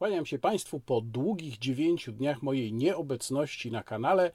Kłaniam 0.00 0.26
się 0.26 0.38
Państwu 0.38 0.80
po 0.80 1.00
długich 1.00 1.58
dziewięciu 1.58 2.12
dniach 2.12 2.42
mojej 2.42 2.72
nieobecności 2.72 3.70
na 3.70 3.82
kanale, 3.82 4.30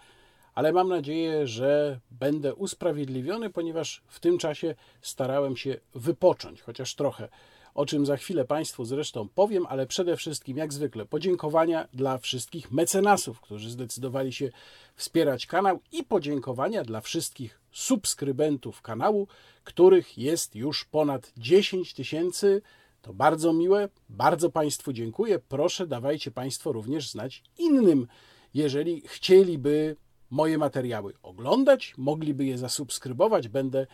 ale 0.56 0.74
mam 0.74 0.90
nadzieję, 0.90 1.48
że 1.48 2.00
będę 2.12 2.56
usprawiedliwiony, 2.56 3.50
ponieważ 3.50 4.04
w 4.08 4.20
tym 4.20 4.38
czasie 4.38 4.75
starałem 5.01 5.58
się 5.58 5.80
wypocząć, 5.96 6.62
chociaż 6.62 6.96
trochę. 6.96 7.30
O 7.74 7.86
czym 7.86 8.05
za 8.05 8.18
chwilę 8.18 8.46
Państwu 8.46 8.86
zresztą 8.86 9.28
powiem, 9.36 9.66
ale 9.70 9.88
przede 9.88 10.18
wszystkim, 10.18 10.57
jak 10.57 10.73
zwykle, 10.73 11.05
podziękowania 11.05 11.88
dla 11.93 12.18
wszystkich 12.18 12.71
mecenasów, 12.71 13.41
którzy 13.41 13.70
zdecydowali 13.70 14.34
się 14.34 14.50
wspierać 14.95 15.45
kanał 15.45 15.79
i 15.91 16.04
podziękowania 16.04 16.84
dla 16.84 17.02
wszystkich 17.02 17.59
subskrybentów 17.71 18.82
kanału, 18.82 19.27
których 19.63 20.18
jest 20.18 20.55
już 20.55 20.86
ponad 20.86 21.32
10 21.38 21.93
tysięcy. 21.93 22.61
To 23.06 23.14
bardzo 23.14 23.54
miłe, 23.54 23.90
bardzo 24.10 24.50
Państwu 24.50 24.94
dziękuję. 24.94 25.40
Proszę, 25.40 25.88
dawajcie 25.88 26.32
Państwo 26.32 26.71
również 26.71 27.12
znać 27.12 27.43
innym, 27.57 28.07
jeżeli 28.54 29.02
chcieliby 29.02 29.96
moje 30.29 30.57
materiały 30.57 31.14
oglądać, 31.24 31.93
mogliby 31.98 32.45
je 32.45 32.57
zasubskrybować, 32.57 33.48
będę 33.48 33.88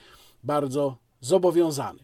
bardzo 0.44 0.98
zobowiązany. 1.21 1.99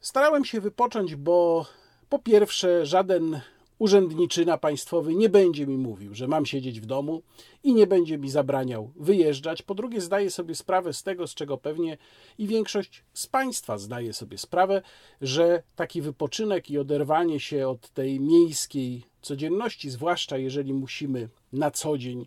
Starałem 0.00 0.44
się 0.44 0.60
wypocząć, 0.60 1.16
bo 1.16 1.66
po 2.08 2.18
pierwsze, 2.18 2.86
żaden 2.86 3.40
urzędniczyna 3.78 4.58
państwowy 4.58 5.14
nie 5.14 5.28
będzie 5.28 5.66
mi 5.66 5.78
mówił, 5.78 6.14
że 6.14 6.28
mam 6.28 6.46
siedzieć 6.46 6.80
w 6.80 6.86
domu 6.86 7.22
i 7.62 7.74
nie 7.74 7.86
będzie 7.86 8.18
mi 8.18 8.30
zabraniał 8.30 8.92
wyjeżdżać. 8.96 9.62
Po 9.62 9.74
drugie, 9.74 10.00
zdaję 10.00 10.30
sobie 10.30 10.54
sprawę 10.54 10.92
z 10.92 11.02
tego, 11.02 11.26
z 11.26 11.34
czego 11.34 11.58
pewnie 11.58 11.98
i 12.38 12.46
większość 12.46 13.04
z 13.12 13.26
Państwa 13.26 13.78
zdaje 13.78 14.12
sobie 14.12 14.38
sprawę, 14.38 14.82
że 15.20 15.62
taki 15.76 16.02
wypoczynek 16.02 16.70
i 16.70 16.78
oderwanie 16.78 17.40
się 17.40 17.68
od 17.68 17.90
tej 17.90 18.20
miejskiej 18.20 19.02
codzienności, 19.22 19.90
zwłaszcza 19.90 20.38
jeżeli 20.38 20.74
musimy 20.74 21.28
na 21.52 21.70
co 21.70 21.98
dzień 21.98 22.26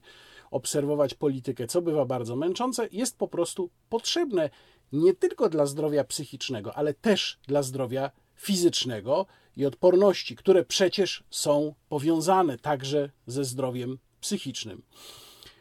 obserwować 0.51 1.13
politykę, 1.13 1.67
co 1.67 1.81
bywa 1.81 2.05
bardzo 2.05 2.35
męczące, 2.35 2.87
jest 2.91 3.17
po 3.17 3.27
prostu 3.27 3.69
potrzebne 3.89 4.49
nie 4.91 5.13
tylko 5.13 5.49
dla 5.49 5.65
zdrowia 5.65 6.03
psychicznego, 6.03 6.75
ale 6.75 6.93
też 6.93 7.39
dla 7.47 7.63
zdrowia 7.63 8.11
fizycznego 8.35 9.25
i 9.57 9.65
odporności, 9.65 10.35
które 10.35 10.65
przecież 10.65 11.23
są 11.29 11.73
powiązane 11.89 12.57
także 12.57 13.09
ze 13.27 13.45
zdrowiem 13.45 13.97
psychicznym. 14.21 14.81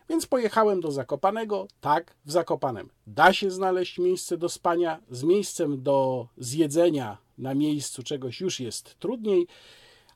Więc 0.08 0.26
pojechałem 0.26 0.80
do 0.80 0.92
Zakopanego. 0.92 1.68
Tak, 1.80 2.14
w 2.24 2.32
Zakopanem 2.32 2.90
da 3.06 3.32
się 3.32 3.50
znaleźć 3.50 3.98
miejsce 3.98 4.36
do 4.38 4.48
spania. 4.48 5.00
Z 5.10 5.22
miejscem 5.22 5.82
do 5.82 6.28
zjedzenia 6.38 7.18
na 7.38 7.54
miejscu 7.54 8.02
czegoś 8.02 8.40
już 8.40 8.60
jest 8.60 8.98
trudniej, 8.98 9.46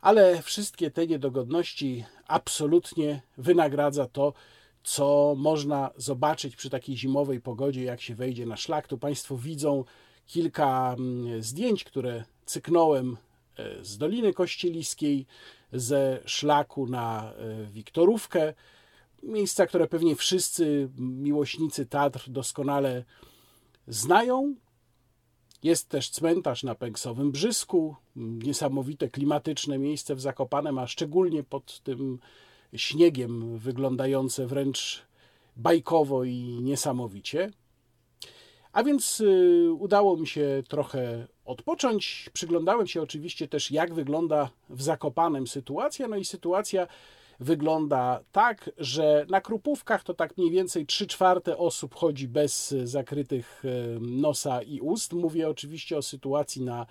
ale 0.00 0.42
wszystkie 0.42 0.90
te 0.90 1.06
niedogodności 1.06 2.04
absolutnie 2.26 3.22
wynagradza 3.38 4.06
to, 4.06 4.32
co 4.82 5.34
można 5.36 5.90
zobaczyć 5.96 6.56
przy 6.56 6.70
takiej 6.70 6.96
zimowej 6.96 7.40
pogodzie, 7.40 7.82
jak 7.82 8.00
się 8.00 8.14
wejdzie 8.14 8.46
na 8.46 8.56
szlak. 8.56 8.88
Tu 8.88 8.98
Państwo 8.98 9.36
widzą 9.36 9.84
kilka 10.26 10.94
mm, 10.98 11.42
zdjęć, 11.42 11.84
które 11.84 12.24
cyknąłem 12.46 13.16
z 13.82 13.98
Doliny 13.98 14.32
Kościeliskiej, 14.32 15.26
ze 15.72 16.20
szlaku 16.24 16.86
na 16.86 17.32
e, 17.32 17.66
Wiktorówkę. 17.66 18.54
Miejsca, 19.22 19.66
które 19.66 19.86
pewnie 19.86 20.16
wszyscy 20.16 20.88
miłośnicy 20.98 21.86
Tatr 21.86 22.30
doskonale 22.30 23.04
znają. 23.86 24.54
Jest 25.62 25.88
też 25.88 26.10
cmentarz 26.10 26.62
na 26.62 26.74
Pęksowym 26.74 27.30
Brzysku, 27.30 27.96
niesamowite 28.16 29.08
klimatyczne 29.08 29.78
miejsce 29.78 30.14
w 30.14 30.20
Zakopanem, 30.20 30.78
a 30.78 30.86
szczególnie 30.86 31.42
pod 31.42 31.80
tym 31.80 32.18
śniegiem 32.76 33.58
wyglądające 33.58 34.46
wręcz 34.46 35.02
bajkowo 35.56 36.24
i 36.24 36.58
niesamowicie. 36.62 37.50
A 38.72 38.82
więc 38.82 39.20
y, 39.20 39.72
udało 39.78 40.16
mi 40.16 40.26
się 40.26 40.62
trochę 40.68 41.26
odpocząć. 41.50 42.30
Przyglądałem 42.32 42.86
się 42.86 43.02
oczywiście 43.02 43.48
też, 43.48 43.70
jak 43.70 43.94
wygląda 43.94 44.50
w 44.68 44.82
Zakopanem 44.82 45.46
sytuacja. 45.46 46.08
No 46.08 46.16
i 46.16 46.24
sytuacja 46.24 46.86
wygląda 47.40 48.20
tak, 48.32 48.70
że 48.78 49.26
na 49.28 49.40
Krupówkach 49.40 50.02
to 50.02 50.14
tak 50.14 50.38
mniej 50.38 50.50
więcej 50.50 50.86
3 50.86 51.06
czwarte 51.06 51.58
osób 51.58 51.94
chodzi 51.94 52.28
bez 52.28 52.74
zakrytych 52.84 53.64
y, 53.64 54.00
nosa 54.00 54.62
i 54.62 54.80
ust. 54.80 55.12
Mówię 55.12 55.48
oczywiście 55.48 55.98
o 55.98 56.02
sytuacji 56.02 56.62
na 56.62 56.86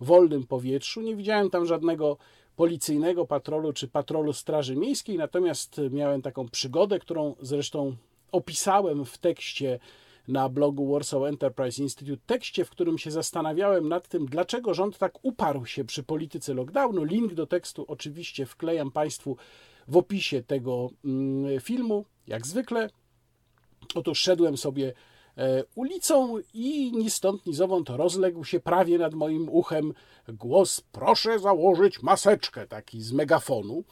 wolnym 0.00 0.46
powietrzu. 0.46 1.00
Nie 1.00 1.16
widziałem 1.16 1.50
tam 1.50 1.66
żadnego 1.66 2.16
policyjnego 2.56 3.26
patrolu 3.26 3.72
czy 3.72 3.88
patrolu 3.88 4.32
Straży 4.32 4.76
Miejskiej, 4.76 5.18
natomiast 5.18 5.80
miałem 5.90 6.22
taką 6.22 6.48
przygodę, 6.48 6.98
którą 6.98 7.34
zresztą 7.40 7.96
opisałem 8.32 9.04
w 9.04 9.18
tekście 9.18 9.78
na 10.28 10.48
blogu 10.48 10.92
Warsaw 10.92 11.22
Enterprise 11.22 11.82
Institute, 11.82 12.22
tekście, 12.26 12.64
w 12.64 12.70
którym 12.70 12.98
się 12.98 13.10
zastanawiałem 13.10 13.88
nad 13.88 14.08
tym, 14.08 14.26
dlaczego 14.26 14.74
rząd 14.74 14.98
tak 14.98 15.18
uparł 15.22 15.66
się 15.66 15.84
przy 15.84 16.02
polityce 16.02 16.54
lockdownu. 16.54 17.04
Link 17.04 17.34
do 17.34 17.46
tekstu 17.46 17.84
oczywiście 17.88 18.46
wklejam 18.46 18.90
Państwu 18.90 19.36
w 19.88 19.96
opisie 19.96 20.42
tego 20.42 20.90
mm, 21.04 21.60
filmu, 21.60 22.04
jak 22.26 22.46
zwykle. 22.46 22.90
Otóż 23.94 24.18
szedłem 24.18 24.56
sobie 24.56 24.94
E, 25.38 25.64
ulicą 25.74 26.38
i 26.54 26.92
ni 26.92 27.10
stąd, 27.10 27.46
ni 27.46 27.54
zowąd 27.54 27.90
rozległ 27.90 28.44
się 28.44 28.60
prawie 28.60 28.98
nad 28.98 29.14
moim 29.14 29.48
uchem 29.48 29.94
głos 30.28 30.80
proszę 30.92 31.38
założyć 31.38 32.02
maseczkę, 32.02 32.66
taki 32.66 33.02
z 33.02 33.12
megafonu. 33.12 33.84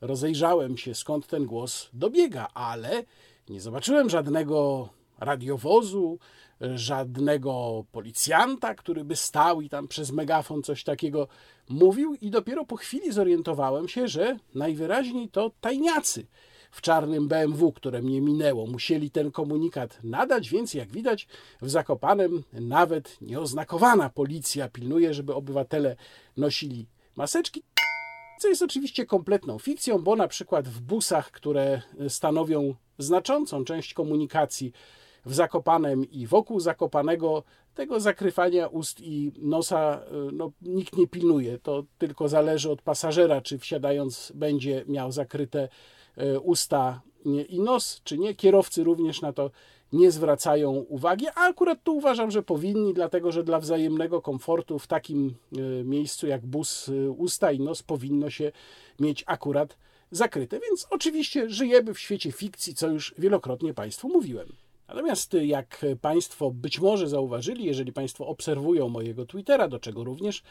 Rozejrzałem 0.00 0.76
się, 0.76 0.94
skąd 0.94 1.26
ten 1.26 1.46
głos 1.46 1.88
dobiega, 1.92 2.48
ale 2.54 3.02
nie 3.48 3.60
zobaczyłem 3.60 4.10
żadnego 4.10 4.88
radiowozu, 5.18 6.18
żadnego 6.60 7.84
policjanta, 7.92 8.74
który 8.74 9.04
by 9.04 9.16
stał 9.16 9.60
i 9.60 9.68
tam 9.68 9.88
przez 9.88 10.12
megafon 10.12 10.62
coś 10.62 10.84
takiego 10.84 11.28
mówił 11.68 12.14
i 12.14 12.30
dopiero 12.30 12.64
po 12.64 12.76
chwili 12.76 13.12
zorientowałem 13.12 13.88
się, 13.88 14.08
że 14.08 14.38
najwyraźniej 14.54 15.28
to 15.28 15.50
tajniacy 15.60 16.26
w 16.70 16.80
czarnym 16.80 17.28
BMW, 17.28 17.72
które 17.72 18.02
mnie 18.02 18.20
minęło. 18.20 18.66
Musieli 18.66 19.10
ten 19.10 19.32
komunikat 19.32 19.98
nadać, 20.04 20.50
więc 20.50 20.74
jak 20.74 20.92
widać 20.92 21.28
w 21.62 21.70
Zakopanem 21.70 22.42
nawet 22.52 23.16
nieoznakowana 23.20 24.10
policja 24.10 24.68
pilnuje, 24.68 25.14
żeby 25.14 25.34
obywatele 25.34 25.96
nosili 26.36 26.86
maseczki. 27.16 27.62
Co 28.40 28.48
jest 28.48 28.62
oczywiście 28.62 29.06
kompletną 29.06 29.58
fikcją, 29.58 29.98
bo 29.98 30.16
na 30.16 30.28
przykład 30.28 30.68
w 30.68 30.80
busach, 30.80 31.30
które 31.30 31.82
stanowią 32.08 32.74
znaczącą 32.98 33.64
część 33.64 33.94
komunikacji 33.94 34.72
w 35.26 35.34
Zakopanem 35.34 36.10
i 36.10 36.26
wokół 36.26 36.60
Zakopanego, 36.60 37.42
tego 37.74 38.00
zakrywania 38.00 38.66
ust 38.66 39.00
i 39.00 39.32
nosa 39.38 40.00
no, 40.32 40.52
nikt 40.62 40.96
nie 40.96 41.06
pilnuje. 41.06 41.58
To 41.58 41.84
tylko 41.98 42.28
zależy 42.28 42.70
od 42.70 42.82
pasażera, 42.82 43.40
czy 43.40 43.58
wsiadając 43.58 44.32
będzie 44.34 44.84
miał 44.88 45.12
zakryte 45.12 45.68
E, 46.16 46.40
usta 46.40 47.00
i 47.48 47.60
nos, 47.60 48.00
czy 48.04 48.18
nie. 48.18 48.34
Kierowcy 48.34 48.84
również 48.84 49.20
na 49.20 49.32
to 49.32 49.50
nie 49.92 50.10
zwracają 50.10 50.72
uwagi, 50.72 51.26
a 51.28 51.34
akurat 51.34 51.82
tu 51.82 51.96
uważam, 51.96 52.30
że 52.30 52.42
powinni, 52.42 52.94
dlatego 52.94 53.32
że 53.32 53.44
dla 53.44 53.60
wzajemnego 53.60 54.22
komfortu 54.22 54.78
w 54.78 54.86
takim 54.86 55.34
e, 55.52 55.84
miejscu 55.84 56.26
jak 56.26 56.46
bus 56.46 56.90
usta 57.16 57.52
i 57.52 57.60
nos 57.60 57.82
powinno 57.82 58.30
się 58.30 58.52
mieć 59.00 59.24
akurat 59.26 59.76
zakryte. 60.10 60.60
Więc 60.60 60.86
oczywiście 60.90 61.50
żyjemy 61.50 61.94
w 61.94 61.98
świecie 61.98 62.32
fikcji, 62.32 62.74
co 62.74 62.88
już 62.88 63.14
wielokrotnie 63.18 63.74
Państwu 63.74 64.08
mówiłem. 64.08 64.48
Natomiast 64.88 65.36
jak 65.42 65.86
Państwo 66.00 66.50
być 66.50 66.80
może 66.80 67.08
zauważyli, 67.08 67.64
jeżeli 67.64 67.92
Państwo 67.92 68.26
obserwują 68.26 68.88
mojego 68.88 69.26
Twittera, 69.26 69.68
do 69.68 69.78
czego 69.78 70.04
również 70.04 70.42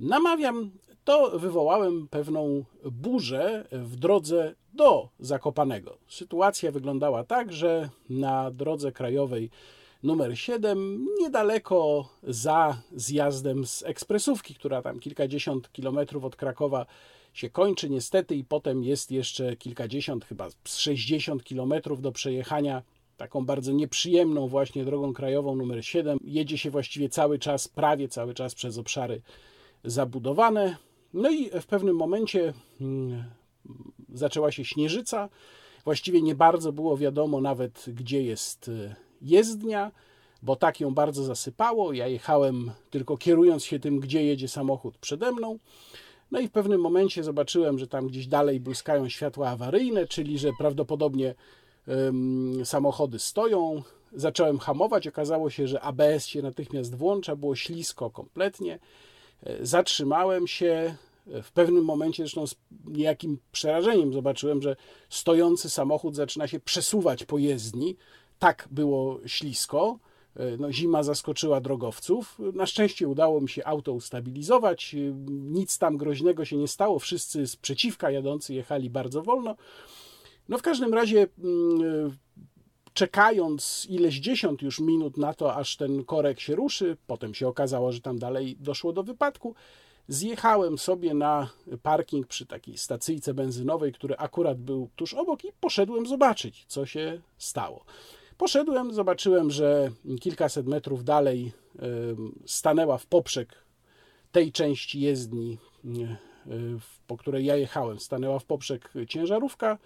namawiam, 0.00 0.70
to 1.04 1.38
wywołałem 1.38 2.08
pewną 2.08 2.64
burzę 2.84 3.66
w 3.72 3.96
drodze 3.96 4.54
do 4.72 5.08
Zakopanego. 5.18 5.98
Sytuacja 6.08 6.72
wyglądała 6.72 7.24
tak, 7.24 7.52
że 7.52 7.88
na 8.10 8.50
drodze 8.50 8.92
krajowej 8.92 9.50
numer 10.02 10.38
7, 10.38 11.06
niedaleko 11.20 12.08
za 12.22 12.82
zjazdem 12.96 13.66
z 13.66 13.82
ekspresówki, 13.82 14.54
która 14.54 14.82
tam 14.82 15.00
kilkadziesiąt 15.00 15.72
kilometrów 15.72 16.24
od 16.24 16.36
Krakowa 16.36 16.86
się 17.32 17.50
kończy 17.50 17.90
niestety 17.90 18.34
i 18.34 18.44
potem 18.44 18.84
jest 18.84 19.10
jeszcze 19.10 19.56
kilkadziesiąt, 19.56 20.24
chyba 20.24 20.48
60 20.64 21.44
kilometrów 21.44 22.00
do 22.00 22.12
przejechania 22.12 22.82
taką 23.16 23.46
bardzo 23.46 23.72
nieprzyjemną 23.72 24.48
właśnie 24.48 24.84
drogą 24.84 25.12
krajową 25.12 25.56
numer 25.56 25.86
7. 25.86 26.18
Jedzie 26.24 26.58
się 26.58 26.70
właściwie 26.70 27.08
cały 27.08 27.38
czas, 27.38 27.68
prawie 27.68 28.08
cały 28.08 28.34
czas 28.34 28.54
przez 28.54 28.78
obszary 28.78 29.22
zabudowane. 29.84 30.76
No 31.14 31.30
i 31.30 31.50
w 31.60 31.66
pewnym 31.66 31.96
momencie 31.96 32.52
mm, 32.80 33.24
zaczęła 34.12 34.52
się 34.52 34.64
śnieżyca. 34.64 35.28
Właściwie 35.84 36.22
nie 36.22 36.34
bardzo 36.34 36.72
było 36.72 36.96
wiadomo 36.96 37.40
nawet, 37.40 37.84
gdzie 37.88 38.22
jest 38.22 38.68
y, 38.68 38.94
jezdnia, 39.22 39.92
bo 40.42 40.56
tak 40.56 40.80
ją 40.80 40.94
bardzo 40.94 41.24
zasypało. 41.24 41.92
Ja 41.92 42.06
jechałem 42.06 42.70
tylko 42.90 43.16
kierując 43.16 43.64
się 43.64 43.78
tym, 43.78 44.00
gdzie 44.00 44.24
jedzie 44.24 44.48
samochód 44.48 44.98
przede 44.98 45.32
mną. 45.32 45.58
No 46.30 46.40
i 46.40 46.48
w 46.48 46.50
pewnym 46.50 46.80
momencie 46.80 47.24
zobaczyłem, 47.24 47.78
że 47.78 47.86
tam 47.86 48.06
gdzieś 48.06 48.26
dalej 48.26 48.60
błyskają 48.60 49.08
światła 49.08 49.48
awaryjne, 49.48 50.06
czyli 50.06 50.38
że 50.38 50.50
prawdopodobnie 50.58 51.34
samochody 52.64 53.18
stoją. 53.18 53.82
Zacząłem 54.12 54.58
hamować, 54.58 55.08
okazało 55.08 55.50
się, 55.50 55.68
że 55.68 55.80
ABS 55.80 56.26
się 56.26 56.42
natychmiast 56.42 56.94
włącza, 56.94 57.36
było 57.36 57.56
ślisko 57.56 58.10
kompletnie. 58.10 58.78
E, 59.42 59.66
zatrzymałem 59.66 60.46
się. 60.46 60.94
W 61.42 61.52
pewnym 61.52 61.84
momencie, 61.84 62.22
zresztą 62.22 62.46
z 62.46 62.54
niejakim 62.84 63.38
przerażeniem, 63.52 64.12
zobaczyłem, 64.12 64.62
że 64.62 64.76
stojący 65.08 65.70
samochód 65.70 66.16
zaczyna 66.16 66.48
się 66.48 66.60
przesuwać 66.60 67.24
po 67.24 67.38
jezdni. 67.38 67.96
Tak 68.38 68.68
było 68.70 69.20
ślisko. 69.26 69.98
E, 70.36 70.56
no, 70.56 70.72
zima 70.72 71.02
zaskoczyła 71.02 71.60
drogowców. 71.60 72.38
Na 72.38 72.66
szczęście 72.66 73.08
udało 73.08 73.40
mi 73.40 73.48
się 73.48 73.64
auto 73.64 73.92
ustabilizować. 73.92 74.94
E, 74.94 74.98
nic 75.28 75.78
tam 75.78 75.96
groźnego 75.96 76.44
się 76.44 76.56
nie 76.56 76.68
stało. 76.68 76.98
Wszyscy 76.98 77.46
z 77.46 77.56
przeciwka 77.56 78.10
jadący 78.10 78.54
jechali 78.54 78.90
bardzo 78.90 79.22
wolno. 79.22 79.56
No 80.48 80.58
w 80.58 80.62
każdym 80.62 80.94
razie 80.94 81.26
mm, 81.38 82.16
czekając 82.94 83.86
ileś 83.90 84.14
dziesiąt 84.14 84.62
już 84.62 84.80
minut 84.80 85.16
na 85.16 85.34
to, 85.34 85.54
aż 85.54 85.76
ten 85.76 86.04
korek 86.04 86.40
się 86.40 86.54
ruszy, 86.54 86.96
potem 87.06 87.34
się 87.34 87.48
okazało, 87.48 87.92
że 87.92 88.00
tam 88.00 88.18
dalej 88.18 88.56
doszło 88.60 88.92
do 88.92 89.02
wypadku, 89.02 89.54
zjechałem 90.08 90.78
sobie 90.78 91.14
na 91.14 91.48
parking 91.82 92.26
przy 92.26 92.46
takiej 92.46 92.78
stacyjce 92.78 93.34
benzynowej, 93.34 93.92
który 93.92 94.16
akurat 94.16 94.58
był 94.58 94.90
tuż 94.96 95.14
obok 95.14 95.44
i 95.44 95.52
poszedłem 95.60 96.06
zobaczyć, 96.06 96.64
co 96.68 96.86
się 96.86 97.20
stało. 97.38 97.84
Poszedłem, 98.38 98.94
zobaczyłem, 98.94 99.50
że 99.50 99.90
kilkaset 100.20 100.66
metrów 100.66 101.04
dalej 101.04 101.52
stanęła 102.46 102.98
w 102.98 103.06
poprzek 103.06 103.54
tej 104.32 104.52
części 104.52 105.00
jezdni, 105.00 105.58
po 107.06 107.16
której 107.16 107.44
ja 107.44 107.56
jechałem, 107.56 108.00
stanęła 108.00 108.38
w 108.38 108.44
poprzek 108.44 108.92
ciężarówka 109.08 109.78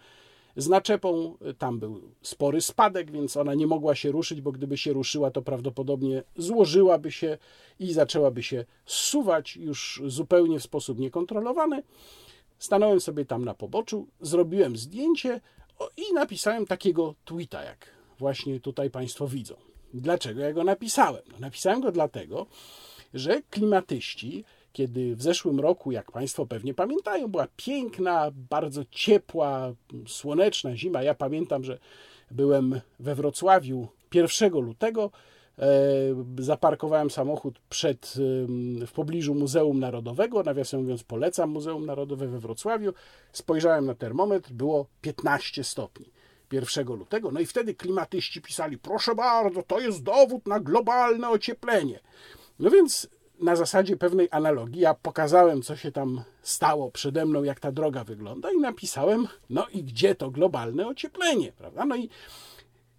z 0.57 0.69
naczepą. 0.69 1.37
Tam 1.59 1.79
był 1.79 2.01
spory 2.23 2.61
spadek, 2.61 3.11
więc 3.11 3.37
ona 3.37 3.55
nie 3.55 3.67
mogła 3.67 3.95
się 3.95 4.11
ruszyć, 4.11 4.41
bo 4.41 4.53
gdyby 4.53 4.79
się 4.79 4.93
ruszyła, 4.93 5.31
to 5.31 5.43
prawdopodobnie 5.43 6.23
złożyłaby 6.37 7.13
się 7.13 7.39
i 7.79 7.93
zaczęłaby 7.93 8.43
się 8.43 8.65
zsuwać 8.87 9.57
już 9.57 10.03
zupełnie 10.07 10.59
w 10.61 10.63
sposób 10.63 10.99
niekontrolowany. 10.99 11.83
Stanąłem 12.59 13.01
sobie 13.01 13.25
tam 13.25 13.45
na 13.45 13.55
poboczu, 13.55 14.07
zrobiłem 14.21 14.77
zdjęcie 14.77 15.41
i 15.97 16.15
napisałem 16.15 16.67
takiego 16.67 17.15
tweeta, 17.25 17.63
jak 17.63 17.87
właśnie 18.19 18.61
tutaj 18.61 18.91
Państwo 18.91 19.29
widzą. 19.29 19.55
Dlaczego 19.95 20.41
ja 20.41 20.53
go 20.53 20.65
napisałem? 20.65 21.23
No, 21.33 21.39
napisałem 21.39 21.81
go 21.81 21.93
dlatego, 21.93 22.47
że 23.15 23.43
klimatyści 23.51 24.45
kiedy 24.73 25.17
w 25.17 25.23
zeszłym 25.23 25.61
roku, 25.61 25.93
jak 25.93 26.13
Państwo 26.13 26.47
pewnie 26.47 26.75
pamiętają, 26.75 27.29
była 27.29 27.49
piękna, 27.57 28.31
bardzo 28.35 28.83
ciepła, 28.91 29.73
słoneczna 30.07 30.77
zima. 30.77 31.03
Ja 31.03 31.15
pamiętam, 31.15 31.65
że 31.65 31.79
byłem 32.31 32.81
we 33.01 33.15
Wrocławiu 33.15 33.89
1 34.15 34.53
lutego. 34.53 35.11
E, 35.59 35.65
zaparkowałem 36.39 37.11
samochód 37.11 37.59
przed, 37.69 38.15
w 38.87 38.93
pobliżu 38.95 39.35
Muzeum 39.35 39.81
Narodowego. 39.81 40.43
Nawiasem 40.43 40.81
mówiąc, 40.81 41.05
polecam 41.05 41.51
Muzeum 41.51 41.87
Narodowe 41.87 42.27
we 42.27 42.39
Wrocławiu. 42.39 42.93
Spojrzałem 43.33 43.87
na 43.87 43.95
termometr, 43.95 44.53
było 44.53 44.87
15 45.01 45.65
stopni. 45.65 46.07
1 46.53 46.87
lutego. 46.87 47.31
No 47.31 47.41
i 47.41 47.47
wtedy 47.47 47.75
klimatyści 47.75 48.43
pisali: 48.43 48.79
Proszę 48.79 49.15
bardzo, 49.15 49.63
to 49.63 49.81
jest 49.81 50.03
dowód 50.03 50.47
na 50.47 50.61
globalne 50.61 51.29
ocieplenie. 51.29 52.01
No 52.59 52.71
więc 52.71 53.09
na 53.41 53.57
zasadzie 53.57 53.97
pewnej 53.97 54.29
analogii 54.31 54.81
ja 54.81 54.95
pokazałem, 54.95 55.63
co 55.63 55.77
się 55.77 55.93
tam 55.93 56.23
stało 56.43 56.91
przede 56.91 57.27
mną, 57.27 57.43
jak 57.43 57.61
ta 57.61 57.73
droga 57.73 58.05
wygląda 58.05 58.51
i 58.53 58.59
napisałem, 58.59 59.29
no 59.51 59.67
i 59.69 59.85
gdzie 59.85 60.15
to 60.15 60.31
globalne 60.31 60.87
ocieplenie, 60.87 61.53
prawda? 61.53 61.85
No 61.85 61.97
i 61.97 62.09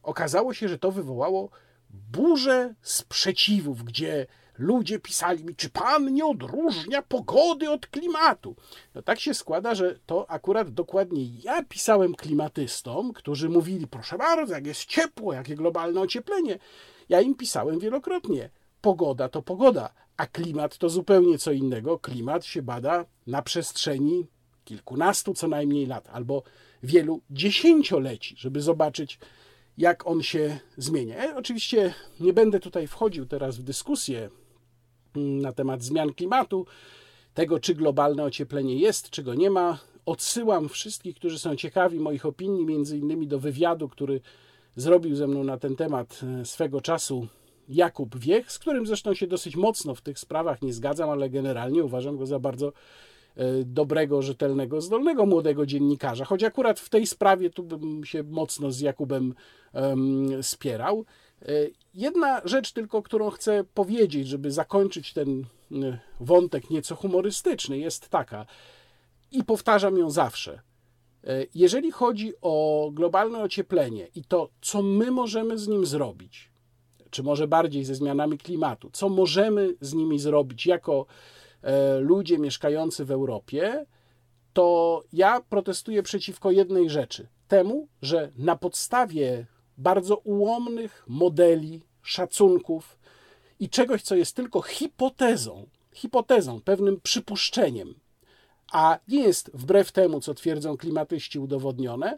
okazało 0.04 0.54
się, 0.54 0.68
że 0.68 0.78
to 0.78 0.92
wywołało 0.92 1.50
burzę 1.90 2.76
sprzeciwów, 2.82 3.84
gdzie 3.84 4.28
ludzie 4.58 5.00
pisali 5.00 5.44
mi, 5.44 5.56
czy 5.56 5.70
pan 5.70 6.14
nie 6.14 6.26
odróżnia 6.26 7.02
pogody 7.02 7.70
od 7.70 7.88
klimatu? 7.88 8.56
No 8.96 9.02
tak 9.02 9.20
się 9.20 9.34
składa, 9.34 9.76
że 9.76 10.00
to 10.06 10.30
akurat 10.30 10.70
dokładnie 10.70 11.26
ja 11.44 11.64
pisałem 11.64 12.16
klimatystom, 12.16 13.14
którzy 13.14 13.50
mówili, 13.50 13.88
proszę 13.88 14.18
bardzo, 14.18 14.54
jak 14.54 14.66
jest 14.66 14.86
ciepło, 14.86 15.34
jakie 15.34 15.56
globalne 15.56 16.02
ocieplenie. 16.02 16.60
Ja 17.10 17.22
im 17.22 17.36
pisałem 17.36 17.80
wielokrotnie, 17.80 18.50
pogoda 18.82 19.30
to 19.30 19.42
pogoda, 19.42 19.90
a 20.22 20.26
klimat 20.26 20.78
to 20.78 20.90
zupełnie 20.90 21.38
co 21.38 21.52
innego. 21.52 22.00
Klimat 22.00 22.46
się 22.46 22.62
bada 22.62 23.06
na 23.28 23.42
przestrzeni 23.42 24.28
kilkunastu 24.66 25.34
co 25.34 25.48
najmniej 25.48 25.86
lat, 25.86 26.10
albo 26.12 26.44
wielu 26.84 27.22
dziesięcioleci, 27.30 28.36
żeby 28.38 28.62
zobaczyć, 28.62 29.20
jak 29.78 30.08
on 30.08 30.22
się 30.24 30.60
zmienia. 30.78 31.26
Ja 31.26 31.38
oczywiście 31.38 31.94
nie 32.20 32.34
będę 32.34 32.60
tutaj 32.60 32.88
wchodził 32.88 33.26
teraz 33.26 33.58
w 33.58 33.64
dyskusję 33.64 34.30
mm, 35.16 35.42
na 35.42 35.54
temat 35.54 35.84
zmian 35.84 36.14
klimatu, 36.14 36.66
tego, 37.34 37.60
czy 37.60 37.76
globalne 37.76 38.24
ocieplenie 38.24 38.76
jest, 38.76 39.10
czy 39.10 39.24
go 39.24 39.34
nie 39.34 39.50
ma. 39.50 39.80
Odsyłam 40.06 40.70
wszystkich, 40.70 41.16
którzy 41.16 41.40
są 41.40 41.56
ciekawi 41.56 42.00
moich 42.00 42.26
opinii, 42.26 42.66
między 42.66 42.98
innymi 42.98 43.28
do 43.28 43.40
wywiadu, 43.40 43.90
który 43.90 44.22
zrobił 44.76 45.16
ze 45.16 45.28
mną 45.28 45.44
na 45.44 45.58
ten 45.58 45.76
temat 45.76 46.22
e, 46.24 46.46
swego 46.46 46.82
czasu 46.82 47.28
Jakub 47.72 48.18
Wiech, 48.18 48.52
z 48.52 48.60
którym 48.60 48.88
zresztą 48.88 49.14
się 49.14 49.28
dosyć 49.28 49.56
mocno 49.56 49.96
w 49.96 50.02
tych 50.02 50.20
sprawach 50.20 50.62
nie 50.62 50.74
zgadzam, 50.74 51.10
ale 51.10 51.30
generalnie 51.30 51.84
uważam 51.84 52.18
go 52.18 52.26
za 52.26 52.40
bardzo 52.40 52.68
e, 53.36 53.64
dobrego, 53.66 54.22
rzetelnego, 54.22 54.82
zdolnego 54.82 55.26
młodego 55.26 55.66
dziennikarza, 55.66 56.26
choć 56.26 56.44
akurat 56.44 56.80
w 56.80 56.90
tej 56.90 57.08
sprawie 57.08 57.50
tu 57.50 57.64
bym 57.64 58.06
się 58.06 58.24
mocno 58.24 58.72
z 58.72 58.80
Jakubem 58.80 59.34
um, 59.74 60.44
spierał. 60.44 61.06
E, 61.42 61.46
jedna 61.94 62.42
rzecz 62.46 62.72
tylko, 62.72 63.02
którą 63.02 63.30
chcę 63.30 63.64
powiedzieć, 63.74 64.28
żeby 64.28 64.52
zakończyć 64.52 65.14
ten 65.14 65.46
e, 65.72 66.00
wątek 66.20 66.70
nieco 66.70 66.96
humorystyczny, 66.96 67.78
jest 67.78 68.10
taka, 68.10 68.46
i 69.32 69.44
powtarzam 69.44 69.98
ją 69.98 70.10
zawsze. 70.10 70.62
Jeżeli 71.56 71.92
chodzi 71.92 72.34
o 72.42 72.90
globalne 72.94 73.44
ocieplenie 73.44 74.08
i 74.16 74.24
to, 74.24 74.50
co 74.62 74.82
my 74.82 75.12
możemy 75.12 75.58
z 75.58 75.68
nim 75.68 75.86
zrobić, 75.86 76.51
czy 77.12 77.24
może 77.24 77.48
bardziej 77.48 77.86
ze 77.86 77.96
zmianami 77.96 78.38
klimatu, 78.38 78.90
co 78.94 79.10
możemy 79.10 79.76
z 79.82 79.94
nimi 79.94 80.20
zrobić 80.20 80.66
jako 80.66 81.06
e, 81.62 82.00
ludzie 82.00 82.38
mieszkający 82.38 83.06
w 83.06 83.12
Europie, 83.12 83.86
to 84.54 85.04
ja 85.14 85.42
protestuję 85.50 86.04
przeciwko 86.04 86.52
jednej 86.52 86.90
rzeczy. 86.90 87.28
Temu, 87.48 87.88
że 88.02 88.32
na 88.38 88.56
podstawie 88.56 89.46
bardzo 89.78 90.18
ułomnych 90.18 91.04
modeli, 91.08 91.82
szacunków 92.02 93.00
i 93.60 93.70
czegoś, 93.70 94.02
co 94.02 94.16
jest 94.16 94.36
tylko 94.36 94.62
hipotezą, 94.62 95.68
hipotezą, 95.94 96.62
pewnym 96.62 97.02
przypuszczeniem, 97.02 97.96
a 98.72 99.00
nie 99.08 99.24
jest 99.24 99.52
wbrew 99.54 99.92
temu, 99.92 100.22
co 100.22 100.34
twierdzą 100.34 100.78
klimatyści 100.78 101.40
udowodnione, 101.40 102.18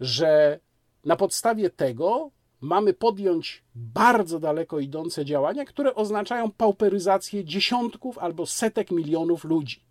że 0.00 0.60
na 1.04 1.16
podstawie 1.16 1.70
tego 1.70 2.30
mamy 2.62 2.94
podjąć 2.94 3.62
bardzo 3.74 4.38
daleko 4.38 4.80
idące 4.80 5.24
działania, 5.24 5.64
które 5.64 5.94
oznaczają 5.94 6.50
pauperyzację 6.50 7.44
dziesiątków 7.44 8.18
albo 8.18 8.46
setek 8.46 8.90
milionów 8.90 9.44
ludzi. 9.44 9.82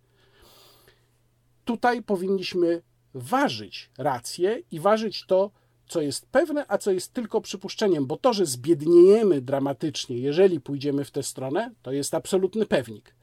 Tutaj 1.64 2.02
powinniśmy 2.02 2.82
ważyć 3.14 3.90
rację 3.98 4.62
i 4.70 4.80
ważyć 4.80 5.26
to, 5.26 5.50
co 5.88 6.00
jest 6.00 6.26
pewne, 6.26 6.64
a 6.68 6.78
co 6.78 6.92
jest 6.92 7.12
tylko 7.12 7.40
przypuszczeniem, 7.40 8.06
bo 8.06 8.16
to, 8.16 8.32
że 8.32 8.46
zbiedniejemy 8.46 9.40
dramatycznie, 9.40 10.18
jeżeli 10.18 10.60
pójdziemy 10.60 11.04
w 11.04 11.10
tę 11.10 11.22
stronę, 11.22 11.70
to 11.82 11.92
jest 11.92 12.14
absolutny 12.14 12.66
pewnik. 12.66 13.14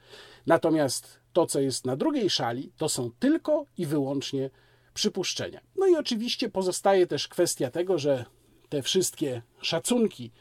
Natomiast 0.48 1.20
to, 1.34 1.46
co 1.46 1.60
jest 1.60 1.86
na 1.86 1.96
drugiej 1.96 2.30
szali, 2.30 2.72
to 2.78 2.90
są 2.90 3.12
tylko 3.20 3.66
i 3.78 3.86
wyłącznie 3.86 4.50
przypuszczenia. 4.94 5.62
No 5.76 5.88
i 5.88 5.96
oczywiście 5.96 6.50
pozostaje 6.50 7.08
też 7.08 7.28
kwestia 7.28 7.72
tego, 7.72 7.98
że 7.98 8.26
te 8.70 8.82
wszystkie 8.82 9.42
szacunki 9.62 10.32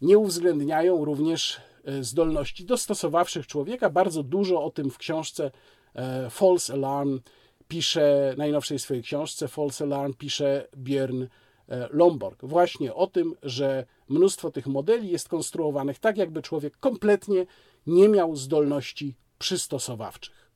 nie 0.00 0.18
uwzględniają 0.18 1.04
również 1.04 1.60
e, 1.84 2.04
zdolności 2.04 2.64
dostosowawczych 2.64 3.46
człowieka. 3.46 3.90
Bardzo 3.90 4.22
dużo 4.22 4.64
o 4.64 4.70
tym 4.70 4.90
w 4.90 4.98
książce 4.98 5.50
e, 5.94 6.30
False 6.30 6.72
Alarm 6.72 7.20
pisze, 7.68 8.34
najnowszej 8.38 8.78
swojej 8.78 9.02
książce 9.02 9.48
False 9.48 9.84
Alarm 9.84 10.14
pisze 10.14 10.68
Björn 10.76 11.22
e, 11.68 11.88
Lomborg. 11.90 12.44
Właśnie 12.44 12.94
o 12.94 13.06
tym, 13.06 13.34
że 13.42 13.86
mnóstwo 14.08 14.50
tych 14.50 14.66
modeli 14.66 15.10
jest 15.10 15.28
konstruowanych 15.28 15.98
tak, 15.98 16.16
jakby 16.16 16.42
człowiek 16.42 16.76
kompletnie 16.76 17.46
nie 17.86 18.08
miał 18.08 18.36
zdolności 18.36 19.14
przystosowawczych. 19.38 20.50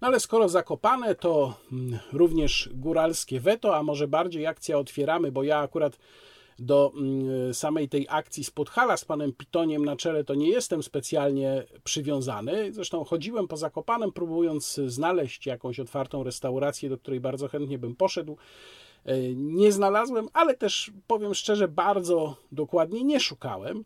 No 0.00 0.08
ale 0.08 0.20
skoro 0.20 0.48
zakopane, 0.48 1.14
to 1.14 1.54
mm, 1.72 1.98
również 2.12 2.70
góralskie 2.72 3.40
weto, 3.40 3.76
a 3.76 3.82
może 3.82 4.08
bardziej 4.08 4.46
akcja 4.46 4.78
otwieramy, 4.78 5.32
bo 5.32 5.42
ja 5.42 5.58
akurat 5.58 5.98
do 6.60 6.92
mm, 6.94 7.54
samej 7.54 7.88
tej 7.88 8.06
akcji 8.10 8.44
z 8.44 8.50
Podhala 8.50 8.96
z 8.96 9.04
panem 9.04 9.32
Pitoniem 9.32 9.84
na 9.84 9.96
czele, 9.96 10.24
to 10.24 10.34
nie 10.34 10.48
jestem 10.48 10.82
specjalnie 10.82 11.64
przywiązany. 11.84 12.72
Zresztą 12.72 13.04
chodziłem 13.04 13.48
po 13.48 13.56
Zakopanem, 13.56 14.12
próbując 14.12 14.80
znaleźć 14.86 15.46
jakąś 15.46 15.80
otwartą 15.80 16.22
restaurację, 16.22 16.88
do 16.88 16.98
której 16.98 17.20
bardzo 17.20 17.48
chętnie 17.48 17.78
bym 17.78 17.96
poszedł. 17.96 18.36
E, 19.04 19.34
nie 19.34 19.72
znalazłem, 19.72 20.28
ale 20.32 20.54
też 20.56 20.90
powiem 21.06 21.34
szczerze, 21.34 21.68
bardzo 21.68 22.36
dokładnie 22.52 23.04
nie 23.04 23.20
szukałem. 23.20 23.84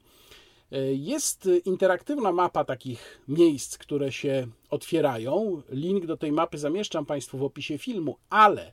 E, 0.72 0.94
jest 0.94 1.48
interaktywna 1.64 2.32
mapa 2.32 2.64
takich 2.64 3.20
miejsc, 3.28 3.78
które 3.78 4.12
się 4.12 4.46
otwierają. 4.70 5.62
Link 5.68 6.06
do 6.06 6.16
tej 6.16 6.32
mapy 6.32 6.58
zamieszczam 6.58 7.06
Państwu 7.06 7.38
w 7.38 7.42
opisie 7.42 7.78
filmu, 7.78 8.16
ale 8.30 8.72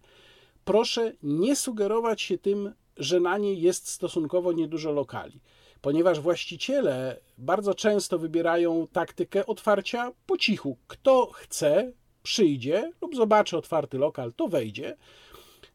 proszę 0.66 1.14
nie 1.24 1.56
sugerować 1.56 2.22
się 2.22 2.38
tym, 2.38 2.74
że 2.98 3.20
na 3.20 3.38
niej 3.38 3.62
jest 3.62 3.88
stosunkowo 3.88 4.52
niedużo 4.52 4.92
lokali, 4.92 5.42
ponieważ 5.82 6.20
właściciele 6.20 7.20
bardzo 7.38 7.76
często 7.76 8.20
wybierają 8.20 8.88
taktykę 8.92 9.46
otwarcia 9.46 10.12
po 10.26 10.38
cichu. 10.38 10.78
Kto 10.88 11.32
chce, 11.34 11.92
przyjdzie 12.24 12.92
lub 13.02 13.16
zobaczy 13.16 13.58
otwarty 13.58 13.98
lokal, 13.98 14.34
to 14.34 14.48
wejdzie. 14.48 14.98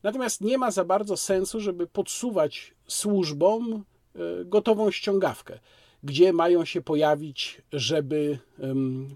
Natomiast 0.02 0.40
nie 0.40 0.58
ma 0.58 0.70
za 0.70 0.84
bardzo 0.84 1.16
sensu, 1.16 1.60
żeby 1.60 1.86
podsuwać 1.86 2.74
służbom 2.86 3.84
e, 4.14 4.44
gotową 4.44 4.90
ściągawkę 4.90 5.58
gdzie 6.02 6.32
mają 6.32 6.64
się 6.64 6.82
pojawić, 6.82 7.62
żeby 7.72 8.38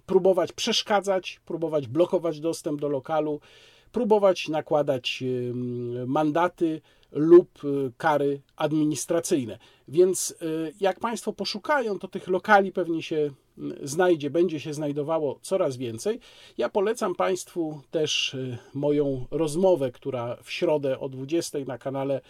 próbować 0.06 0.52
przeszkadzać, 0.52 1.40
próbować 1.46 1.86
blokować 1.86 2.40
dostęp 2.40 2.80
do 2.80 2.88
lokalu, 2.88 3.40
próbować 3.92 4.48
nakładać 4.48 5.24
mandaty 6.06 6.80
lub 7.12 7.64
y, 7.64 7.92
kary 7.96 8.40
administracyjne. 8.56 9.58
Więc 9.88 10.30
y, 10.42 10.72
jak 10.80 11.00
Państwo 11.00 11.32
poszukają, 11.32 11.98
to 11.98 12.08
tych 12.08 12.28
lokali 12.28 12.72
pewnie 12.72 13.02
się 13.02 13.30
znajdzie, 13.82 14.30
będzie 14.30 14.60
się 14.60 14.74
znajdowało 14.74 15.38
coraz 15.42 15.76
więcej. 15.76 16.20
Ja 16.58 16.68
polecam 16.68 17.14
Państwu 17.14 17.80
też 17.90 18.34
y, 18.34 18.58
moją 18.74 19.26
rozmowę, 19.30 19.92
która 19.92 20.36
w 20.42 20.50
środę 20.50 20.98
o 20.98 21.08
20 21.08 21.58
na 21.66 21.78
kanale 21.78 22.20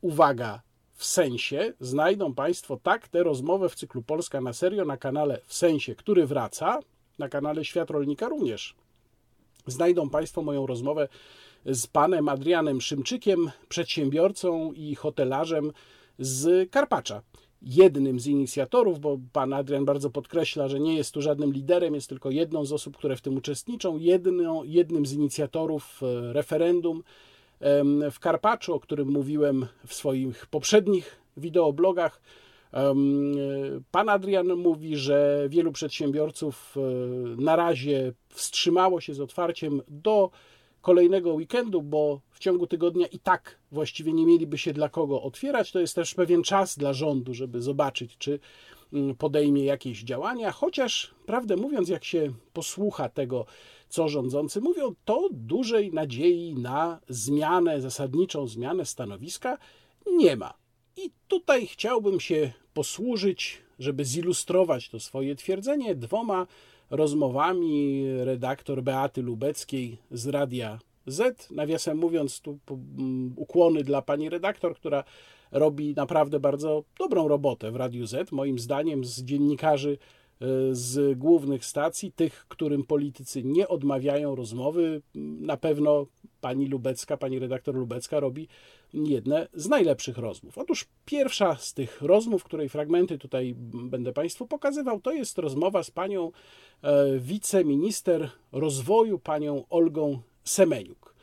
Uwaga 0.00 0.62
w 0.94 1.04
sensie 1.04 1.72
znajdą 1.80 2.34
Państwo 2.34 2.78
tak 2.82 3.08
tę 3.08 3.22
rozmowę 3.22 3.68
w 3.68 3.74
cyklu 3.74 4.02
Polska 4.02 4.40
na 4.40 4.52
serio 4.52 4.84
na 4.84 4.96
kanale 4.96 5.40
w 5.46 5.54
sensie, 5.54 5.94
który 5.94 6.26
wraca, 6.26 6.78
na 7.18 7.28
kanale 7.28 7.64
Świat 7.64 7.90
Rolnika 7.90 8.28
również. 8.28 8.74
Znajdą 9.66 10.10
Państwo 10.10 10.42
moją 10.42 10.66
rozmowę 10.66 11.08
z 11.66 11.86
panem 11.86 12.28
Adrianem 12.28 12.80
Szymczykiem, 12.80 13.50
przedsiębiorcą 13.68 14.72
i 14.72 14.94
hotelarzem 14.94 15.72
z 16.18 16.70
Karpacza. 16.70 17.22
Jednym 17.62 18.20
z 18.20 18.26
inicjatorów, 18.26 19.00
bo 19.00 19.18
pan 19.32 19.52
Adrian 19.52 19.84
bardzo 19.84 20.10
podkreśla, 20.10 20.68
że 20.68 20.80
nie 20.80 20.96
jest 20.96 21.14
tu 21.14 21.22
żadnym 21.22 21.52
liderem, 21.52 21.94
jest 21.94 22.08
tylko 22.08 22.30
jedną 22.30 22.64
z 22.64 22.72
osób, 22.72 22.96
które 22.96 23.16
w 23.16 23.20
tym 23.20 23.36
uczestniczą, 23.36 23.98
jednym 24.64 25.06
z 25.06 25.12
inicjatorów 25.12 26.00
e, 26.02 26.32
referendum 26.32 27.02
w 28.10 28.18
Karpaczu, 28.20 28.74
o 28.74 28.80
którym 28.80 29.08
mówiłem 29.08 29.66
w 29.86 29.94
swoich 29.94 30.46
poprzednich 30.46 31.16
wideoblogach. 31.36 32.20
Pan 33.90 34.08
Adrian 34.08 34.46
mówi, 34.56 34.96
że 34.96 35.46
wielu 35.48 35.72
przedsiębiorców 35.72 36.76
e, 36.76 36.80
na 37.42 37.56
razie 37.56 38.12
wstrzymało 38.28 39.00
się 39.00 39.14
z 39.14 39.20
otwarciem 39.20 39.82
do 39.88 40.30
kolejnego 40.80 41.34
weekendu, 41.34 41.82
bo 41.82 42.20
w 42.30 42.38
ciągu 42.38 42.66
tygodnia 42.66 43.06
i 43.06 43.18
tak 43.18 43.58
właściwie 43.72 44.12
nie 44.12 44.26
mieliby 44.26 44.58
się 44.58 44.72
dla 44.72 44.88
kogo 44.88 45.22
otwierać. 45.22 45.72
To 45.72 45.80
jest 45.80 45.94
też 45.94 46.14
pewien 46.14 46.42
czas 46.42 46.78
dla 46.78 46.92
rządu, 46.92 47.34
żeby 47.34 47.62
zobaczyć, 47.62 48.18
czy 48.18 48.38
mm, 48.92 49.14
podejmie 49.16 49.64
jakieś 49.64 50.02
działania, 50.02 50.52
chociaż 50.52 51.14
prawdę 51.26 51.56
mówiąc, 51.56 51.88
jak 51.88 52.04
się 52.04 52.32
posłucha 52.52 53.08
tego, 53.08 53.46
co 53.88 54.08
rządzący 54.08 54.60
mówią, 54.60 54.94
to 55.04 55.28
dużej 55.30 55.92
nadziei 55.92 56.54
na 56.54 57.00
zmianę, 57.08 57.80
zasadniczą 57.80 58.46
zmianę 58.46 58.84
stanowiska 58.84 59.58
nie 60.06 60.36
ma. 60.36 60.54
I 60.96 61.10
tutaj 61.28 61.66
chciałbym 61.66 62.20
się 62.20 62.52
posłużyć, 62.74 63.62
żeby 63.78 64.04
zilustrować 64.04 64.88
to 64.88 65.00
swoje 65.00 65.36
twierdzenie, 65.36 65.94
dwoma 65.94 66.46
rozmowami 66.90 68.04
redaktor 68.24 68.82
Beaty 68.82 69.22
Lubeckiej 69.22 69.98
z 70.10 70.26
Radia 70.26 70.78
Z. 71.06 71.50
Nawiasem 71.50 71.98
mówiąc, 71.98 72.40
tu 72.40 72.58
mm, 72.70 73.32
ukłony 73.36 73.84
dla 73.84 74.02
pani 74.02 74.28
redaktor, 74.28 74.74
która 74.74 75.04
robi 75.52 75.94
naprawdę 75.94 76.40
bardzo 76.40 76.84
dobrą 76.98 77.28
robotę 77.28 77.70
w 77.70 77.76
Radiu 77.76 78.06
Z. 78.06 78.32
Moim 78.32 78.58
zdaniem 78.58 79.04
z 79.04 79.22
dziennikarzy 79.22 79.98
e, 80.40 80.46
z 80.72 81.18
głównych 81.18 81.64
stacji, 81.64 82.12
tych, 82.12 82.46
którym 82.48 82.84
politycy 82.84 83.42
nie 83.44 83.68
odmawiają 83.68 84.34
rozmowy, 84.34 85.02
na 85.40 85.56
pewno 85.56 86.06
pani 86.42 86.66
Lubecka, 86.66 87.16
pani 87.16 87.38
redaktor 87.38 87.74
Lubecka 87.74 88.20
robi 88.20 88.48
jedne 88.94 89.48
z 89.54 89.68
najlepszych 89.68 90.18
rozmów. 90.18 90.58
Otóż 90.58 90.86
pierwsza 91.04 91.56
z 91.56 91.74
tych 91.74 92.02
rozmów, 92.02 92.44
której 92.44 92.68
fragmenty 92.68 93.18
tutaj 93.18 93.54
będę 93.74 94.12
Państwu 94.12 94.46
pokazywał, 94.46 95.00
to 95.00 95.12
jest 95.12 95.38
rozmowa 95.38 95.82
z 95.82 95.90
panią 95.90 96.32
e, 96.82 97.18
wiceminister 97.18 98.30
rozwoju, 98.52 99.18
panią 99.18 99.64
Olgą 99.70 100.18
Semeniuk. 100.44 101.14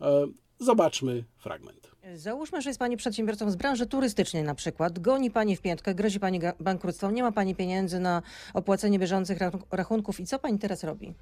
E, 0.00 0.26
zobaczmy 0.58 1.24
fragment. 1.36 1.90
Załóżmy, 2.14 2.62
że 2.62 2.70
jest 2.70 2.78
Pani 2.78 2.96
przedsiębiorcą 2.96 3.50
z 3.50 3.56
branży 3.56 3.86
turystycznej 3.86 4.42
na 4.42 4.54
przykład. 4.54 4.98
Goni 4.98 5.30
Pani 5.30 5.56
w 5.56 5.60
piętkę, 5.60 5.94
grozi 5.94 6.20
Pani 6.20 6.40
bankructwem, 6.60 7.14
nie 7.14 7.22
ma 7.22 7.32
Pani 7.32 7.54
pieniędzy 7.54 8.00
na 8.00 8.22
opłacenie 8.54 8.98
bieżących 8.98 9.38
rachunków 9.70 10.20
i 10.20 10.26
co 10.26 10.38
Pani 10.38 10.58
teraz 10.58 10.84
robi? 10.84 11.14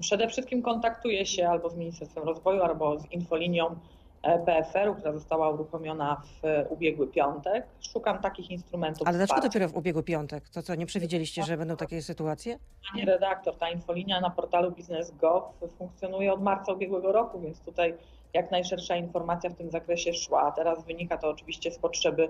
Przede 0.00 0.28
wszystkim 0.28 0.62
kontaktuję 0.62 1.26
się 1.26 1.48
albo 1.48 1.70
z 1.70 1.76
Ministerstwem 1.76 2.24
Rozwoju, 2.24 2.62
albo 2.62 2.98
z 2.98 3.12
infolinią 3.12 3.76
E, 4.24 4.38
PFR-u, 4.38 4.94
która 4.94 5.12
została 5.12 5.50
uruchomiona 5.50 6.22
w 6.42 6.66
ubiegły 6.68 7.06
piątek. 7.06 7.66
Szukam 7.92 8.18
takich 8.18 8.50
instrumentów. 8.50 9.08
Ale 9.08 9.18
dlaczego 9.18 9.40
dopiero 9.40 9.68
w 9.68 9.76
ubiegły 9.76 10.02
piątek? 10.02 10.48
To 10.48 10.62
co, 10.62 10.74
nie 10.74 10.86
przewidzieliście, 10.86 11.42
że 11.42 11.56
będą 11.56 11.76
takie 11.76 12.02
sytuacje? 12.02 12.58
Panie 12.92 13.04
redaktor, 13.04 13.56
ta 13.56 13.70
infolinia 13.70 14.20
na 14.20 14.30
portalu 14.30 14.72
Biznes.gov 14.72 15.42
funkcjonuje 15.78 16.32
od 16.32 16.42
marca 16.42 16.72
ubiegłego 16.72 17.12
roku, 17.12 17.40
więc 17.40 17.60
tutaj 17.60 17.94
jak 18.34 18.50
najszersza 18.50 18.96
informacja 18.96 19.50
w 19.50 19.54
tym 19.54 19.70
zakresie 19.70 20.12
szła. 20.12 20.42
A 20.42 20.52
teraz 20.52 20.84
wynika 20.84 21.18
to 21.18 21.28
oczywiście 21.28 21.70
z 21.70 21.78
potrzeby 21.78 22.28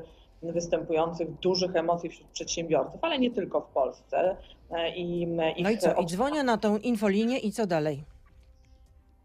występujących 0.52 1.38
dużych 1.38 1.76
emocji 1.76 2.10
wśród 2.10 2.28
przedsiębiorców, 2.28 3.04
ale 3.04 3.18
nie 3.18 3.30
tylko 3.30 3.60
w 3.60 3.66
Polsce. 3.66 4.36
E, 4.70 4.96
I, 4.96 5.26
no 5.62 5.70
i 5.70 5.78
co? 5.78 5.94
I 5.94 6.06
dzwonię 6.06 6.42
na 6.42 6.58
tą 6.58 6.78
infolinię 6.78 7.38
i 7.38 7.52
co 7.52 7.66
dalej? 7.66 8.04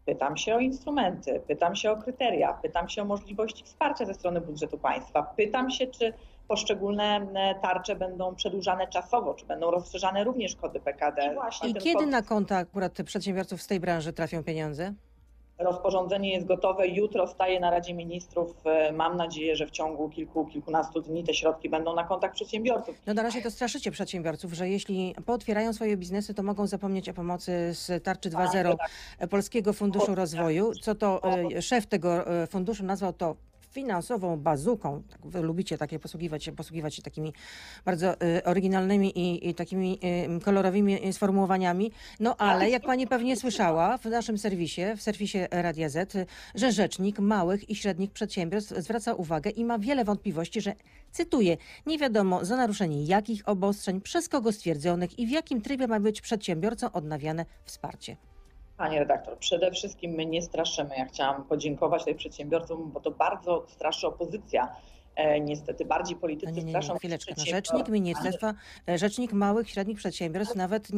Pytam 0.06 0.36
się 0.36 0.54
o 0.54 0.58
instrumenty, 0.58 1.40
pytam 1.46 1.76
się 1.76 1.90
o 1.90 1.96
kryteria, 1.96 2.52
pytam 2.52 2.88
się 2.88 3.02
o 3.02 3.04
możliwości 3.04 3.64
wsparcia 3.64 4.04
ze 4.04 4.14
strony 4.14 4.40
budżetu 4.40 4.78
państwa, 4.78 5.22
pytam 5.22 5.70
się, 5.70 5.86
czy 5.86 6.12
poszczególne 6.48 7.26
tarcze 7.62 7.96
będą 7.96 8.34
przedłużane 8.34 8.86
czasowo, 8.88 9.34
czy 9.34 9.46
będą 9.46 9.70
rozszerzane 9.70 10.24
również 10.24 10.56
kody 10.56 10.80
PKD. 10.80 11.36
I, 11.64 11.70
I 11.70 11.74
kiedy 11.74 12.06
na 12.06 12.22
konta 12.22 12.56
akurat 12.56 13.02
przedsiębiorców 13.04 13.62
z 13.62 13.66
tej 13.66 13.80
branży 13.80 14.12
trafią 14.12 14.44
pieniądze? 14.44 14.94
Rozporządzenie 15.60 16.32
jest 16.32 16.46
gotowe, 16.46 16.88
jutro 16.88 17.26
staje 17.26 17.60
na 17.60 17.70
Radzie 17.70 17.94
Ministrów. 17.94 18.54
E, 18.64 18.92
mam 18.92 19.16
nadzieję, 19.16 19.56
że 19.56 19.66
w 19.66 19.70
ciągu 19.70 20.08
kilku, 20.08 20.46
kilkunastu 20.46 21.00
dni 21.00 21.24
te 21.24 21.34
środki 21.34 21.68
będą 21.68 21.94
na 21.94 22.04
kontach 22.04 22.32
przedsiębiorców. 22.32 22.94
No 23.06 23.14
na 23.14 23.22
razie 23.22 23.42
to 23.42 23.50
straszycie 23.50 23.90
przedsiębiorców, 23.90 24.52
że 24.52 24.68
jeśli 24.68 25.14
pootwierają 25.26 25.72
swoje 25.72 25.96
biznesy, 25.96 26.34
to 26.34 26.42
mogą 26.42 26.66
zapomnieć 26.66 27.08
o 27.08 27.14
pomocy 27.14 27.52
z 27.72 28.04
tarczy 28.04 28.30
2.0 28.30 28.76
tak. 29.18 29.28
Polskiego 29.28 29.72
Funduszu 29.72 30.14
Rozwoju. 30.14 30.72
Co 30.82 30.94
to 30.94 31.20
e, 31.56 31.62
szef 31.62 31.86
tego 31.86 32.42
e, 32.42 32.46
funduszu 32.46 32.84
nazwał 32.84 33.12
to 33.12 33.36
finansową 33.70 34.36
bazuką. 34.36 35.02
Tak, 35.10 35.26
wy 35.26 35.42
lubicie 35.42 35.78
takie 35.78 35.98
posługiwać 35.98 36.44
się, 36.44 36.52
posługiwać 36.52 36.94
się 36.94 37.02
takimi 37.02 37.32
bardzo 37.84 38.14
y, 38.22 38.44
oryginalnymi 38.44 39.18
i, 39.18 39.48
i 39.48 39.54
takimi 39.54 39.98
y, 40.38 40.40
kolorowymi 40.40 41.12
sformułowaniami. 41.12 41.92
No 42.20 42.36
ale 42.36 42.70
jak 42.70 42.82
pani 42.82 43.06
pewnie 43.06 43.36
słyszała 43.36 43.98
w 43.98 44.04
naszym 44.04 44.38
serwisie, 44.38 44.82
w 44.96 45.02
serwisie 45.02 45.38
Radia 45.50 45.88
Z, 45.88 46.28
że 46.54 46.72
rzecznik 46.72 47.18
małych 47.18 47.70
i 47.70 47.74
średnich 47.74 48.10
przedsiębiorstw 48.10 48.74
zwraca 48.76 49.14
uwagę 49.14 49.50
i 49.50 49.64
ma 49.64 49.78
wiele 49.78 50.04
wątpliwości, 50.04 50.60
że 50.60 50.74
cytuję, 51.12 51.56
nie 51.86 51.98
wiadomo 51.98 52.44
za 52.44 52.56
naruszenie 52.56 53.04
jakich 53.04 53.48
obostrzeń, 53.48 54.00
przez 54.00 54.28
kogo 54.28 54.52
stwierdzonych 54.52 55.18
i 55.18 55.26
w 55.26 55.30
jakim 55.30 55.62
trybie 55.62 55.86
ma 55.86 56.00
być 56.00 56.20
przedsiębiorcom 56.20 56.90
odnawiane 56.92 57.46
wsparcie. 57.64 58.29
Panie 58.80 58.98
redaktor, 58.98 59.38
przede 59.38 59.70
wszystkim 59.70 60.10
my 60.10 60.26
nie 60.26 60.42
straszymy. 60.42 60.90
Ja 60.96 61.04
chciałam 61.04 61.44
podziękować 61.44 62.02
tutaj 62.02 62.14
przedsiębiorcom, 62.14 62.90
bo 62.92 63.00
to 63.00 63.10
bardzo 63.10 63.66
straszy 63.68 64.06
opozycja, 64.06 64.76
e, 65.16 65.40
niestety 65.40 65.84
bardziej 65.84 66.16
politycy 66.16 66.52
nie, 66.52 66.62
nie, 66.62 66.70
straszą 66.70 66.92
nie, 66.92 66.98
chwileczkę. 66.98 67.34
No, 67.38 67.44
rzecznik 67.44 67.88
ministerstwa, 67.88 68.54
e, 68.88 68.98
rzecznik 68.98 69.32
małych 69.32 69.68
i 69.68 69.70
średnich 69.70 69.98
przedsiębiorstw 69.98 70.56
nawet 70.56 70.88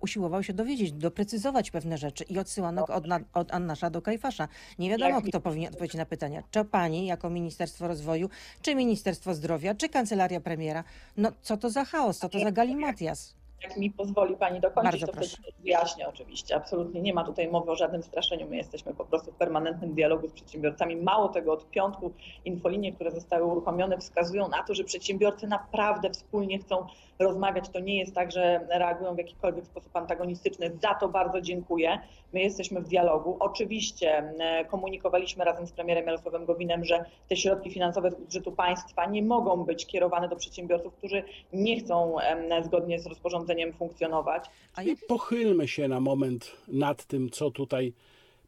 usiłował 0.00 0.42
się 0.42 0.52
dowiedzieć, 0.52 0.92
doprecyzować 0.92 1.70
pewne 1.70 1.98
rzeczy 1.98 2.24
i 2.24 2.38
odsyłano 2.38 2.84
go 2.84 2.94
od, 2.94 3.04
od 3.34 3.54
Annasza 3.54 3.90
do 3.90 4.02
Kajfasza. 4.02 4.48
Nie 4.78 4.90
wiadomo, 4.90 5.22
kto 5.22 5.40
powinien 5.40 5.72
odpowiedzieć 5.72 5.96
na 5.96 6.06
pytania. 6.06 6.42
Czy 6.50 6.64
pani 6.64 7.06
jako 7.06 7.30
Ministerstwo 7.30 7.88
Rozwoju, 7.88 8.30
czy 8.62 8.74
Ministerstwo 8.74 9.34
Zdrowia, 9.34 9.74
czy 9.74 9.88
Kancelaria 9.88 10.40
Premiera. 10.40 10.84
No 11.16 11.32
co 11.42 11.56
to 11.56 11.70
za 11.70 11.84
chaos, 11.84 12.18
co 12.18 12.28
to 12.28 12.38
za 12.38 12.52
galimatias? 12.52 13.45
Jak 13.62 13.76
mi 13.76 13.90
pozwoli 13.90 14.36
Pani 14.36 14.60
dokończyć, 14.60 15.00
Bardzo 15.00 15.06
to 15.06 15.12
proszę. 15.12 15.36
wyjaśnię 15.58 16.08
oczywiście. 16.08 16.56
Absolutnie 16.56 17.00
nie 17.00 17.14
ma 17.14 17.24
tutaj 17.24 17.48
mowy 17.48 17.70
o 17.70 17.76
żadnym 17.76 18.02
straszeniu. 18.02 18.46
My 18.50 18.56
jesteśmy 18.56 18.94
po 18.94 19.04
prostu 19.04 19.32
w 19.32 19.34
permanentnym 19.34 19.94
dialogu 19.94 20.28
z 20.28 20.32
przedsiębiorcami. 20.32 20.96
Mało 20.96 21.28
tego, 21.28 21.52
od 21.52 21.70
piątku 21.70 22.12
infolinie, 22.44 22.92
które 22.92 23.10
zostały 23.10 23.44
uruchomione, 23.44 23.98
wskazują 23.98 24.48
na 24.48 24.62
to, 24.62 24.74
że 24.74 24.84
przedsiębiorcy 24.84 25.46
naprawdę 25.46 26.10
wspólnie 26.10 26.58
chcą 26.58 26.86
rozmawiać. 27.18 27.68
To 27.68 27.80
nie 27.80 27.98
jest 27.98 28.14
tak, 28.14 28.32
że 28.32 28.60
reagują 28.68 29.14
w 29.14 29.18
jakikolwiek 29.18 29.66
sposób 29.66 29.96
antagonistyczny. 29.96 30.70
Za 30.82 30.94
to 30.94 31.08
bardzo 31.08 31.40
dziękuję. 31.40 31.98
My 32.32 32.40
jesteśmy 32.40 32.80
w 32.80 32.88
dialogu. 32.88 33.36
Oczywiście 33.40 34.32
e, 34.38 34.64
komunikowaliśmy 34.64 35.44
razem 35.44 35.66
z 35.66 35.72
premierem 35.72 36.06
Jarosławem 36.06 36.44
Gowinem, 36.44 36.84
że 36.84 37.04
te 37.28 37.36
środki 37.36 37.70
finansowe 37.70 38.10
z 38.10 38.14
budżetu 38.14 38.52
państwa 38.52 39.06
nie 39.06 39.22
mogą 39.22 39.64
być 39.64 39.86
kierowane 39.86 40.28
do 40.28 40.36
przedsiębiorców, 40.36 40.94
którzy 40.94 41.22
nie 41.52 41.80
chcą 41.80 42.16
zgodnie 42.62 42.98
z 42.98 43.06
rozporządzeniem 43.06 43.45
funkcjonować. 43.72 44.44
A 44.74 44.82
jak 44.82 44.98
pochylmy 45.08 45.68
się 45.68 45.88
na 45.88 46.00
moment 46.00 46.52
nad 46.68 47.04
tym, 47.04 47.30
co 47.30 47.50
tutaj 47.50 47.92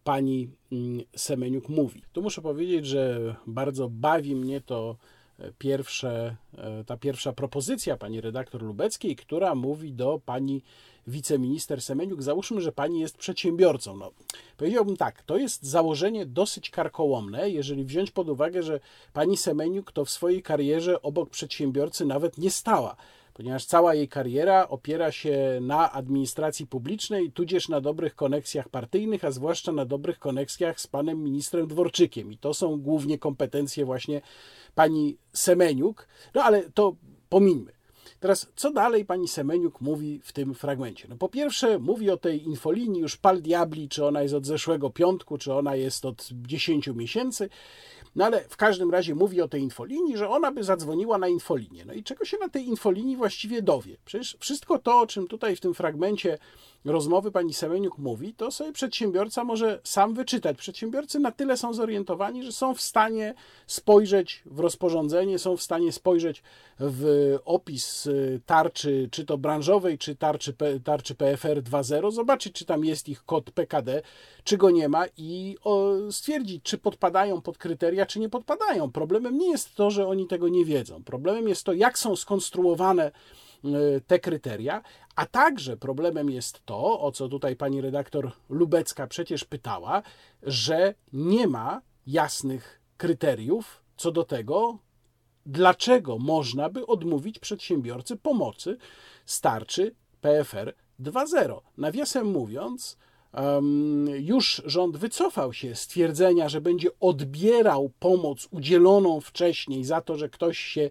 pani 0.04 0.50
mm, 0.72 1.00
Semeniuk 1.16 1.68
mówi. 1.68 2.02
Tu 2.12 2.22
muszę 2.22 2.42
powiedzieć, 2.42 2.86
że 2.86 3.34
bardzo 3.46 3.88
bawi 3.88 4.34
mnie 4.34 4.60
to 4.60 4.96
e, 5.38 5.52
pierwsze, 5.58 6.36
e, 6.58 6.84
ta 6.84 6.96
pierwsza 6.96 7.32
propozycja 7.32 7.96
pani 7.96 8.20
redaktor 8.20 8.62
Lubeckiej, 8.62 9.16
która 9.16 9.54
mówi 9.54 9.92
do 9.92 10.20
pani 10.26 10.62
wiceminister 11.06 11.82
Semeniuk, 11.82 12.22
załóżmy, 12.22 12.60
że 12.60 12.72
pani 12.72 13.00
jest 13.00 13.16
przedsiębiorcą. 13.16 13.96
No, 13.96 14.10
powiedziałbym 14.56 14.96
tak, 14.96 15.22
to 15.22 15.36
jest 15.36 15.62
założenie 15.62 16.26
dosyć 16.26 16.70
karkołomne, 16.70 17.50
jeżeli 17.50 17.84
wziąć 17.84 18.10
pod 18.10 18.28
uwagę, 18.28 18.62
że 18.62 18.80
pani 19.12 19.36
Semeniuk 19.36 19.92
to 19.92 20.04
w 20.04 20.10
swojej 20.10 20.42
karierze 20.42 21.02
obok 21.02 21.30
przedsiębiorcy 21.30 22.04
nawet 22.04 22.38
nie 22.38 22.50
stała 22.50 22.96
ponieważ 23.38 23.64
cała 23.64 23.94
jej 23.94 24.08
kariera 24.08 24.68
opiera 24.68 25.12
się 25.12 25.58
na 25.60 25.92
administracji 25.92 26.66
publicznej, 26.66 27.32
tudzież 27.32 27.68
na 27.68 27.80
dobrych 27.80 28.14
koneksjach 28.14 28.68
partyjnych, 28.68 29.24
a 29.24 29.30
zwłaszcza 29.30 29.72
na 29.72 29.84
dobrych 29.84 30.18
koneksjach 30.18 30.80
z 30.80 30.86
panem 30.86 31.24
ministrem 31.24 31.66
Dworczykiem. 31.66 32.32
I 32.32 32.38
to 32.38 32.54
są 32.54 32.80
głównie 32.80 33.18
kompetencje 33.18 33.84
właśnie 33.84 34.20
pani 34.74 35.16
Semeniuk. 35.32 36.08
No 36.34 36.42
ale 36.44 36.70
to 36.70 36.96
pomińmy. 37.28 37.72
Teraz, 38.20 38.46
co 38.56 38.72
dalej 38.72 39.04
pani 39.04 39.28
Semeniuk 39.28 39.80
mówi 39.80 40.20
w 40.24 40.32
tym 40.32 40.54
fragmencie? 40.54 41.06
No 41.08 41.16
po 41.16 41.28
pierwsze, 41.28 41.78
mówi 41.78 42.10
o 42.10 42.16
tej 42.16 42.44
infolinii 42.46 43.00
już 43.00 43.16
pal 43.16 43.42
diabli, 43.42 43.88
czy 43.88 44.06
ona 44.06 44.22
jest 44.22 44.34
od 44.34 44.46
zeszłego 44.46 44.90
piątku, 44.90 45.38
czy 45.38 45.52
ona 45.52 45.76
jest 45.76 46.04
od 46.04 46.28
10 46.32 46.88
miesięcy. 46.88 47.48
No 48.16 48.24
ale 48.24 48.40
w 48.48 48.56
każdym 48.56 48.90
razie 48.90 49.14
mówi 49.14 49.42
o 49.42 49.48
tej 49.48 49.62
infolinii, 49.62 50.16
że 50.16 50.28
ona 50.28 50.52
by 50.52 50.64
zadzwoniła 50.64 51.18
na 51.18 51.28
infolinię. 51.28 51.84
No 51.84 51.92
i 51.92 52.02
czego 52.02 52.24
się 52.24 52.38
na 52.38 52.48
tej 52.48 52.66
infolinii 52.66 53.16
właściwie 53.16 53.62
dowie? 53.62 53.96
Przecież 54.04 54.36
wszystko 54.40 54.78
to, 54.78 55.00
o 55.00 55.06
czym 55.06 55.28
tutaj 55.28 55.56
w 55.56 55.60
tym 55.60 55.74
fragmencie 55.74 56.38
rozmowy 56.84 57.32
pani 57.32 57.54
Semeniuk 57.54 57.98
mówi, 57.98 58.34
to 58.34 58.50
sobie 58.50 58.72
przedsiębiorca 58.72 59.44
może 59.44 59.80
sam 59.84 60.14
wyczytać. 60.14 60.56
Przedsiębiorcy 60.56 61.18
na 61.18 61.32
tyle 61.32 61.56
są 61.56 61.74
zorientowani, 61.74 62.44
że 62.44 62.52
są 62.52 62.74
w 62.74 62.80
stanie 62.80 63.34
spojrzeć 63.66 64.42
w 64.46 64.60
rozporządzenie, 64.60 65.38
są 65.38 65.56
w 65.56 65.62
stanie 65.62 65.92
spojrzeć 65.92 66.42
w 66.80 67.36
opis 67.44 68.06
y, 68.06 68.40
tarczy, 68.46 69.08
czy 69.10 69.24
to 69.24 69.38
branżowej, 69.38 69.98
czy 69.98 70.16
tarczy, 70.16 70.54
tarczy 70.84 71.14
PFR 71.14 71.62
2.0, 71.62 72.12
zobaczyć, 72.12 72.52
czy 72.52 72.64
tam 72.64 72.84
jest 72.84 73.08
ich 73.08 73.24
kod 73.24 73.50
PKD, 73.50 74.02
czy 74.44 74.56
go 74.56 74.70
nie 74.70 74.88
ma 74.88 75.04
i 75.16 75.56
stwierdzić, 76.10 76.62
czy 76.62 76.78
podpadają 76.78 77.40
pod 77.40 77.58
kryteria, 77.58 78.06
czy 78.06 78.20
nie 78.20 78.28
podpadają. 78.28 78.92
Problemem 78.92 79.38
nie 79.38 79.50
jest 79.50 79.74
to, 79.74 79.90
że 79.90 80.08
oni 80.08 80.26
tego 80.26 80.48
nie 80.48 80.64
wiedzą. 80.64 81.04
Problemem 81.04 81.48
jest 81.48 81.64
to, 81.64 81.72
jak 81.72 81.98
są 81.98 82.16
skonstruowane 82.16 83.10
te 84.06 84.18
kryteria, 84.18 84.82
a 85.16 85.26
także 85.26 85.76
problemem 85.76 86.30
jest 86.30 86.66
to, 86.66 87.00
o 87.00 87.12
co 87.12 87.28
tutaj 87.28 87.56
pani 87.56 87.80
redaktor 87.80 88.32
Lubecka 88.48 89.06
przecież 89.06 89.44
pytała, 89.44 90.02
że 90.42 90.94
nie 91.12 91.46
ma 91.46 91.82
jasnych 92.06 92.80
kryteriów 92.96 93.82
co 93.96 94.12
do 94.12 94.24
tego, 94.24 94.78
dlaczego 95.46 96.18
można 96.18 96.68
by 96.68 96.86
odmówić 96.86 97.38
przedsiębiorcy 97.38 98.16
pomocy 98.16 98.76
starczy 99.26 99.94
PFR 100.20 100.74
2.0. 101.00 101.60
Nawiasem 101.76 102.26
mówiąc, 102.26 102.96
już 104.18 104.62
rząd 104.64 104.96
wycofał 104.96 105.52
się 105.52 105.74
z 105.74 105.86
twierdzenia, 105.86 106.48
że 106.48 106.60
będzie 106.60 106.88
odbierał 107.00 107.90
pomoc 107.98 108.48
udzieloną 108.50 109.20
wcześniej 109.20 109.84
za 109.84 110.00
to, 110.00 110.16
że 110.16 110.28
ktoś 110.28 110.58
się 110.58 110.90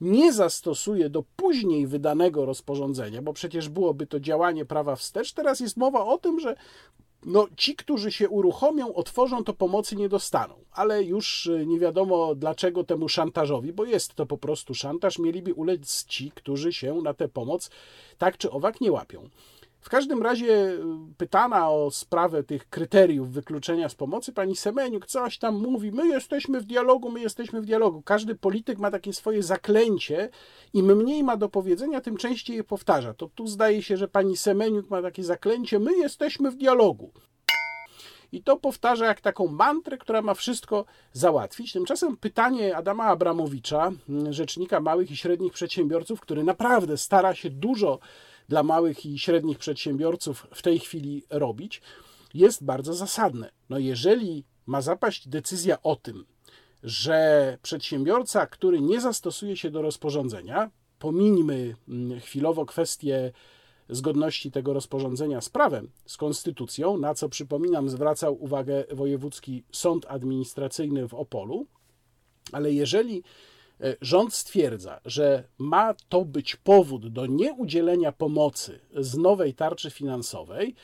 nie 0.00 0.32
zastosuje 0.32 1.10
do 1.10 1.24
później 1.36 1.86
wydanego 1.86 2.44
rozporządzenia, 2.44 3.22
bo 3.22 3.32
przecież 3.32 3.68
byłoby 3.68 4.06
to 4.06 4.20
działanie 4.20 4.64
prawa 4.64 4.96
wstecz. 4.96 5.32
Teraz 5.32 5.60
jest 5.60 5.76
mowa 5.76 6.04
o 6.04 6.18
tym, 6.18 6.40
że 6.40 6.56
no, 7.26 7.46
ci, 7.56 7.76
którzy 7.76 8.12
się 8.12 8.28
uruchomią, 8.28 8.94
otworzą, 8.94 9.44
to 9.44 9.52
pomocy 9.52 9.96
nie 9.96 10.08
dostaną. 10.08 10.54
Ale 10.72 11.04
już 11.04 11.46
y, 11.46 11.66
nie 11.66 11.78
wiadomo 11.78 12.34
dlaczego 12.34 12.84
temu 12.84 13.08
szantażowi, 13.08 13.72
bo 13.72 13.84
jest 13.84 14.14
to 14.14 14.26
po 14.26 14.38
prostu 14.38 14.74
szantaż, 14.74 15.18
mieliby 15.18 15.54
ulec 15.54 16.04
ci, 16.04 16.30
którzy 16.30 16.72
się 16.72 16.94
na 16.94 17.14
tę 17.14 17.28
pomoc 17.28 17.70
tak 18.18 18.38
czy 18.38 18.50
owak 18.50 18.80
nie 18.80 18.92
łapią. 18.92 19.28
W 19.84 19.88
każdym 19.88 20.22
razie 20.22 20.52
y, 20.52 20.78
pytana 21.16 21.70
o 21.70 21.90
sprawę 21.90 22.42
tych 22.42 22.68
kryteriów 22.68 23.32
wykluczenia 23.32 23.88
z 23.88 23.94
pomocy, 23.94 24.32
pani 24.32 24.56
Semeniuk 24.56 25.06
coś 25.06 25.38
tam 25.38 25.54
mówi, 25.54 25.92
my 25.92 26.08
jesteśmy 26.08 26.60
w 26.60 26.64
dialogu, 26.64 27.10
my 27.10 27.20
jesteśmy 27.20 27.60
w 27.60 27.66
dialogu. 27.66 28.02
Każdy 28.02 28.34
polityk 28.34 28.78
ma 28.78 28.90
takie 28.90 29.12
swoje 29.12 29.42
zaklęcie, 29.42 30.28
im 30.74 30.96
mniej 30.96 31.24
ma 31.24 31.36
do 31.36 31.48
powiedzenia, 31.48 32.00
tym 32.00 32.16
częściej 32.16 32.56
je 32.56 32.64
powtarza. 32.64 33.14
To 33.14 33.28
tu 33.34 33.46
zdaje 33.46 33.82
się, 33.82 33.96
że 33.96 34.08
pani 34.08 34.36
Semeniuk 34.36 34.90
ma 34.90 35.02
takie 35.02 35.24
zaklęcie, 35.24 35.78
my 35.78 35.96
jesteśmy 35.96 36.50
w 36.50 36.56
dialogu. 36.56 37.12
I 38.32 38.42
to 38.42 38.56
powtarza 38.56 39.06
jak 39.06 39.20
taką 39.20 39.46
mantrę, 39.46 39.98
która 39.98 40.22
ma 40.22 40.34
wszystko 40.34 40.84
załatwić. 41.12 41.72
Tymczasem 41.72 42.16
pytanie 42.16 42.76
Adama 42.76 43.04
Abramowicza, 43.04 43.92
rzecznika 44.30 44.80
małych 44.80 45.10
i 45.10 45.16
średnich 45.16 45.52
przedsiębiorców, 45.52 46.20
który 46.20 46.44
naprawdę 46.44 46.96
stara 46.96 47.34
się 47.34 47.50
dużo 47.50 47.98
dla 48.48 48.62
małych 48.62 49.06
i 49.06 49.18
średnich 49.18 49.58
przedsiębiorców 49.58 50.46
w 50.54 50.62
tej 50.62 50.78
chwili 50.78 51.22
robić, 51.30 51.82
jest 52.34 52.64
bardzo 52.64 52.94
zasadne. 52.94 53.50
No 53.70 53.78
jeżeli 53.78 54.44
ma 54.66 54.82
zapaść 54.82 55.28
decyzja 55.28 55.82
o 55.82 55.96
tym, 55.96 56.24
że 56.82 57.58
przedsiębiorca, 57.62 58.46
który 58.46 58.80
nie 58.80 59.00
zastosuje 59.00 59.56
się 59.56 59.70
do 59.70 59.82
rozporządzenia, 59.82 60.70
pomińmy 60.98 61.76
mm, 61.88 62.20
chwilowo 62.20 62.66
kwestię 62.66 63.32
zgodności 63.88 64.50
tego 64.50 64.72
rozporządzenia 64.72 65.40
z 65.40 65.48
prawem, 65.48 65.90
z 66.06 66.16
konstytucją, 66.16 66.96
na 66.96 67.14
co 67.14 67.28
przypominam, 67.28 67.88
zwracał 67.88 68.42
uwagę 68.42 68.84
Wojewódzki 68.92 69.64
Sąd 69.72 70.06
Administracyjny 70.08 71.08
w 71.08 71.14
Opolu, 71.14 71.66
ale 72.52 72.72
jeżeli 72.72 73.22
rząd 74.00 74.34
stwierdza, 74.34 75.00
że 75.04 75.44
ma 75.58 75.94
to 76.08 76.24
być 76.24 76.56
powód 76.56 77.08
do 77.08 77.26
nieudzielenia 77.26 78.12
pomocy 78.12 78.80
z 78.96 79.16
nowej 79.16 79.54
tarczy 79.54 79.90
finansowej, 79.90 80.74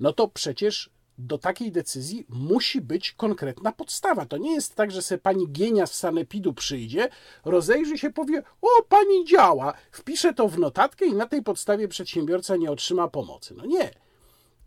no 0.00 0.12
to 0.12 0.28
przecież 0.28 0.90
do 1.18 1.38
takiej 1.38 1.72
decyzji 1.72 2.26
musi 2.28 2.80
być 2.80 3.12
konkretna 3.12 3.72
podstawa. 3.72 4.26
To 4.26 4.36
nie 4.36 4.54
jest 4.54 4.74
tak, 4.74 4.90
że 4.90 5.02
sobie 5.02 5.18
pani 5.18 5.48
Gienia 5.48 5.86
z 5.86 5.94
Sanepidu 5.94 6.52
przyjdzie, 6.52 7.08
rozejrzy 7.44 7.98
się, 7.98 8.10
powie: 8.10 8.42
O, 8.62 8.68
pani 8.88 9.24
działa, 9.24 9.74
wpisze 9.90 10.34
to 10.34 10.48
w 10.48 10.58
notatkę 10.58 11.06
i 11.06 11.14
na 11.14 11.26
tej 11.26 11.42
podstawie 11.42 11.88
przedsiębiorca 11.88 12.56
nie 12.56 12.70
otrzyma 12.70 13.08
pomocy. 13.08 13.54
No 13.56 13.66
nie. 13.66 14.03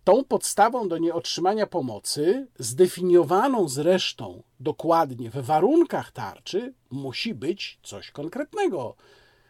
Tą 0.07 0.23
podstawą 0.23 0.87
do 0.87 0.97
nieotrzymania 0.97 1.67
pomocy, 1.67 2.47
zdefiniowaną 2.59 3.69
zresztą 3.69 4.43
dokładnie 4.59 5.29
w 5.29 5.35
warunkach 5.35 6.11
tarczy, 6.11 6.73
musi 6.89 7.33
być 7.33 7.79
coś 7.83 8.11
konkretnego. 8.11 8.95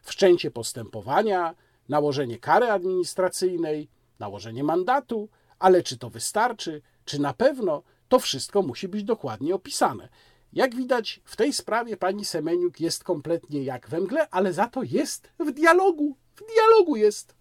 Wszczęcie 0.03 0.51
postępowania, 0.51 1.55
nałożenie 1.89 2.39
kary 2.39 2.71
administracyjnej, 2.71 3.89
nałożenie 4.19 4.63
mandatu, 4.63 5.29
ale 5.59 5.83
czy 5.83 5.97
to 5.97 6.09
wystarczy, 6.09 6.81
czy 7.05 7.21
na 7.21 7.33
pewno, 7.33 7.83
to 8.07 8.19
wszystko 8.19 8.61
musi 8.61 8.87
być 8.87 9.03
dokładnie 9.03 9.55
opisane. 9.55 10.09
Jak 10.53 10.75
widać, 10.75 11.21
w 11.25 11.35
tej 11.35 11.53
sprawie 11.53 11.97
pani 11.97 12.25
Semeniuk 12.25 12.79
jest 12.79 13.03
kompletnie 13.03 13.63
jak 13.63 13.89
we 13.89 14.01
mgle, 14.01 14.29
ale 14.29 14.53
za 14.53 14.67
to 14.67 14.83
jest 14.83 15.29
w 15.39 15.51
dialogu. 15.51 16.17
W 16.35 16.53
dialogu 16.53 16.95
jest. 16.95 17.36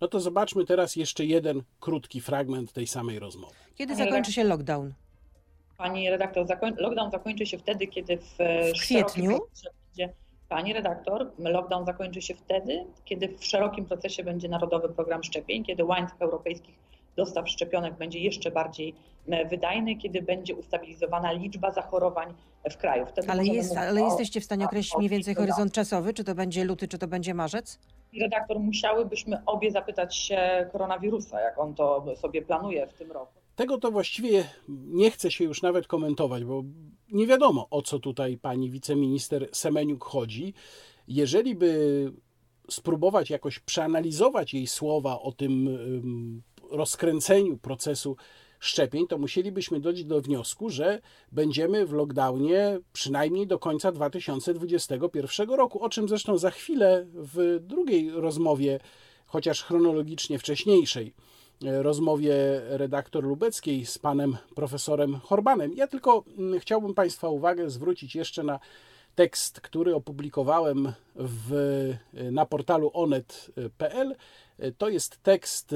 No 0.00 0.08
to 0.08 0.20
zobaczmy 0.20 0.64
teraz 0.64 0.96
jeszcze 0.96 1.24
jeden 1.24 1.62
krótki 1.80 2.20
fragment 2.20 2.72
tej 2.72 2.86
samej 2.86 3.18
rozmowy. 3.18 3.54
Kiedy 3.74 3.94
Panie 3.94 4.04
zakończy 4.04 4.32
się 4.32 4.44
lockdown? 4.44 4.92
Pani 5.76 6.10
redaktor, 6.10 6.46
zakoń... 6.46 6.74
lockdown 6.76 7.10
zakończy 7.10 7.46
się 7.46 7.58
wtedy, 7.58 7.86
kiedy 7.86 8.16
w, 8.16 8.40
e, 8.40 8.72
W 8.72 8.84
szerokim 8.84 9.14
kwietniu? 9.14 9.38
będzie 9.96 10.08
Pani 10.48 10.72
redaktor, 10.72 11.30
lockdown 11.38 11.86
zakończy 11.86 12.22
się 12.22 12.34
wtedy, 12.34 12.84
kiedy 13.04 13.28
w 13.38 13.44
szerokim 13.44 13.84
procesie 13.84 14.24
będzie 14.24 14.48
narodowy 14.48 14.88
program 14.88 15.24
szczepień, 15.24 15.64
kiedy 15.64 15.84
łańcuch 15.84 16.22
europejskich 16.22 16.74
dostaw 17.18 17.48
szczepionek 17.48 17.94
będzie 17.96 18.18
jeszcze 18.18 18.50
bardziej 18.50 18.94
e, 19.28 19.48
wydajny, 19.48 19.96
kiedy 19.96 20.22
będzie 20.22 20.54
ustabilizowana 20.54 21.32
liczba 21.32 21.70
zachorowań 21.70 22.34
w 22.70 22.76
kraju. 22.76 23.06
Wtedy 23.06 23.28
ale, 23.28 23.44
jest, 23.44 23.76
ale 23.76 24.00
jesteście 24.00 24.40
w 24.40 24.44
stanie 24.44 24.64
określić 24.64 24.96
mniej 24.98 25.08
więcej 25.08 25.34
horyzont 25.34 25.72
czasowy, 25.72 26.14
czy 26.14 26.24
to 26.24 26.34
będzie 26.34 26.64
luty, 26.64 26.88
czy 26.88 26.98
to 26.98 27.08
będzie 27.08 27.34
marzec? 27.34 27.78
Redaktor, 28.20 28.60
musiałybyśmy 28.60 29.42
obie 29.46 29.70
zapytać 29.70 30.16
się 30.16 30.68
koronawirusa, 30.72 31.40
jak 31.40 31.58
on 31.58 31.74
to 31.74 32.16
sobie 32.16 32.42
planuje 32.42 32.86
w 32.86 32.92
tym 32.92 33.12
roku. 33.12 33.32
Tego 33.56 33.78
to 33.78 33.90
właściwie 33.90 34.44
nie 34.68 35.10
chce 35.10 35.30
się 35.30 35.44
już 35.44 35.62
nawet 35.62 35.86
komentować, 35.86 36.44
bo 36.44 36.62
nie 37.12 37.26
wiadomo 37.26 37.66
o 37.70 37.82
co 37.82 37.98
tutaj 37.98 38.36
pani 38.36 38.70
wiceminister 38.70 39.48
Semeniuk 39.52 40.04
chodzi. 40.04 40.54
Jeżeli 41.08 41.54
by 41.54 41.72
spróbować 42.70 43.30
jakoś 43.30 43.58
przeanalizować 43.58 44.54
jej 44.54 44.66
słowa 44.66 45.20
o 45.20 45.32
tym 45.32 45.68
rozkręceniu 46.70 47.58
procesu 47.58 48.16
szczepień, 48.60 49.06
to 49.06 49.18
musielibyśmy 49.18 49.80
dojść 49.80 50.04
do 50.04 50.20
wniosku, 50.20 50.70
że 50.70 51.00
będziemy 51.32 51.86
w 51.86 51.92
lockdownie 51.92 52.78
przynajmniej 52.92 53.46
do 53.46 53.58
końca 53.58 53.92
2021 53.92 55.50
roku, 55.50 55.82
o 55.82 55.88
czym 55.88 56.08
zresztą 56.08 56.38
za 56.38 56.50
chwilę 56.50 57.06
w 57.14 57.58
drugiej 57.60 58.10
rozmowie, 58.10 58.80
chociaż 59.26 59.62
chronologicznie 59.62 60.38
wcześniejszej, 60.38 61.14
e, 61.64 61.82
rozmowie 61.82 62.34
redaktor 62.68 63.24
Lubeckiej 63.24 63.86
z 63.86 63.98
panem 63.98 64.36
profesorem 64.54 65.14
Horbanem. 65.14 65.74
Ja 65.74 65.86
tylko 65.86 66.24
mm, 66.38 66.60
chciałbym 66.60 66.94
Państwa 66.94 67.28
uwagę 67.28 67.70
zwrócić 67.70 68.14
jeszcze 68.14 68.42
na 68.42 68.60
tekst, 69.14 69.60
który 69.60 69.94
opublikowałem 69.94 70.92
w, 71.14 71.52
e, 72.14 72.30
na 72.30 72.46
portalu 72.46 72.90
onet.pl. 72.94 74.16
E, 74.58 74.72
to 74.72 74.88
jest 74.88 75.22
tekst 75.22 75.74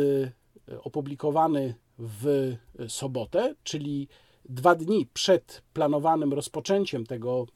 opublikowany 0.83 1.75
w 1.99 2.55
sobotę, 2.89 3.55
czyli 3.63 4.09
dwa 4.49 4.75
dni 4.75 5.07
przed 5.13 5.63
planowanym 5.73 6.33
rozpoczęciem 6.33 7.07
tego 7.07 7.47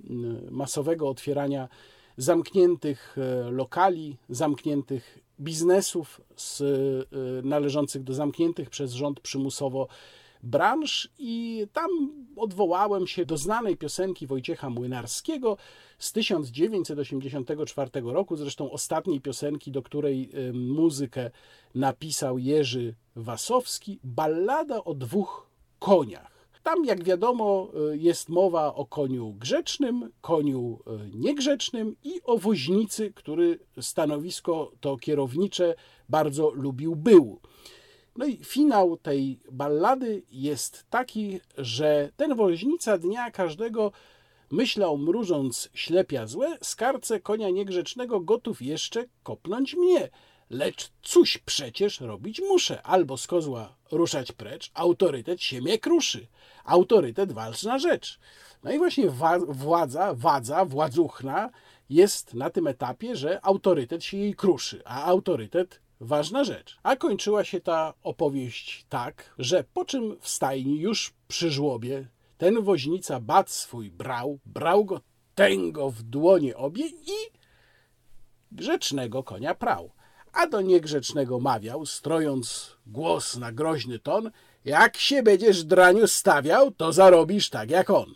masowego 0.51 1.09
otwierania 1.09 1.69
zamkniętych 2.17 3.17
e, 3.19 3.51
lokali, 3.51 4.17
zamkniętych 4.29 5.19
biznesów 5.41 6.21
z, 6.37 6.61
e, 6.61 6.65
należących 7.43 8.03
do 8.03 8.15
zamkniętych 8.15 8.71
przez 8.71 8.93
rząd 8.93 9.21
przymusowo 9.21 9.89
branż 10.43 11.09
i 11.19 11.67
tam 11.73 11.91
odwołałem 12.37 13.07
się 13.07 13.27
do 13.27 13.37
znanej 13.37 13.77
piosenki 13.77 14.27
Wojciecha 14.27 14.71
Młynarskiego 14.71 15.57
z 15.99 16.13
1984 16.13 17.91
roku, 18.05 18.37
zresztą 18.37 18.71
ostatniej 18.71 19.21
piosenki, 19.21 19.73
do 19.73 19.83
której 19.83 20.31
muzykę 20.53 21.31
napisał 21.75 22.39
Jerzy 22.39 22.95
Wasowski, 23.17 24.01
ballada 24.05 24.85
o 24.85 24.95
dwóch 24.95 25.51
koniach. 25.79 26.37
Tam, 26.67 26.85
jak 26.85 27.05
wiadomo, 27.05 27.69
e, 27.93 27.97
jest 27.97 28.29
mowa 28.29 28.75
o 28.75 28.87
koniu 28.87 29.33
grzecznym, 29.33 30.11
koniu 30.21 30.79
e, 30.87 31.17
niegrzecznym 31.17 31.97
i 32.05 32.21
o 32.25 32.39
woźnicy, 32.39 33.13
który 33.13 33.59
stanowisko 33.81 34.73
to 34.81 34.97
kierownicze 34.97 35.75
bardzo 36.09 36.51
lubił 36.51 36.97
był. 36.97 37.41
No 38.17 38.27
i 38.27 38.37
finał 38.45 38.97
tej 38.97 39.41
ballady 39.53 40.23
jest 40.31 40.87
taki, 40.91 41.41
że 41.59 42.11
ten 42.17 42.35
woźnica 42.35 42.99
dnia 42.99 43.31
każdego 43.31 43.93
myślał 44.51 44.99
mrużąc 44.99 45.69
ślepia 45.75 46.27
złe, 46.27 46.59
skarce 46.63 47.21
konia 47.21 47.51
niegrzecznego 47.51 48.21
gotów 48.21 48.63
jeszcze 48.63 49.05
kopnąć 49.23 49.75
mnie. 49.75 50.09
Lecz 50.51 50.91
coś 51.03 51.39
przecież 51.39 52.01
robić 52.01 52.41
muszę, 52.49 52.83
albo 52.83 53.17
z 53.17 53.27
kozła 53.27 53.77
ruszać 53.93 54.33
precz, 54.33 54.71
autorytet 54.75 55.43
się 55.43 55.61
mnie 55.61 55.79
kruszy, 55.79 56.27
autorytet 56.65 57.33
walczna 57.33 57.79
rzecz. 57.79 58.19
No 58.63 58.73
i 58.73 58.79
właśnie 58.79 59.11
władza, 59.49 60.15
wadza, 60.15 60.65
władzuchna 60.65 61.51
jest 61.91 62.35
na 62.35 62.51
tym 62.51 62.67
etapie, 62.67 63.17
że 63.17 63.45
autorytet 63.45 64.05
się 64.05 64.17
jej 64.17 64.35
kruszy, 64.35 64.83
a 64.85 65.05
autorytet 65.05 65.81
ważna 66.01 66.45
rzecz. 66.45 66.79
A 66.83 66.97
kończyła 66.97 67.45
się 67.45 67.61
ta 67.61 67.95
opowieść 68.03 68.87
tak, 68.89 69.35
że 69.39 69.65
po 69.75 69.85
czym 69.85 70.17
w 70.21 70.29
stajni 70.29 70.81
już 70.81 71.13
przy 71.29 71.51
żłobie 71.51 72.09
ten 72.39 72.63
woźnica 72.63 73.21
bat 73.21 73.51
swój 73.51 73.91
brał, 73.91 74.39
brał 74.47 74.85
go 74.85 75.01
tęgo 75.35 75.91
w 75.91 76.03
dłonie 76.03 76.57
obie 76.57 76.87
i 76.87 77.13
grzecznego 78.53 79.23
konia 79.23 79.55
prał. 79.55 79.91
A 80.33 80.47
do 80.47 80.61
niegrzecznego 80.61 81.41
mawiał, 81.41 81.87
strojąc 81.87 82.77
głos 82.87 83.37
na 83.37 83.53
groźny 83.53 83.99
ton, 83.99 84.31
jak 84.65 84.97
się 84.97 85.23
będziesz 85.23 85.65
draniu 85.65 86.07
stawiał, 86.07 86.71
to 86.71 86.93
zarobisz 86.93 87.51
tak 87.51 87.71
jak 87.71 87.91
on. 87.91 88.15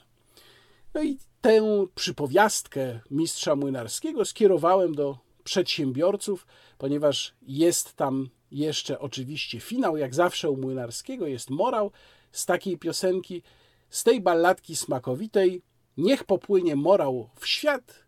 No 0.95 1.03
i 1.03 1.19
tę 1.40 1.87
przypowiastkę 1.95 3.01
mistrza 3.11 3.57
młynarskiego 3.57 4.25
skierowałem 4.25 4.95
do 4.95 5.19
przedsiębiorców, 5.45 6.47
ponieważ 6.81 7.35
jest 7.43 7.95
tam 7.95 8.29
jeszcze 8.51 8.99
oczywiście 8.99 9.61
finał, 9.61 9.97
jak 9.97 10.14
zawsze 10.14 10.51
u 10.51 10.57
Młynarskiego 10.57 11.27
jest 11.27 11.51
morał 11.51 11.93
z 12.33 12.47
takiej 12.47 12.79
piosenki, 12.79 13.43
z 13.90 14.05
tej 14.05 14.21
balladki 14.21 14.77
smakowitej, 14.77 15.62
niech 15.97 16.25
popłynie 16.25 16.77
morał 16.77 17.31
w 17.37 17.47
świat, 17.47 18.07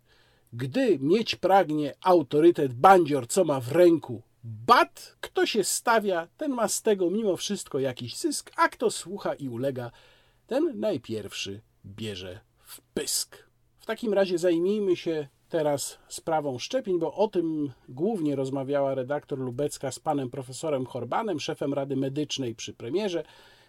gdy 0.52 0.98
mieć 0.98 1.36
pragnie 1.36 1.94
autorytet 2.00 2.74
bandzior, 2.74 3.26
co 3.28 3.44
ma 3.44 3.60
w 3.60 3.72
ręku 3.72 4.22
bat, 4.44 5.16
kto 5.20 5.46
się 5.46 5.64
stawia, 5.64 6.28
ten 6.36 6.52
ma 6.52 6.68
z 6.68 6.82
tego 6.82 7.10
mimo 7.10 7.36
wszystko 7.36 7.78
jakiś 7.78 8.16
zysk, 8.16 8.50
a 8.56 8.68
kto 8.68 8.90
słucha 8.90 9.34
i 9.34 9.48
ulega, 9.48 9.90
ten 10.46 10.80
najpierwszy 10.80 11.60
bierze 11.86 12.40
w 12.64 12.80
pysk. 12.80 13.36
W 13.78 13.86
takim 13.86 14.14
razie 14.14 14.38
zajmijmy 14.38 14.96
się 14.96 15.28
teraz 15.52 15.98
sprawą 16.08 16.58
szczepień, 16.58 16.98
bo 16.98 17.14
o 17.14 17.28
tym 17.28 17.72
głównie 17.88 18.36
rozmawiała 18.36 18.94
redaktor 18.94 19.38
Lubecka 19.38 19.92
z 19.92 19.98
panem 19.98 20.30
profesorem 20.30 20.86
Horbanem, 20.86 21.40
szefem 21.40 21.74
Rady 21.74 21.96
Medycznej 21.96 22.54
przy 22.54 22.74
premierze. 22.74 23.24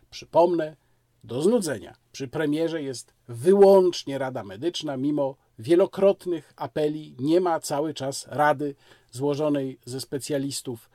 Przypomnę, 0.09 0.75
do 1.23 1.41
znudzenia. 1.41 1.95
Przy 2.11 2.27
premierze 2.27 2.83
jest 2.83 3.13
wyłącznie 3.27 4.17
Rada 4.17 4.43
Medyczna, 4.43 4.97
mimo 4.97 5.35
wielokrotnych 5.59 6.53
apeli 6.55 7.15
nie 7.19 7.41
ma 7.41 7.59
cały 7.59 7.93
czas 7.93 8.27
rady 8.27 8.75
złożonej 9.11 9.79
ze 9.85 10.01
specjalistów 10.01 10.89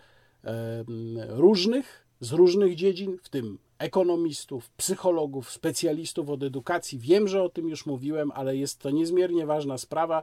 różnych, 1.28 2.06
z 2.20 2.32
różnych 2.32 2.74
dziedzin, 2.74 3.18
w 3.22 3.28
tym 3.28 3.58
ekonomistów, 3.78 4.70
psychologów, 4.70 5.50
specjalistów 5.50 6.30
od 6.30 6.42
edukacji. 6.42 6.98
Wiem, 6.98 7.28
że 7.28 7.42
o 7.42 7.48
tym 7.48 7.68
już 7.68 7.86
mówiłem, 7.86 8.30
ale 8.34 8.56
jest 8.56 8.78
to 8.78 8.90
niezmiernie 8.90 9.46
ważna 9.46 9.78
sprawa 9.78 10.22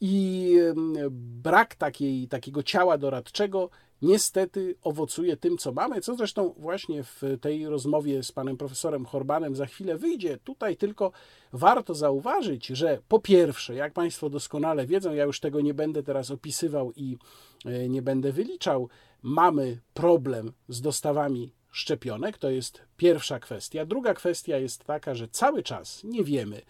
i 0.00 0.54
brak 1.42 1.74
takiej, 1.74 2.28
takiego 2.28 2.62
ciała 2.62 2.98
doradczego 2.98 3.70
niestety 4.02 4.74
owocuje 4.82 5.36
tym, 5.36 5.58
co 5.58 5.72
mamy, 5.72 6.00
co 6.00 6.16
zresztą 6.16 6.54
właśnie 6.58 7.02
w 7.04 7.22
tej 7.40 7.66
rozmowie 7.66 8.22
z 8.22 8.32
panem 8.32 8.56
profesorem 8.56 9.04
Horbanem 9.04 9.56
za 9.56 9.66
chwilę 9.66 9.98
wyjdzie. 9.98 10.38
Tutaj 10.44 10.76
tylko 10.76 11.12
warto 11.52 11.94
zauważyć, 11.94 12.66
że 12.66 12.98
po 13.08 13.18
pierwsze, 13.18 13.74
jak 13.74 13.92
państwo 13.92 14.30
doskonale 14.30 14.86
wiedzą, 14.86 15.14
ja 15.14 15.24
już 15.24 15.40
tego 15.40 15.60
nie 15.60 15.74
będę 15.74 16.02
teraz 16.02 16.30
opisywał 16.30 16.92
i 16.96 17.16
e, 17.64 17.88
nie 17.88 18.02
będę 18.02 18.32
wyliczał, 18.32 18.88
mamy 19.22 19.80
problem 19.94 20.52
z 20.68 20.80
dostawami 20.80 21.52
szczepionek, 21.70 22.38
to 22.38 22.50
jest 22.50 22.82
pierwsza 22.96 23.38
kwestia. 23.38 23.86
Druga 23.86 24.14
kwestia 24.14 24.58
jest 24.58 24.84
taka, 24.84 25.14
że 25.14 25.28
cały 25.28 25.62
czas 25.62 26.04
nie 26.04 26.24
wiemy, 26.24 26.62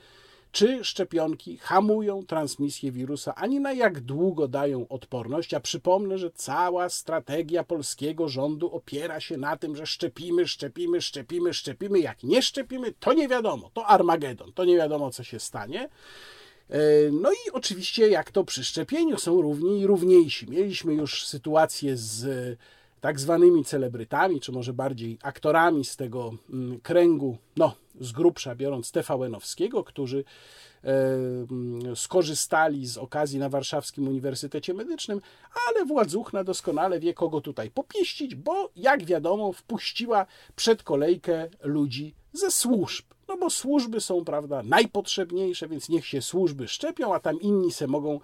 czy 0.53 0.85
szczepionki 0.85 1.57
hamują 1.57 2.27
transmisję 2.27 2.93
wirusa, 2.93 3.35
ani 3.35 3.61
na 3.61 3.73
jak 3.73 4.01
długo 4.01 4.49
dają 4.49 4.89
odporność. 4.89 5.55
A 5.55 5.61
przypomnę, 5.61 6.19
że 6.19 6.31
cała 6.31 6.89
strategia 6.89 7.65
polskiego 7.65 8.29
rządu 8.29 8.73
opiera 8.73 9.21
się 9.21 9.37
na 9.37 9.57
tym, 9.57 9.77
że 9.77 9.87
szczepimy, 9.87 10.49
szczepimy, 10.49 11.03
szczepimy, 11.03 11.55
szczepimy. 11.55 12.01
Jak 12.01 12.23
nie 12.23 12.43
szczepimy, 12.43 12.93
to 13.01 13.13
nie 13.13 13.29
wiadomo, 13.29 13.71
to 13.75 13.87
Armagedon, 13.87 14.53
to 14.53 14.65
nie 14.65 14.77
wiadomo, 14.77 15.11
co 15.11 15.25
się 15.25 15.41
stanie. 15.41 15.89
E, 16.71 16.79
no 17.13 17.33
i 17.33 17.51
oczywiście, 17.53 18.09
jak 18.09 18.31
to 18.31 18.45
przy 18.45 18.65
szczepieniu, 18.65 19.19
są 19.19 19.43
równi 19.43 19.81
i 19.81 19.87
równiejsi. 19.87 20.51
Mieliśmy 20.51 20.95
już 20.95 21.27
sytuację 21.27 21.97
z 21.97 22.59
tak 23.01 23.21
zwanymi 23.21 23.65
celebrytami, 23.65 24.41
czy 24.41 24.53
może 24.53 24.73
bardziej 24.73 25.19
aktorami 25.23 25.85
z 25.85 25.97
tego 25.97 26.33
mm, 26.51 26.81
kręgu, 26.81 27.39
no 27.57 27.75
z 28.01 28.13
grubsza 28.13 28.55
biorąc 28.55 28.93
TVN-owskiego, 28.93 29.85
którzy 29.85 30.25
e, 30.85 30.91
mm, 31.51 31.97
skorzystali 31.97 32.87
z 32.87 32.99
okazji 32.99 33.39
na 33.39 33.49
Warszawskim 33.49 34.09
Uniwersytecie 34.09 34.75
Medycznym, 34.75 35.21
ale 35.69 35.85
władzuchna 35.85 36.45
doskonale 36.45 37.01
wie, 37.01 37.15
kogo 37.15 37.41
tutaj 37.41 37.71
popieścić, 37.71 38.35
bo 38.35 38.71
jak 38.77 39.05
wiadomo, 39.05 39.53
wpuściła 39.53 40.27
przed 40.57 40.83
kolejkę 40.83 41.49
ludzi 41.63 42.15
ze 42.33 42.51
służb. 42.51 43.05
no 43.29 43.37
bo 43.37 43.51
służby 43.51 44.01
są, 44.01 44.25
prawda, 44.25 44.63
najpotrzebniejsze, 44.63 45.69
więc 45.69 45.89
niech 45.89 46.07
się 46.07 46.23
służby 46.23 46.69
szczepią, 46.69 47.15
a 47.15 47.21
tam 47.21 47.41
inni 47.41 47.73
se 47.73 47.87
mogą 47.87 48.21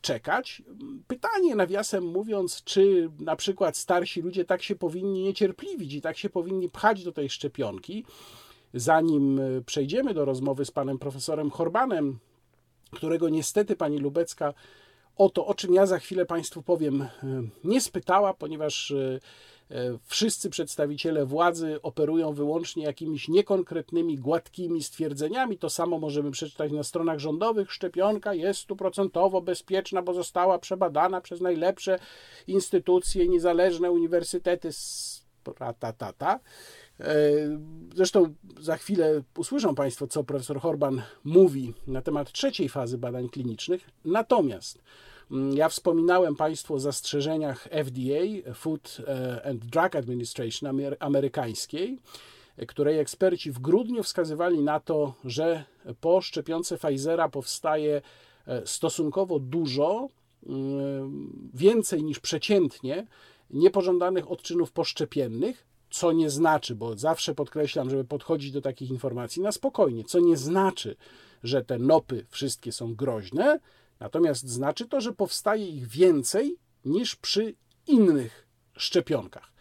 czekać. 0.00 0.62
Pytanie, 1.06 1.54
nawiasem 1.54 2.04
mówiąc, 2.04 2.64
czy 2.64 3.10
na 3.20 3.36
przykład 3.36 3.76
starsi 3.76 4.22
ludzie 4.22 4.44
tak 4.44 4.62
się 4.62 4.76
powinni 4.76 5.22
niecierpliwić 5.22 5.94
i 5.94 6.00
tak 6.00 6.18
się 6.18 6.30
powinni 6.30 6.68
pchać 6.68 7.04
do 7.04 7.12
tej 7.12 7.30
szczepionki. 7.30 8.04
Zanim 8.74 9.38
e, 9.38 9.62
przejdziemy 9.66 10.14
do 10.14 10.24
rozmowy 10.24 10.64
z 10.64 10.70
panem 10.70 10.98
profesorem 10.98 11.50
Horbanem, 11.50 12.18
którego 12.90 13.28
niestety 13.28 13.76
pani 13.76 13.98
Lubecka 13.98 14.54
o 15.16 15.30
to, 15.30 15.46
o 15.46 15.54
czym 15.54 15.74
ja 15.74 15.86
za 15.86 15.98
chwilę 15.98 16.26
Państwu 16.26 16.62
powiem, 16.62 17.02
e, 17.02 17.08
nie 17.64 17.80
spytała, 17.80 18.34
ponieważ 18.34 18.90
e, 18.90 18.96
e, 18.96 19.20
wszyscy 20.04 20.50
przedstawiciele 20.50 21.26
władzy 21.26 21.82
operują 21.82 22.32
wyłącznie 22.32 22.84
jakimiś 22.84 23.28
niekonkretnymi, 23.28 24.18
gładkimi 24.18 24.82
stwierdzeniami. 24.82 25.58
To 25.58 25.70
samo 25.70 25.98
możemy 25.98 26.30
przeczytać 26.30 26.72
na 26.72 26.82
stronach 26.82 27.18
rządowych. 27.18 27.72
Szczepionka 27.72 28.34
jest 28.34 28.60
stuprocentowo 28.60 29.40
bezpieczna, 29.40 30.02
bo 30.02 30.14
została 30.14 30.58
przebadana 30.58 31.20
przez 31.20 31.40
najlepsze 31.40 31.98
instytucje, 32.46 33.28
niezależne 33.28 33.90
uniwersytety. 33.90 34.70
Ta, 35.58 35.92
ta, 35.92 36.12
ta. 36.12 36.40
Zresztą 37.94 38.34
za 38.60 38.76
chwilę 38.76 39.22
usłyszą 39.36 39.74
Państwo, 39.74 40.06
co 40.06 40.24
profesor 40.24 40.60
Horban 40.60 41.02
mówi 41.24 41.74
na 41.86 42.02
temat 42.02 42.32
trzeciej 42.32 42.68
fazy 42.68 42.98
badań 42.98 43.28
klinicznych. 43.28 43.90
Natomiast 44.04 44.82
ja 45.54 45.68
wspominałem 45.68 46.36
Państwu 46.36 46.74
o 46.74 46.80
zastrzeżeniach 46.80 47.68
FDA, 47.70 48.52
Food 48.54 48.96
e, 49.06 49.46
and 49.46 49.64
Drug 49.64 49.96
Administration 49.96 50.80
amerykańskiej, 50.98 51.98
której 52.68 52.98
eksperci 52.98 53.52
w 53.52 53.58
grudniu 53.58 54.02
wskazywali 54.02 54.62
na 54.62 54.80
to, 54.80 55.14
że 55.24 55.64
po 56.00 56.20
szczepionce 56.20 56.78
Pfizera 56.78 57.28
powstaje 57.28 58.02
e, 58.46 58.66
stosunkowo 58.66 59.38
dużo, 59.38 60.08
mm, 60.46 61.50
więcej 61.54 62.04
niż 62.04 62.20
przeciętnie, 62.20 63.06
niepożądanych 63.50 64.30
odczynów 64.30 64.72
poszczepiennych, 64.72 65.66
co 65.90 66.12
nie 66.12 66.30
znaczy, 66.30 66.74
bo 66.74 66.96
zawsze 66.96 67.34
podkreślam, 67.34 67.90
żeby 67.90 68.04
podchodzić 68.04 68.52
do 68.52 68.60
takich 68.60 68.90
informacji 68.90 69.42
na 69.42 69.52
spokojnie, 69.52 70.04
co 70.04 70.20
nie 70.20 70.36
znaczy, 70.36 70.96
że 71.42 71.64
te 71.64 71.78
nopy 71.78 72.26
wszystkie 72.30 72.72
są 72.72 72.94
groźne, 72.94 73.60
natomiast 74.00 74.48
znaczy 74.48 74.88
to, 74.88 75.00
że 75.00 75.12
powstaje 75.12 75.68
ich 75.68 75.86
więcej 75.86 76.56
niż 76.84 77.16
przy 77.16 77.54
innych 77.86 78.46
szczepionkach. 78.76 79.52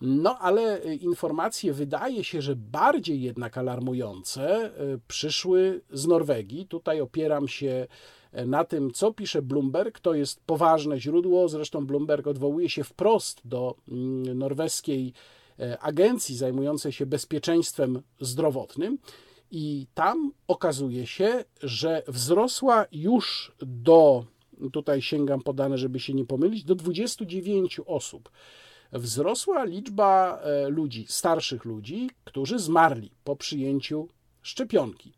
No, 0.00 0.38
ale 0.38 0.78
informacje 0.94 1.72
wydaje 1.72 2.24
się, 2.24 2.42
że 2.42 2.56
bardziej 2.56 3.22
jednak 3.22 3.58
alarmujące 3.58 4.64
e, 4.64 4.70
przyszły 5.08 5.80
z 5.92 6.06
Norwegii. 6.06 6.66
Tutaj 6.66 7.00
opieram 7.00 7.48
się 7.48 7.86
e, 8.32 8.46
na 8.46 8.64
tym, 8.64 8.90
co 8.90 9.12
pisze 9.12 9.42
Bloomberg. 9.42 10.00
To 10.00 10.14
jest 10.14 10.40
poważne 10.46 11.00
źródło. 11.00 11.48
Zresztą 11.48 11.86
Bloomberg 11.86 12.26
odwołuje 12.26 12.70
się 12.70 12.84
wprost 12.84 13.40
do 13.44 13.76
mm, 13.88 14.38
norweskiej 14.38 15.12
E, 15.60 15.78
agencji 15.78 16.36
zajmującej 16.36 16.92
się 16.92 17.06
bezpieczeństwem 17.06 18.02
zdrowotnym. 18.20 18.98
I 19.50 19.86
tam 19.94 20.32
okazuje 20.48 21.06
się, 21.06 21.44
że 21.62 22.02
wzrosła 22.08 22.86
już 22.92 23.52
do, 23.60 24.24
tutaj 24.72 25.02
sięgam 25.02 25.42
podane, 25.42 25.78
żeby 25.78 26.00
się 26.00 26.14
nie 26.14 26.24
pomylić, 26.24 26.64
do 26.64 26.74
29 26.74 27.80
osób. 27.86 28.30
Wzrosła 28.92 29.64
liczba 29.64 30.38
e, 30.38 30.68
ludzi, 30.68 31.06
starszych 31.08 31.64
ludzi, 31.64 32.10
którzy 32.24 32.58
zmarli 32.58 33.10
po 33.24 33.36
przyjęciu 33.36 34.08
szczepionki. 34.42 35.12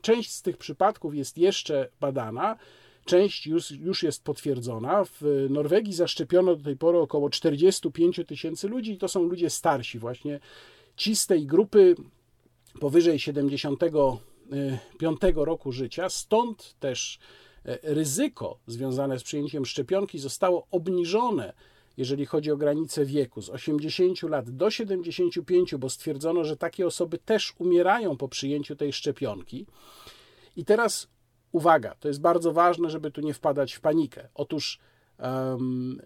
Część 0.00 0.32
z 0.32 0.42
tych 0.42 0.56
przypadków 0.56 1.14
jest 1.14 1.38
jeszcze 1.38 1.88
badana. 2.00 2.56
Część 3.04 3.46
już, 3.46 3.70
już 3.70 4.02
jest 4.02 4.24
potwierdzona. 4.24 5.04
W 5.04 5.46
Norwegii 5.50 5.92
zaszczepiono 5.92 6.56
do 6.56 6.64
tej 6.64 6.76
pory 6.76 6.98
około 6.98 7.30
45 7.30 8.20
tysięcy 8.26 8.68
ludzi 8.68 8.92
i 8.92 8.98
to 8.98 9.08
są 9.08 9.22
ludzie 9.22 9.50
starsi, 9.50 9.98
właśnie 9.98 10.40
ci 10.96 11.16
z 11.16 11.26
tej 11.26 11.46
grupy 11.46 11.94
powyżej 12.80 13.18
75 13.18 15.20
roku 15.34 15.72
życia. 15.72 16.08
Stąd 16.08 16.76
też 16.80 17.18
e, 17.64 17.78
ryzyko 17.82 18.58
związane 18.66 19.18
z 19.18 19.22
przyjęciem 19.22 19.66
szczepionki 19.66 20.18
zostało 20.18 20.66
obniżone, 20.70 21.52
jeżeli 21.96 22.26
chodzi 22.26 22.50
o 22.50 22.56
granicę 22.56 23.04
wieku, 23.04 23.42
z 23.42 23.50
80 23.50 24.22
lat 24.22 24.50
do 24.50 24.70
75, 24.70 25.74
bo 25.74 25.90
stwierdzono, 25.90 26.44
że 26.44 26.56
takie 26.56 26.86
osoby 26.86 27.18
też 27.18 27.54
umierają 27.58 28.16
po 28.16 28.28
przyjęciu 28.28 28.76
tej 28.76 28.92
szczepionki. 28.92 29.66
I 30.56 30.64
teraz 30.64 31.08
uwaga, 31.52 31.94
to 32.00 32.08
jest 32.08 32.20
bardzo 32.20 32.52
ważne, 32.52 32.90
żeby 32.90 33.10
tu 33.10 33.20
nie 33.20 33.34
wpadać 33.34 33.72
w 33.72 33.80
panikę. 33.80 34.28
Otóż 34.34 34.78
um, 35.18 36.00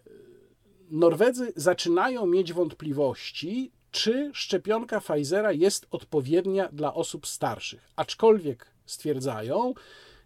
Norwedzy 0.90 1.52
zaczynają 1.56 2.26
mieć 2.26 2.52
wątpliwości, 2.52 3.72
czy 3.94 4.30
szczepionka 4.34 5.00
Pfizera 5.00 5.52
jest 5.52 5.86
odpowiednia 5.90 6.68
dla 6.72 6.94
osób 6.94 7.26
starszych. 7.26 7.90
Aczkolwiek 7.96 8.70
stwierdzają, 8.86 9.74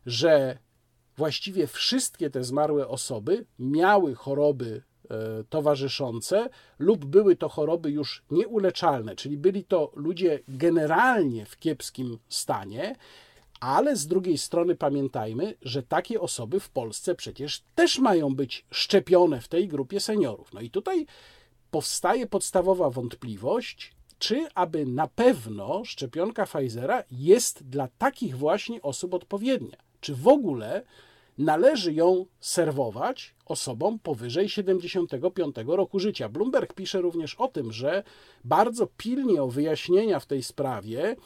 że 0.06 0.58
właściwie 1.16 1.66
wszystkie 1.66 2.30
te 2.30 2.44
zmarłe 2.44 2.88
osoby 2.88 3.46
miały 3.58 4.14
choroby 4.14 4.82
e, 5.10 5.44
towarzyszące 5.48 6.48
lub 6.78 7.04
były 7.04 7.36
to 7.36 7.48
choroby 7.48 7.90
już 7.90 8.22
nieuleczalne, 8.30 9.16
czyli 9.16 9.36
byli 9.36 9.64
to 9.64 9.92
ludzie 9.94 10.40
generalnie 10.48 11.46
w 11.46 11.58
kiepskim 11.58 12.18
stanie 12.28 12.94
ale 13.60 13.96
z 13.96 14.06
drugiej 14.06 14.38
strony 14.38 14.76
pamiętajmy, 14.76 15.54
że 15.62 15.82
takie 15.82 16.20
osoby 16.20 16.60
w 16.60 16.70
Polsce 16.70 17.14
przecież 17.14 17.62
też 17.74 17.98
mają 17.98 18.34
być 18.34 18.66
szczepione 18.70 19.40
w 19.40 19.48
tej 19.48 19.68
grupie 19.68 20.00
seniorów. 20.00 20.54
No 20.54 20.60
i 20.60 20.70
tutaj 20.70 21.06
powstaje 21.70 22.26
podstawowa 22.26 22.90
wątpliwość, 22.90 23.94
czy 24.18 24.46
aby 24.54 24.86
na 24.86 25.06
pewno 25.06 25.84
szczepionka 25.84 26.46
Pfizera 26.46 27.02
jest 27.10 27.68
dla 27.68 27.88
takich 27.98 28.36
właśnie 28.36 28.82
osób 28.82 29.14
odpowiednia. 29.14 29.76
Czy 30.00 30.14
w 30.14 30.28
ogóle 30.28 30.82
należy 31.38 31.92
ją 31.92 32.26
serwować 32.40 33.34
osobom 33.46 33.98
powyżej 33.98 34.48
75 34.48 35.56
roku 35.66 35.98
życia. 35.98 36.28
Bloomberg 36.28 36.74
pisze 36.74 37.00
również 37.00 37.34
o 37.34 37.48
tym, 37.48 37.72
że 37.72 38.02
bardzo 38.44 38.86
pilnie 38.86 39.42
o 39.42 39.48
wyjaśnienia 39.48 40.20
w 40.20 40.26
tej 40.26 40.42
sprawie 40.42 41.16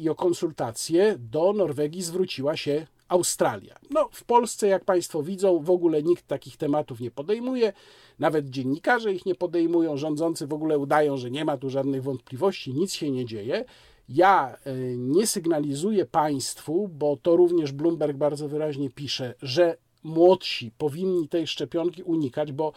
i 0.00 0.08
o 0.08 0.14
konsultacje 0.14 1.16
do 1.18 1.52
Norwegii 1.52 2.02
zwróciła 2.02 2.56
się 2.56 2.86
Australia. 3.08 3.78
No, 3.90 4.08
w 4.12 4.24
Polsce, 4.24 4.68
jak 4.68 4.84
Państwo 4.84 5.22
widzą, 5.22 5.58
w 5.58 5.70
ogóle 5.70 6.02
nikt 6.02 6.26
takich 6.26 6.56
tematów 6.56 7.00
nie 7.00 7.10
podejmuje, 7.10 7.72
nawet 8.18 8.50
dziennikarze 8.50 9.12
ich 9.12 9.26
nie 9.26 9.34
podejmują, 9.34 9.96
rządzący 9.96 10.46
w 10.46 10.52
ogóle 10.52 10.78
udają, 10.78 11.16
że 11.16 11.30
nie 11.30 11.44
ma 11.44 11.56
tu 11.56 11.70
żadnych 11.70 12.02
wątpliwości, 12.02 12.74
nic 12.74 12.92
się 12.92 13.10
nie 13.10 13.24
dzieje. 13.24 13.64
Ja 14.08 14.56
e, 14.64 14.74
nie 14.96 15.26
sygnalizuję 15.26 16.06
Państwu, 16.06 16.88
bo 16.88 17.16
to 17.22 17.36
również 17.36 17.72
Bloomberg 17.72 18.16
bardzo 18.16 18.48
wyraźnie 18.48 18.90
pisze, 18.90 19.34
że 19.42 19.76
młodsi 20.04 20.70
powinni 20.78 21.28
tej 21.28 21.46
szczepionki 21.46 22.02
unikać, 22.02 22.52
bo 22.52 22.72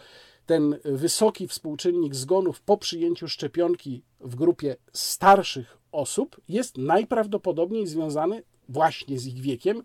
ten 0.46 0.78
wysoki 0.84 1.48
współczynnik 1.48 2.14
zgonów 2.14 2.60
po 2.60 2.76
przyjęciu 2.76 3.28
szczepionki 3.28 4.02
w 4.20 4.34
grupie 4.34 4.76
starszych 4.92 5.78
osób 5.92 6.40
jest 6.48 6.78
najprawdopodobniej 6.78 7.86
związany 7.86 8.42
właśnie 8.68 9.18
z 9.18 9.26
ich 9.26 9.40
wiekiem 9.40 9.82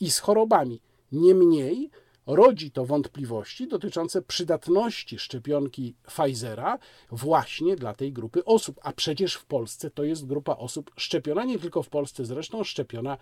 i 0.00 0.10
z 0.10 0.18
chorobami. 0.18 0.80
Niemniej 1.12 1.90
rodzi 2.26 2.70
to 2.70 2.84
wątpliwości 2.84 3.68
dotyczące 3.68 4.22
przydatności 4.22 5.18
szczepionki 5.18 5.94
Pfizera 6.06 6.78
właśnie 7.10 7.76
dla 7.76 7.94
tej 7.94 8.12
grupy 8.12 8.44
osób. 8.44 8.80
A 8.82 8.92
przecież 8.92 9.34
w 9.34 9.46
Polsce 9.46 9.90
to 9.90 10.04
jest 10.04 10.26
grupa 10.26 10.56
osób 10.56 10.90
szczepiona, 10.96 11.44
nie 11.44 11.58
tylko 11.58 11.82
w 11.82 11.88
Polsce 11.88 12.24
zresztą, 12.24 12.64
szczepiona 12.64 13.18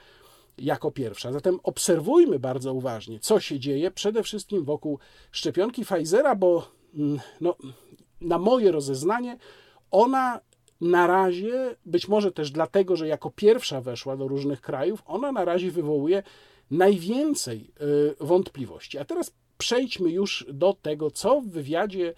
jako 0.58 0.90
pierwsza. 0.90 1.32
Zatem 1.32 1.58
obserwujmy 1.62 2.38
bardzo 2.38 2.74
uważnie, 2.74 3.20
co 3.20 3.40
się 3.40 3.58
dzieje 3.58 3.90
przede 3.90 4.22
wszystkim 4.22 4.64
wokół 4.64 4.98
szczepionki 5.30 5.84
Pfizera, 5.84 6.34
bo 6.34 6.68
mm, 6.94 7.20
no, 7.40 7.56
na 8.20 8.38
moje 8.38 8.72
rozeznanie 8.72 9.38
ona 9.90 10.40
na 10.80 11.06
razie, 11.06 11.76
być 11.86 12.08
może 12.08 12.32
też 12.32 12.50
dlatego, 12.50 12.96
że 12.96 13.08
jako 13.08 13.30
pierwsza 13.30 13.80
weszła 13.80 14.16
do 14.16 14.28
różnych 14.28 14.60
krajów, 14.60 15.02
ona 15.06 15.32
na 15.32 15.44
razie 15.44 15.70
wywołuje 15.70 16.22
najwięcej 16.72 17.70
y, 18.20 18.24
wątpliwości. 18.24 18.98
A 18.98 19.04
teraz 19.04 19.32
przejdźmy 19.58 20.10
już 20.10 20.46
do 20.52 20.72
tego, 20.82 21.10
co 21.10 21.40
w 21.40 21.48
wywiadzie 21.48 22.14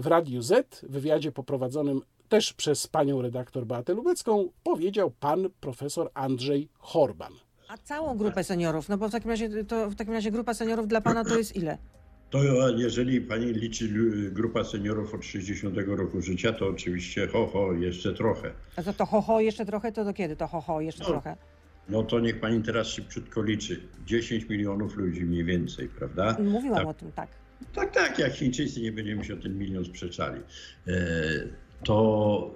w 0.00 0.06
Radiu 0.06 0.42
Z, 0.42 0.80
wywiadzie 0.88 1.32
poprowadzonym 1.32 2.00
też 2.28 2.52
przez 2.52 2.86
panią 2.86 3.22
redaktor 3.22 3.66
Beatę 3.66 3.94
Lubecką, 3.94 4.48
powiedział 4.64 5.10
pan 5.10 5.48
profesor 5.60 6.10
Andrzej 6.14 6.68
Horban. 6.78 7.32
A 7.68 7.76
całą 7.78 8.16
grupę 8.16 8.44
seniorów, 8.44 8.88
no 8.88 8.98
bo 8.98 9.08
w 9.08 9.12
takim 9.12 9.30
razie, 9.30 9.64
to, 9.64 9.90
w 9.90 9.94
takim 9.94 10.14
razie 10.14 10.30
grupa 10.30 10.54
seniorów 10.54 10.88
dla 10.88 11.00
pana 11.00 11.24
to 11.24 11.38
jest 11.38 11.56
ile? 11.56 11.78
To 12.30 12.38
jeżeli 12.76 13.20
pani 13.20 13.46
liczy 13.46 13.88
grupa 14.30 14.64
seniorów 14.64 15.14
od 15.14 15.24
60 15.24 15.76
roku 15.86 16.20
życia, 16.20 16.52
to 16.52 16.66
oczywiście 16.68 17.26
ho, 17.28 17.46
ho, 17.46 17.72
jeszcze 17.72 18.14
trochę. 18.14 18.52
A 18.76 18.82
to, 18.82 18.92
to 18.92 19.06
ho, 19.06 19.20
ho 19.20 19.40
jeszcze 19.40 19.66
trochę, 19.66 19.92
to 19.92 20.04
do 20.04 20.12
kiedy 20.12 20.36
to 20.36 20.46
ho, 20.46 20.60
ho 20.60 20.80
jeszcze 20.80 21.02
No. 21.04 21.08
trochę? 21.10 21.36
No 21.90 22.02
to 22.02 22.20
niech 22.20 22.40
pani 22.40 22.62
teraz 22.62 22.86
szybciutko 22.86 23.42
liczy. 23.42 23.80
10 24.06 24.48
milionów 24.48 24.96
ludzi 24.96 25.24
mniej 25.24 25.44
więcej, 25.44 25.88
prawda? 25.88 26.36
Mówiłam 26.44 26.78
Tak. 26.78 26.86
o 26.88 26.94
tym, 26.94 27.12
tak. 27.12 27.28
Tak, 27.74 27.94
tak, 27.94 28.18
jak 28.18 28.32
Chińczycy 28.32 28.80
nie 28.80 28.92
będziemy 28.92 29.24
się 29.24 29.34
o 29.34 29.36
ten 29.36 29.58
milion 29.58 29.84
sprzeczali. 29.84 30.40
E, 30.88 30.92
to 31.84 32.54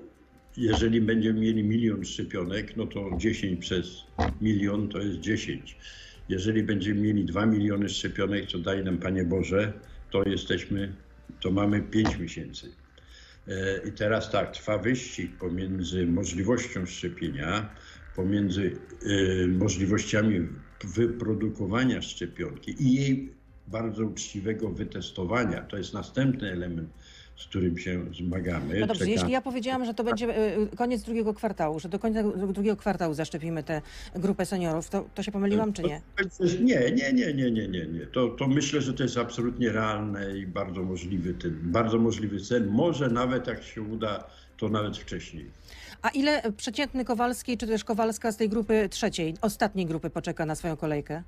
jeżeli 0.56 1.00
będziemy 1.00 1.40
mieli 1.40 1.64
milion 1.64 2.04
szczepionek, 2.04 2.76
no 2.76 2.86
to 2.86 3.10
10 3.18 3.60
przez 3.60 4.04
milion 4.40 4.88
to 4.88 4.98
jest 4.98 5.20
10. 5.20 5.76
Jeżeli 6.28 6.62
będziemy 6.62 7.00
mieli 7.00 7.24
2 7.24 7.46
miliony 7.46 7.88
szczepionek, 7.88 8.46
co 8.46 8.58
daje 8.58 8.82
nam 8.82 8.98
Panie 8.98 9.24
Boże, 9.24 9.72
to 10.10 10.28
jesteśmy, 10.28 10.92
to 11.40 11.50
mamy 11.50 11.80
5 11.82 12.16
miesięcy. 12.18 12.70
E, 13.48 13.88
I 13.88 13.92
teraz 13.92 14.30
tak, 14.30 14.50
trwa 14.52 14.78
wyścig 14.78 15.36
pomiędzy 15.38 16.06
możliwością 16.06 16.86
szczepienia, 16.86 17.70
pomiędzy 18.16 18.76
e, 19.42 19.46
możliwościami 19.46 20.48
wyprodukowania 20.84 22.02
szczepionki 22.02 22.82
i 22.82 22.94
jej 22.94 23.32
bardzo 23.68 24.04
uczciwego 24.04 24.68
wytestowania. 24.68 25.60
To 25.62 25.76
jest 25.76 25.94
następny 25.94 26.52
element, 26.52 26.88
z 27.36 27.44
którym 27.46 27.78
się 27.78 28.04
zmagamy. 28.18 28.80
No 28.80 28.86
dobrze, 28.86 29.04
Czeka- 29.04 29.10
jeśli 29.10 29.32
ja 29.32 29.40
powiedziałam, 29.40 29.84
że 29.84 29.94
to 29.94 30.04
będzie 30.04 30.36
e, 30.36 30.66
koniec 30.76 31.02
drugiego 31.02 31.34
kwartału, 31.34 31.80
że 31.80 31.88
do 31.88 31.98
końca 31.98 32.22
drugiego 32.48 32.76
kwartału 32.76 33.14
zaszczepimy 33.14 33.62
tę 33.62 33.82
grupę 34.14 34.46
seniorów, 34.46 34.90
to, 34.90 35.06
to 35.14 35.22
się 35.22 35.32
pomyliłam, 35.32 35.72
czy 35.72 35.82
nie? 35.82 36.00
Nie, 36.60 36.90
nie, 36.90 37.12
nie, 37.12 37.34
nie, 37.34 37.50
nie, 37.50 37.68
nie, 37.68 37.86
nie. 37.86 38.06
To, 38.06 38.28
to 38.28 38.48
myślę, 38.48 38.80
że 38.80 38.92
to 38.94 39.02
jest 39.02 39.18
absolutnie 39.18 39.72
realne 39.72 40.38
i 40.38 40.46
bardzo 40.46 40.82
możliwy 40.82 41.34
ten, 41.34 41.58
bardzo 41.62 41.98
możliwy 41.98 42.40
cel. 42.40 42.66
Może 42.70 43.08
nawet 43.08 43.46
jak 43.46 43.62
się 43.64 43.82
uda, 43.82 44.24
to 44.56 44.68
nawet 44.68 44.96
wcześniej. 44.98 45.46
A 46.04 46.08
ile 46.08 46.52
przeciętny 46.56 47.04
Kowalski, 47.04 47.58
czy 47.58 47.66
też 47.66 47.84
Kowalska 47.84 48.32
z 48.32 48.36
tej 48.36 48.48
grupy 48.48 48.88
trzeciej, 48.88 49.34
ostatniej 49.40 49.86
grupy 49.86 50.10
poczeka 50.10 50.46
na 50.46 50.54
swoją 50.54 50.76
kolejkę? 50.76 51.22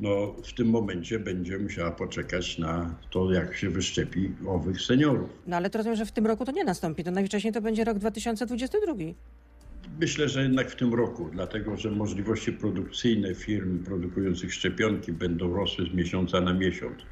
No, 0.00 0.34
w 0.44 0.52
tym 0.54 0.70
momencie 0.70 1.18
będzie 1.18 1.58
musiała 1.58 1.90
poczekać 1.90 2.58
na 2.58 2.94
to, 3.10 3.32
jak 3.32 3.56
się 3.56 3.70
wyszczepi 3.70 4.30
owych 4.48 4.80
seniorów. 4.82 5.30
No 5.46 5.56
ale 5.56 5.70
to 5.70 5.78
rozumiem, 5.78 5.96
że 5.96 6.06
w 6.06 6.12
tym 6.12 6.26
roku 6.26 6.44
to 6.44 6.52
nie 6.52 6.64
nastąpi, 6.64 7.04
to 7.04 7.10
najwcześniej 7.10 7.52
to 7.52 7.60
będzie 7.60 7.84
rok 7.84 7.98
2022. 7.98 8.94
Myślę, 9.98 10.28
że 10.28 10.42
jednak 10.42 10.70
w 10.70 10.76
tym 10.76 10.94
roku, 10.94 11.30
dlatego 11.32 11.76
że 11.76 11.90
możliwości 11.90 12.52
produkcyjne 12.52 13.34
firm 13.34 13.84
produkujących 13.84 14.54
szczepionki 14.54 15.12
będą 15.12 15.54
rosły 15.54 15.86
z 15.86 15.94
miesiąca 15.94 16.40
na 16.40 16.54
miesiąc. 16.54 17.02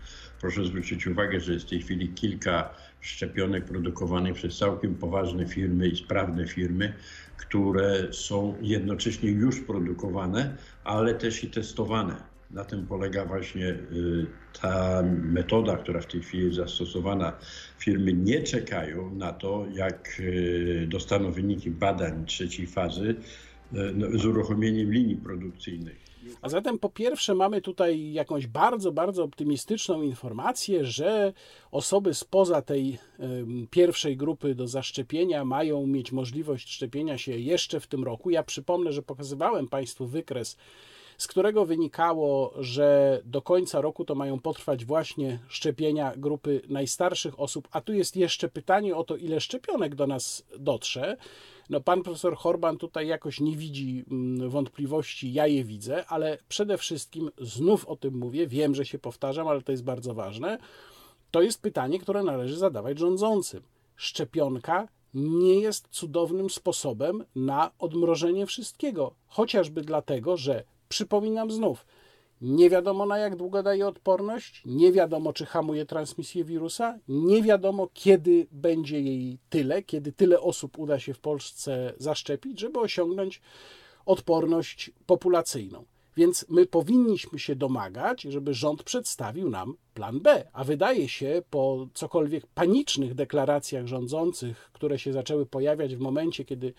Proszę 0.41 0.65
zwrócić 0.65 1.07
uwagę, 1.07 1.41
że 1.41 1.53
jest 1.53 1.67
w 1.67 1.71
tej 1.71 1.81
chwili 1.81 2.09
kilka 2.09 2.75
szczepionek 3.01 3.65
produkowanych 3.65 4.35
przez 4.35 4.59
całkiem 4.59 4.95
poważne 4.95 5.47
firmy 5.47 5.89
i 5.89 5.97
sprawne 5.97 6.47
firmy, 6.47 6.95
które 7.37 8.13
są 8.13 8.59
jednocześnie 8.63 9.31
już 9.31 9.61
produkowane, 9.61 10.57
ale 10.85 11.15
też 11.15 11.45
i 11.45 11.51
testowane. 11.51 12.38
Na 12.51 12.65
tym 12.65 12.87
polega 12.87 13.25
właśnie 13.25 13.67
y, 13.67 14.27
ta 14.63 15.03
metoda, 15.23 15.77
która 15.77 16.01
w 16.01 16.07
tej 16.07 16.23
chwili 16.23 16.45
jest 16.45 16.57
zastosowana. 16.57 17.33
Firmy 17.79 18.13
nie 18.13 18.43
czekają 18.43 19.15
na 19.15 19.33
to, 19.33 19.67
jak 19.75 20.17
y, 20.21 20.87
dostaną 20.91 21.33
wyniki 21.33 21.71
badań 21.71 22.27
trzeciej 22.27 22.67
fazy 22.67 23.09
y, 23.11 23.17
no, 23.95 24.19
z 24.19 24.27
uruchomieniem 24.27 24.93
linii 24.93 25.17
produkcyjnych. 25.17 26.09
A 26.43 26.49
zatem 26.49 26.79
po 26.79 26.89
pierwsze 26.89 27.35
mamy 27.35 27.61
tutaj 27.61 28.13
jakąś 28.13 28.47
bardzo, 28.47 28.93
bardzo 28.93 29.25
optymistyczną 29.25 30.03
informację, 30.03 30.85
że 30.85 31.33
osoby 31.71 32.15
spoza 32.15 32.63
tej 32.63 32.99
pierwszej 33.71 34.17
grupy 34.17 34.55
do 34.55 34.67
zaszczepienia 34.67 35.45
mają 35.45 35.87
mieć 35.87 36.13
możliwość 36.13 36.71
szczepienia 36.71 37.19
się 37.19 37.33
jeszcze 37.39 37.81
w 37.81 37.87
tym 37.87 38.05
roku. 38.05 38.31
Ja 38.31 38.43
przypomnę, 38.43 38.93
że 38.93 39.03
pokazywałem 39.03 39.69
Państwu 39.69 40.07
wykres, 40.07 40.57
z 41.19 41.27
którego 41.27 41.67
wynikało, 41.67 42.55
że 42.59 43.21
do 43.25 43.43
końca 43.43 43.81
roku 43.81 44.05
to 44.05 44.15
mają 44.15 44.41
potrwać 44.41 44.85
właśnie 44.85 45.39
szczepienia 45.49 46.13
grupy 46.17 46.63
najstarszych 46.69 47.41
osób, 47.41 47.69
a 47.71 47.81
tu 47.81 47.93
jest 47.93 48.17
jeszcze 48.17 48.49
pytanie 48.49 48.97
o 48.97 49.05
to, 49.05 49.17
ile 49.17 49.41
szczepionek 49.41 49.95
do 49.95 50.07
nas 50.07 50.45
dotrze. 50.59 51.17
No, 51.71 51.81
pan 51.81 52.03
profesor 52.03 52.37
Horban 52.37 52.79
tutaj 52.79 53.07
jakoś 53.07 53.41
nie 53.41 53.57
widzi 53.57 54.05
mm, 54.11 54.51
wątpliwości, 54.51 55.33
ja 55.33 55.47
je 55.47 55.65
widzę, 55.65 56.07
ale 56.07 56.39
przede 56.49 56.79
wszystkim 56.79 57.31
znów 57.41 57.87
o 57.87 57.97
tym 57.97 58.19
mówię, 58.19 58.47
wiem, 58.47 58.75
że 58.75 58.87
się 58.87 58.99
powtarzam, 58.99 59.49
ale 59.49 59.63
to 59.63 59.73
jest 59.73 59.85
bardzo 59.85 60.15
ważne. 60.15 60.59
To 61.31 61.43
jest 61.43 61.63
pytanie, 61.63 61.99
które 61.99 62.23
należy 62.23 62.57
zadawać 62.57 62.99
rządzącym. 62.99 63.63
Szczepionka 63.97 64.89
nie 65.15 65.61
jest 65.61 65.89
cudownym 65.91 66.51
sposobem 66.51 67.25
na 67.37 67.71
odmrożenie 67.79 68.47
wszystkiego, 68.47 69.15
chociażby 69.27 69.83
dlatego, 69.83 70.37
że 70.37 70.65
przypominam 70.89 71.51
znów, 71.51 71.87
nie 72.41 72.71
wiadomo 72.71 73.07
na 73.07 73.19
jak 73.19 73.37
długo 73.37 73.63
daje 73.63 73.89
odporność, 73.89 74.63
nie 74.65 74.93
wiadomo 74.93 75.33
czy 75.33 75.47
hamuje 75.47 75.87
transmisję 75.87 76.45
wirusa, 76.45 76.99
nie 77.09 77.43
wiadomo 77.43 77.89
kiedy 77.95 78.47
będzie 78.53 79.01
jej 79.01 79.39
tyle, 79.49 79.83
kiedy 79.83 80.13
tyle 80.13 80.41
osób 80.41 80.79
uda 80.79 80.99
się 80.99 81.15
w 81.15 81.21
Polsce 81.21 81.93
zaszczepić, 81.99 82.61
żeby 82.61 82.81
osiągnąć 82.81 83.41
odporność 84.07 84.91
populacyjną. 85.07 85.85
Więc 86.17 86.47
my 86.49 86.67
powinniśmy 86.67 87.39
się 87.39 87.57
domagać, 87.57 88.23
żeby 88.23 88.55
rząd 88.55 88.83
przedstawił 88.83 89.51
nam 89.51 89.75
plan 89.95 90.21
B. 90.21 90.49
A 90.53 90.65
wydaje 90.65 91.09
się, 91.09 91.43
po 91.51 91.89
cokolwiek 91.95 92.47
panicznych 92.47 93.15
deklaracjach 93.15 93.87
rządzących, 93.87 94.71
które 94.73 94.99
się 94.99 95.13
zaczęły 95.13 95.47
pojawiać 95.47 95.97
w 95.97 96.01
momencie, 96.01 96.45
kiedy 96.45 96.75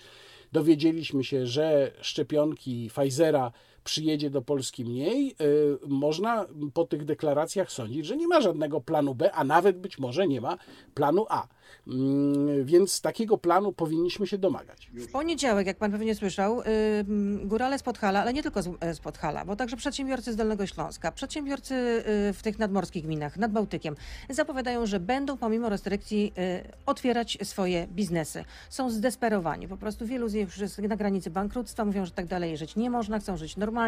dowiedzieliśmy 0.52 1.24
się, 1.24 1.48
że 1.48 1.91
szczepionki 2.02 2.89
Pfizera 2.89 3.52
przyjedzie 3.89 4.30
do 4.30 4.41
Polski 4.41 4.86
mniej, 4.86 5.36
y, 5.41 5.78
można 5.88 6.45
po 6.73 6.86
tych 6.86 7.06
deklaracjach 7.06 7.71
sądzić, 7.71 8.06
że 8.06 8.17
nie 8.17 8.28
ma 8.28 8.41
żadnego 8.41 8.82
planu 8.82 9.15
B, 9.15 9.32
a 9.32 9.43
nawet 9.43 9.78
być 9.78 9.99
może 9.99 10.28
nie 10.28 10.41
ma 10.41 10.58
planu 10.93 11.25
A. 11.30 11.47
Mm, 11.88 12.65
Więc 12.65 13.02
takiego 13.02 13.38
planu 13.38 13.73
powinniśmy 13.73 14.28
się 14.28 14.38
domagać. 14.38 14.91
W 14.93 15.12
poniedziałek, 15.12 15.67
jak 15.67 15.78
pan 15.78 15.91
pewnie 15.91 16.15
słyszał, 16.15 16.62
ym, 16.99 17.47
górale 17.47 17.80
z 17.80 17.84
Podhala, 17.84 18.21
ale 18.21 18.34
nie 18.34 18.43
tylko 18.43 18.62
z, 18.62 18.69
z 18.95 18.99
Podhala, 18.99 19.45
bo 19.45 19.56
także 19.56 19.78
przedsiębiorcy 19.78 20.34
z 20.34 20.36
Dolnego 20.36 20.67
Śląska, 20.67 21.12
przedsiębiorcy 21.12 21.75
y, 21.75 22.34
w 22.34 22.39
tych 22.43 22.60
nadmorskich 22.60 23.04
gminach, 23.04 23.38
nad 23.38 23.52
Bałtykiem, 23.52 23.95
zapowiadają, 24.30 24.86
że 24.86 24.99
będą 24.99 25.38
pomimo 25.38 25.69
restrykcji 25.69 26.34
y, 26.38 26.71
otwierać 26.86 27.38
swoje 27.43 27.88
biznesy. 27.88 28.43
Są 28.69 28.89
zdesperowani, 28.89 29.67
po 29.67 29.78
prostu 29.78 30.06
wielu 30.06 30.28
z 30.30 30.34
nich 30.34 30.45
już 30.45 30.58
jest 30.58 30.80
na 30.80 30.95
granicy 30.95 31.30
bankructwa, 31.30 31.86
mówią, 31.86 32.06
że 32.06 32.12
tak 32.12 32.25
dalej 32.25 32.58
żyć 32.58 32.75
nie 32.75 32.89
można, 32.89 33.19
chcą 33.19 33.38
żyć 33.38 33.58
normalnie, 33.58 33.78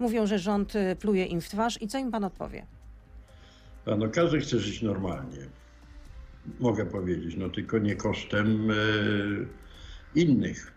mówią, 0.00 0.26
że 0.26 0.38
rząd 0.38 0.76
y, 0.76 0.96
pluje 0.96 1.24
im 1.24 1.40
w 1.40 1.48
twarz 1.48 1.82
i 1.82 1.88
co 1.88 1.98
im 1.98 2.10
pan 2.10 2.24
odpowie? 2.24 2.66
No, 3.86 4.08
każdy 4.08 4.40
chce 4.40 4.58
żyć 4.58 4.82
normalnie. 4.82 5.38
Mogę 6.60 6.86
powiedzieć, 6.86 7.34
no 7.36 7.48
tylko 7.48 7.78
nie 7.78 7.96
kosztem 7.96 8.70
e, 8.70 8.74
innych. 10.14 10.72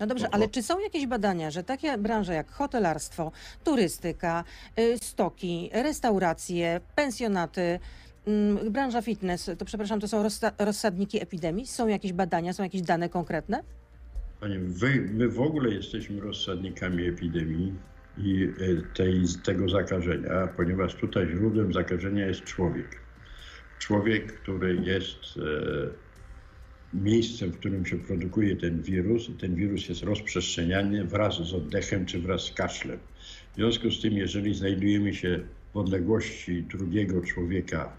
No 0.00 0.06
dobrze, 0.06 0.28
ale 0.32 0.48
czy 0.48 0.62
są 0.62 0.80
jakieś 0.80 1.06
badania, 1.06 1.50
że 1.50 1.64
takie 1.64 1.98
branże 1.98 2.34
jak 2.34 2.50
hotelarstwo, 2.50 3.32
turystyka, 3.64 4.44
y, 4.78 4.98
stoki, 4.98 5.70
restauracje, 5.72 6.80
pensjonaty, 6.94 7.78
mm, 8.26 8.72
branża 8.72 9.02
fitness, 9.02 9.50
to 9.58 9.64
przepraszam, 9.64 10.00
to 10.00 10.08
są 10.08 10.22
rozsa- 10.22 10.52
rozsadniki 10.58 11.22
epidemii? 11.22 11.66
Są 11.66 11.88
jakieś 11.88 12.12
badania, 12.12 12.52
są 12.52 12.62
jakieś 12.62 12.82
dane 12.82 13.08
konkretne? 13.08 13.62
Panie, 14.40 14.58
wy, 14.58 15.08
my 15.12 15.28
w 15.28 15.40
ogóle 15.40 15.70
jesteśmy 15.70 16.20
rozsadnikami 16.20 17.06
epidemii 17.06 17.74
i 18.18 18.44
e, 18.44 18.94
tej, 18.94 19.22
tego 19.44 19.68
zakażenia, 19.68 20.46
ponieważ 20.56 20.94
tutaj 20.94 21.28
źródłem 21.28 21.72
zakażenia 21.72 22.26
jest 22.26 22.44
człowiek. 22.44 23.00
Człowiek, 23.78 24.32
który 24.32 24.80
jest 24.84 25.18
e, 25.36 26.06
miejscem, 26.94 27.50
w 27.50 27.58
którym 27.58 27.86
się 27.86 27.98
produkuje 27.98 28.56
ten 28.56 28.82
wirus 28.82 29.28
i 29.28 29.32
ten 29.32 29.54
wirus 29.54 29.88
jest 29.88 30.02
rozprzestrzeniany 30.02 31.04
wraz 31.04 31.48
z 31.48 31.54
oddechem 31.54 32.06
czy 32.06 32.18
wraz 32.18 32.42
z 32.42 32.52
kaszlem. 32.52 32.98
W 33.52 33.56
związku 33.56 33.90
z 33.90 34.02
tym, 34.02 34.12
jeżeli 34.12 34.54
znajdujemy 34.54 35.14
się 35.14 35.40
w 35.72 35.76
odległości 35.76 36.62
drugiego 36.62 37.22
człowieka 37.22 37.92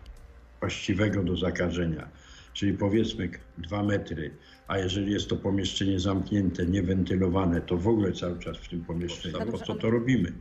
właściwego 0.59 1.23
do 1.23 1.37
zakażenia, 1.37 2.09
czyli 2.57 2.73
powiedzmy 2.73 3.29
dwa 3.57 3.83
metry, 3.83 4.31
a 4.67 4.77
jeżeli 4.77 5.11
jest 5.11 5.27
to 5.29 5.35
pomieszczenie 5.35 5.99
zamknięte, 5.99 6.65
niewentylowane, 6.65 7.61
to 7.61 7.77
w 7.77 7.87
ogóle 7.87 8.11
cały 8.11 8.39
czas 8.39 8.57
w 8.57 8.69
tym 8.69 8.81
pomieszczeniu. 8.81 9.51
Po 9.51 9.57
co 9.57 9.75
to 9.75 9.89
robimy? 9.89 10.33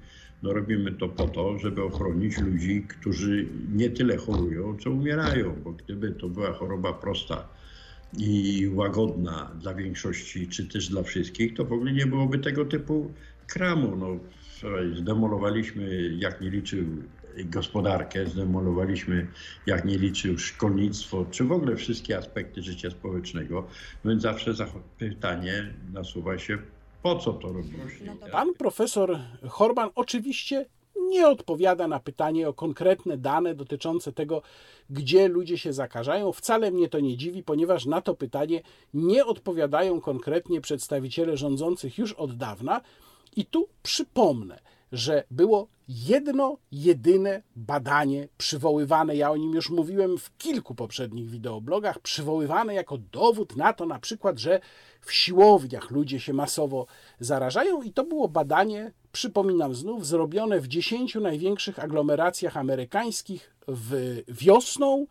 No 0.43 0.53
robimy 0.53 0.93
to 0.93 1.09
po 1.09 1.29
to, 1.29 1.59
żeby 1.59 1.83
ochronić 1.83 2.39
ludzi, 2.39 2.87
którzy 2.89 3.47
nie 3.73 3.91
tyle 3.91 4.17
chorują, 4.17 4.77
co 4.79 4.91
umierają, 4.91 5.57
bo 5.65 5.73
gdyby 5.73 6.11
to 6.11 6.29
była 6.29 6.53
choroba 6.53 6.93
prosta 6.93 7.49
i 8.19 8.69
łagodna 8.75 9.51
dla 9.61 9.75
większości, 9.75 10.49
czy 10.49 10.67
też 10.67 10.89
dla 10.89 11.03
wszystkich, 11.03 11.55
to 11.55 11.65
w 11.65 11.73
ogóle 11.73 11.93
nie 11.93 12.07
byłoby 12.07 12.39
tego 12.39 12.65
typu 12.65 13.13
kramu. 13.47 13.97
No, 13.97 14.19
zdemolowaliśmy, 14.95 16.15
jak 16.19 16.41
nie 16.41 16.51
liczył 16.51 16.85
gospodarkę, 17.45 18.27
zdemolowaliśmy, 18.27 19.27
jak 19.67 19.85
nie 19.85 19.99
liczył, 19.99 20.39
szkolnictwo, 20.39 21.27
czy 21.31 21.45
w 21.45 21.53
ogóle 21.53 21.77
wszystkie 21.77 22.19
aspekty 22.19 22.63
życia 22.63 22.91
społecznego. 22.91 23.67
Więc 24.05 24.23
zawsze 24.23 24.55
pytanie 24.99 25.75
nasuwa 25.93 26.39
się, 26.39 26.59
po 27.03 27.17
co 27.17 27.33
to 27.33 27.53
robiliśmy? 27.53 28.07
No 28.07 28.15
Pan 28.33 28.55
profesor 28.55 29.19
Horban 29.49 29.91
oczywiście 29.95 30.67
nie 31.09 31.29
odpowiada 31.29 31.89
na 31.89 32.01
pytanie 32.01 32.49
o 32.49 32.53
konkretne 32.53 33.19
dane 33.19 33.55
dotyczące 33.55 34.13
tego, 34.13 34.43
gdzie 34.91 35.29
ludzie 35.29 35.59
się 35.59 35.73
zakażają. 35.73 36.33
Wcale 36.33 36.71
mnie 36.71 36.89
to 36.89 37.01
nie 37.01 37.17
dziwi, 37.17 37.43
ponieważ 37.43 37.87
na 37.87 38.01
to 38.01 38.15
pytanie 38.15 38.63
nie 38.95 39.27
odpowiadają 39.27 40.01
konkretnie 40.01 40.61
przedstawiciele 40.61 41.37
rządzących 41.37 41.99
już 41.99 42.13
od 42.13 42.37
dawna. 42.37 42.81
I 43.37 43.45
tu 43.45 43.69
przypomnę, 43.83 44.59
że 44.93 45.25
było 45.31 45.69
jedno, 45.89 46.59
jedyne 46.73 47.43
badanie 47.57 48.29
przywoływane, 48.39 49.17
ja 49.17 49.31
o 49.31 49.37
nim 49.37 49.55
już 49.55 49.71
mówiłem 49.71 50.19
w 50.19 50.37
kilku 50.37 50.75
poprzednich 50.75 51.31
wideoblogach, 51.31 51.99
przywoływane 51.99 52.75
jako 52.75 52.99
dowód 52.99 53.57
na 53.57 53.73
to 53.73 53.87
na 53.87 53.99
przykład, 53.99 54.39
że 54.39 54.61
w 55.01 55.13
siłowniach 55.13 55.91
ludzie 55.91 56.21
się 56.21 56.33
masowo 56.33 56.87
zarażają. 57.21 57.83
I 57.83 57.93
to 57.93 58.05
było 58.05 58.29
badanie, 58.29 58.93
przypominam 59.13 59.75
znów, 59.75 60.07
zrobione 60.07 60.61
w 60.61 60.69
10 60.69 61.15
największych 61.15 61.79
aglomeracjach 61.79 62.57
amerykańskich 62.57 63.57
w 63.69 64.23
wiosną 64.29 65.07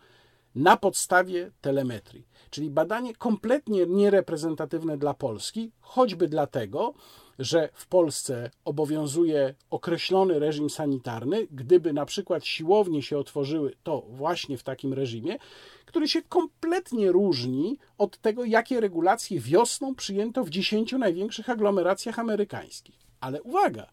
na 0.54 0.76
podstawie 0.76 1.50
telemetrii. 1.60 2.26
Czyli 2.50 2.70
badanie 2.70 3.14
kompletnie 3.14 3.86
niereprezentatywne 3.86 4.98
dla 4.98 5.14
Polski, 5.14 5.72
choćby 5.80 6.28
dlatego, 6.28 6.94
że 7.38 7.68
w 7.72 7.86
Polsce 7.86 8.50
obowiązuje 8.64 9.54
określony 9.70 10.38
reżim 10.38 10.70
sanitarny, 10.70 11.46
gdyby 11.50 11.92
na 11.92 12.06
przykład 12.06 12.46
siłownie 12.46 13.02
się 13.02 13.18
otworzyły, 13.18 13.74
to 13.82 14.02
właśnie 14.08 14.58
w 14.58 14.62
takim 14.62 14.92
reżimie, 14.92 15.38
który 15.86 16.08
się 16.08 16.22
kompletnie 16.22 17.12
różni 17.12 17.78
od 17.98 18.18
tego, 18.18 18.44
jakie 18.44 18.80
regulacje 18.80 19.40
wiosną 19.40 19.94
przyjęto 19.94 20.44
w 20.44 20.50
10 20.50 20.92
największych 20.92 21.50
aglomeracjach 21.50 22.18
amerykańskich. 22.18 22.96
Ale 23.20 23.42
uwaga, 23.42 23.86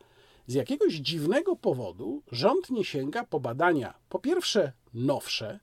z 0.48 0.54
jakiegoś 0.54 0.94
dziwnego 0.94 1.56
powodu 1.56 2.24
rząd 2.32 2.70
nie 2.70 2.86
sięga 2.86 3.24
po 3.24 3.40
badania, 3.40 3.94
po 4.10 4.20
pierwsze 4.20 4.72
nowsze, 4.94 5.60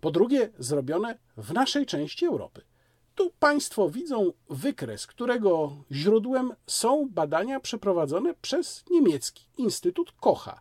po 0.00 0.10
drugie 0.10 0.50
zrobione 0.58 1.18
w 1.36 1.52
naszej 1.52 1.86
części 1.86 2.26
Europy. 2.26 2.62
Tu 3.14 3.30
Państwo 3.38 3.90
widzą 3.90 4.32
wykres, 4.50 5.06
którego 5.06 5.76
źródłem 5.92 6.54
są 6.66 7.08
badania 7.10 7.60
przeprowadzone 7.60 8.34
przez 8.34 8.84
niemiecki 8.90 9.44
Instytut 9.56 10.12
Kocha. 10.12 10.60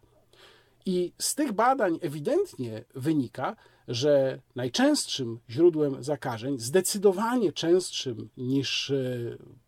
I 0.86 1.14
z 1.18 1.36
tych 1.36 1.52
badań 1.52 2.00
ewidentnie 2.02 2.84
wynika, 2.96 3.56
że 3.88 4.42
najczęstszym 4.56 5.40
źródłem 5.50 6.04
zakażeń, 6.04 6.60
zdecydowanie 6.60 7.52
częstszym 7.52 8.30
niż 8.38 8.92
e, 8.92 9.18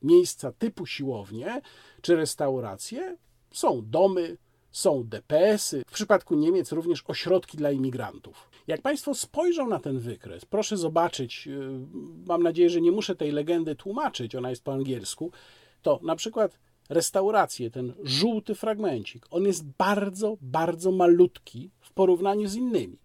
miejsca 0.04 0.52
typu 0.52 0.86
siłownie 0.86 1.62
czy 2.02 2.16
restauracje, 2.16 3.18
są 3.52 3.82
domy, 3.86 4.38
są 4.72 5.04
DPS-y, 5.04 5.84
w 5.88 5.94
przypadku 5.94 6.36
Niemiec 6.36 6.72
również 6.72 7.04
ośrodki 7.08 7.58
dla 7.58 7.72
imigrantów. 7.72 8.51
Jak 8.68 8.82
Państwo 8.82 9.16
spojrzą 9.16 9.68
na 9.68 9.80
ten 9.80 10.00
wykres, 10.00 10.46
proszę 10.46 10.78
zobaczyć, 10.78 11.48
y, 11.48 11.60
mam 12.28 12.44
nadzieję, 12.44 12.70
że 12.70 12.82
nie 12.82 12.92
muszę 12.92 13.16
tej 13.16 13.32
legendy 13.32 13.76
tłumaczyć, 13.76 14.36
ona 14.36 14.50
jest 14.50 14.64
po 14.64 14.74
angielsku, 14.74 15.32
to 15.82 16.00
na 16.04 16.16
przykład 16.16 16.60
restauracje, 16.90 17.72
ten 17.72 17.94
żółty 18.04 18.56
fragmencik, 18.56 19.26
on 19.30 19.44
jest 19.44 19.66
bardzo, 19.66 20.38
bardzo 20.42 20.92
malutki 20.92 21.70
w 21.80 21.94
porównaniu 21.94 22.48
z 22.48 22.56
innymi. 22.56 22.98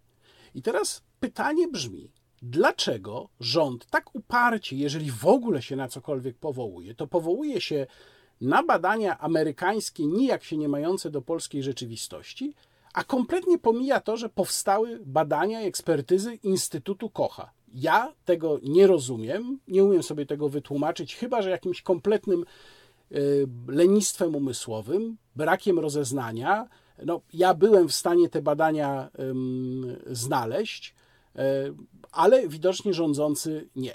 I 0.55 0.63
teraz 0.63 1.03
pytanie 1.21 1.69
brzmi, 1.69 2.11
dlaczego 2.43 3.29
rząd 3.41 3.87
tak 3.87 4.15
uparcie, 4.15 4.77
jeżeli 4.77 5.11
w 5.11 5.27
ogóle 5.27 5.63
się 5.63 5.77
na 5.77 5.89
cokolwiek 5.89 6.39
powołuje, 6.39 6.95
to 6.95 7.07
powołuje 7.07 7.61
się 7.61 7.87
na 8.41 8.63
badania 8.63 9.19
amerykańskie, 9.19 10.07
nijak 10.07 10.45
się 10.45 10.57
nie 10.57 10.69
mające 10.69 11.11
do 11.11 11.23
polskiej 11.23 11.63
rzeczywistości, 11.63 12.55
a 12.97 13.05
kompletnie 13.05 13.59
pomija 13.59 14.01
to, 14.01 14.17
że 14.17 14.29
powstały 14.29 15.01
badania 15.07 15.63
i 15.63 15.67
ekspertyzy 15.67 16.35
Instytutu 16.35 17.11
Kocha. 17.11 17.51
Ja 17.75 18.13
tego 18.25 18.59
nie 18.63 18.87
rozumiem, 18.87 19.59
nie 19.69 19.85
umiem 19.85 20.03
sobie 20.03 20.27
tego 20.27 20.49
wytłumaczyć, 20.49 21.17
chyba 21.17 21.43
że 21.43 21.51
jakimś 21.51 21.83
kompletnym 21.83 22.45
y, 23.13 23.49
lenistwem 23.69 24.35
umysłowym, 24.35 25.17
brakiem 25.37 25.79
rozeznania. 25.79 26.69
No, 27.05 27.21
ja 27.33 27.55
byłem 27.55 27.89
w 27.89 27.95
stanie 27.95 28.29
te 28.29 28.43
badania 28.43 29.11
znaleźć, 30.07 30.95
y, 31.37 31.41
ale 32.13 32.49
widocznie 32.49 32.95
rządzący 32.95 33.69
nie. 33.77 33.95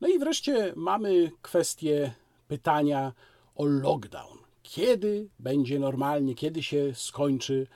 No 0.00 0.08
i 0.08 0.18
wreszcie 0.18 0.72
mamy 0.76 1.30
kwestię 1.42 2.12
pytania 2.48 3.12
o 3.56 3.64
lockdown. 3.64 4.38
Kiedy 4.62 5.28
będzie 5.38 5.78
normalnie, 5.78 6.34
kiedy 6.34 6.62
się 6.62 6.92
skończy 6.94 7.66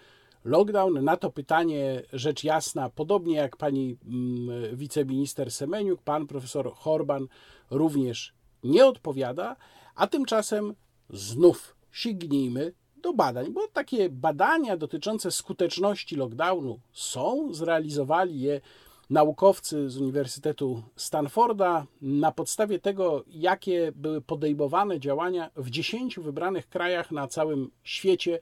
lockdown? 0.44 1.04
Na 1.04 1.16
to 1.16 1.30
pytanie 1.30 2.02
rzecz 2.12 2.44
jasna, 2.44 2.90
podobnie 2.90 3.36
jak 3.36 3.56
pani 3.56 3.96
mm, 4.06 4.76
wiceminister 4.76 5.50
Semeniuk, 5.50 6.02
pan 6.02 6.26
profesor 6.26 6.72
Horban 6.74 7.26
również 7.70 8.34
nie 8.64 8.86
odpowiada, 8.86 9.56
a 9.94 10.06
tymczasem 10.06 10.74
znów 11.10 11.76
sięgnijmy 11.92 12.72
do 12.96 13.12
badań, 13.12 13.52
bo 13.52 13.68
takie 13.68 14.10
badania 14.10 14.76
dotyczące 14.76 15.30
skuteczności 15.30 16.16
lockdownu 16.16 16.80
są, 16.92 17.54
zrealizowali 17.54 18.40
je 18.40 18.60
naukowcy 19.10 19.90
z 19.90 19.98
Uniwersytetu 19.98 20.82
Stanforda 20.96 21.86
na 22.02 22.32
podstawie 22.32 22.78
tego, 22.78 23.24
jakie 23.26 23.92
były 23.96 24.20
podejmowane 24.20 25.00
działania 25.00 25.50
w 25.56 25.70
10 25.70 26.18
wybranych 26.18 26.68
krajach 26.68 27.10
na 27.10 27.28
całym 27.28 27.70
świecie 27.82 28.38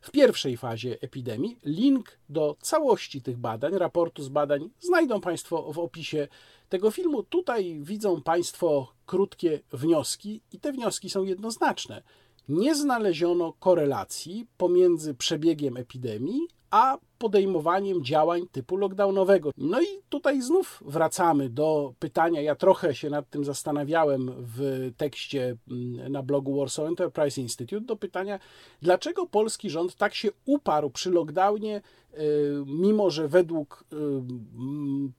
w 0.00 0.10
pierwszej 0.10 0.56
fazie 0.56 0.96
epidemii. 1.00 1.58
Link 1.64 2.18
do 2.28 2.56
całości 2.60 3.22
tych 3.22 3.36
badań, 3.36 3.78
raportu 3.78 4.22
z 4.22 4.28
badań, 4.28 4.70
znajdą 4.80 5.20
Państwo 5.20 5.72
w 5.72 5.78
opisie 5.78 6.28
tego 6.68 6.90
filmu. 6.90 7.22
Tutaj 7.22 7.80
widzą 7.82 8.22
Państwo 8.22 8.92
krótkie 9.06 9.60
wnioski, 9.72 10.40
i 10.52 10.60
te 10.60 10.72
wnioski 10.72 11.10
są 11.10 11.24
jednoznaczne. 11.24 12.02
Nie 12.48 12.74
znaleziono 12.74 13.52
korelacji 13.52 14.46
pomiędzy 14.56 15.14
przebiegiem 15.14 15.76
epidemii 15.76 16.40
a 16.70 16.98
podejmowaniem 17.18 18.04
działań 18.04 18.42
typu 18.52 18.76
lockdownowego. 18.76 19.50
No 19.56 19.82
i 19.82 19.86
tutaj 20.08 20.42
znów 20.42 20.82
wracamy 20.86 21.50
do 21.50 21.94
pytania, 21.98 22.40
ja 22.40 22.54
trochę 22.54 22.94
się 22.94 23.10
nad 23.10 23.30
tym 23.30 23.44
zastanawiałem 23.44 24.32
w 24.38 24.90
tekście 24.96 25.56
mm, 25.70 26.12
na 26.12 26.22
blogu 26.22 26.58
Warsaw 26.58 26.86
Enterprise 26.86 27.40
Institute, 27.40 27.86
do 27.86 27.96
pytania, 27.96 28.38
dlaczego 28.82 29.26
polski 29.26 29.70
rząd 29.70 29.94
tak 29.94 30.14
się 30.14 30.28
uparł 30.44 30.90
przy 30.90 31.10
lockdownie, 31.10 31.82
y, 32.14 32.18
mimo 32.66 33.10
że 33.10 33.28
według 33.28 33.84
y, 33.92 33.96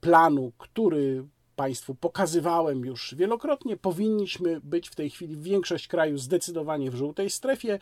planu, 0.00 0.52
który 0.58 1.24
Państwu 1.56 1.94
pokazywałem 1.94 2.84
już 2.84 3.14
wielokrotnie, 3.14 3.76
powinniśmy 3.76 4.60
być 4.60 4.88
w 4.88 4.94
tej 4.94 5.10
chwili 5.10 5.36
większość 5.36 5.88
kraju 5.88 6.18
zdecydowanie 6.18 6.90
w 6.90 6.94
żółtej 6.94 7.30
strefie 7.30 7.78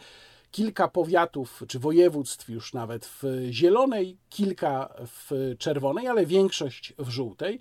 kilka 0.50 0.88
powiatów 0.88 1.62
czy 1.68 1.78
województw 1.78 2.48
już 2.48 2.74
nawet 2.74 3.06
w 3.06 3.22
zielonej, 3.50 4.18
kilka 4.28 4.94
w 5.06 5.54
czerwonej, 5.58 6.08
ale 6.08 6.26
większość 6.26 6.94
w 6.98 7.08
żółtej. 7.08 7.60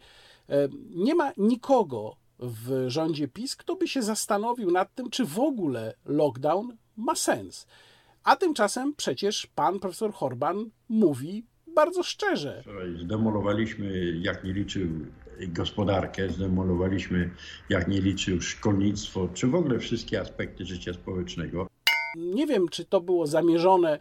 E, 0.49 0.67
nie 0.89 1.15
ma 1.15 1.31
nikogo 1.37 2.15
w 2.39 2.85
rządzie 2.87 3.27
PiS, 3.27 3.55
kto 3.55 3.75
by 3.75 3.87
się 3.87 4.01
zastanowił 4.01 4.71
nad 4.71 4.95
tym, 4.95 5.09
czy 5.09 5.25
w 5.25 5.39
ogóle 5.39 5.93
lockdown 6.05 6.77
ma 6.97 7.15
sens. 7.15 7.67
A 8.23 8.35
tymczasem 8.35 8.93
przecież 8.95 9.47
pan 9.55 9.79
profesor 9.79 10.13
Horban 10.13 10.69
mówi 10.89 11.45
bardzo 11.75 12.03
szczerze. 12.03 12.63
Zdemolowaliśmy, 13.03 14.17
jak 14.21 14.43
nie 14.43 14.53
liczył 14.53 14.87
gospodarkę, 15.47 16.29
zdemolowaliśmy, 16.29 17.29
jak 17.69 17.87
nie 17.87 18.01
liczył 18.01 18.41
szkolnictwo, 18.41 19.29
czy 19.33 19.47
w 19.47 19.55
ogóle 19.55 19.79
wszystkie 19.79 20.21
aspekty 20.21 20.65
życia 20.65 20.93
społecznego. 20.93 21.67
Nie 22.15 22.47
wiem, 22.47 22.69
czy 22.69 22.85
to 22.85 23.01
było 23.01 23.27
zamierzone, 23.27 23.99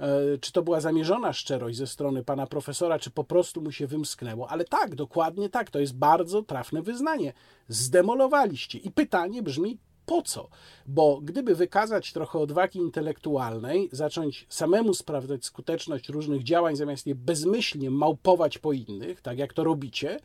e, 0.00 0.38
czy 0.40 0.52
to 0.52 0.62
była 0.62 0.80
zamierzona 0.80 1.32
szczerość 1.32 1.78
ze 1.78 1.86
strony 1.86 2.24
pana 2.24 2.46
profesora, 2.46 2.98
czy 2.98 3.10
po 3.10 3.24
prostu 3.24 3.62
mu 3.62 3.72
się 3.72 3.86
wymsknęło, 3.86 4.48
ale 4.48 4.64
tak, 4.64 4.94
dokładnie 4.94 5.48
tak, 5.48 5.70
to 5.70 5.78
jest 5.78 5.96
bardzo 5.96 6.42
trafne 6.42 6.82
wyznanie. 6.82 7.32
Zdemolowaliście. 7.68 8.78
I 8.78 8.90
pytanie 8.90 9.42
brzmi, 9.42 9.78
po 10.10 10.22
co? 10.22 10.48
Bo 10.86 11.20
gdyby 11.22 11.54
wykazać 11.54 12.12
trochę 12.12 12.38
odwagi 12.38 12.78
intelektualnej, 12.78 13.88
zacząć 13.92 14.46
samemu 14.48 14.94
sprawdzać 14.94 15.44
skuteczność 15.44 16.08
różnych 16.08 16.42
działań, 16.42 16.76
zamiast 16.76 17.06
je 17.06 17.14
bezmyślnie 17.14 17.90
małpować 17.90 18.58
po 18.58 18.72
innych, 18.72 19.20
tak 19.20 19.38
jak 19.38 19.52
to 19.52 19.64
robicie, 19.64 20.20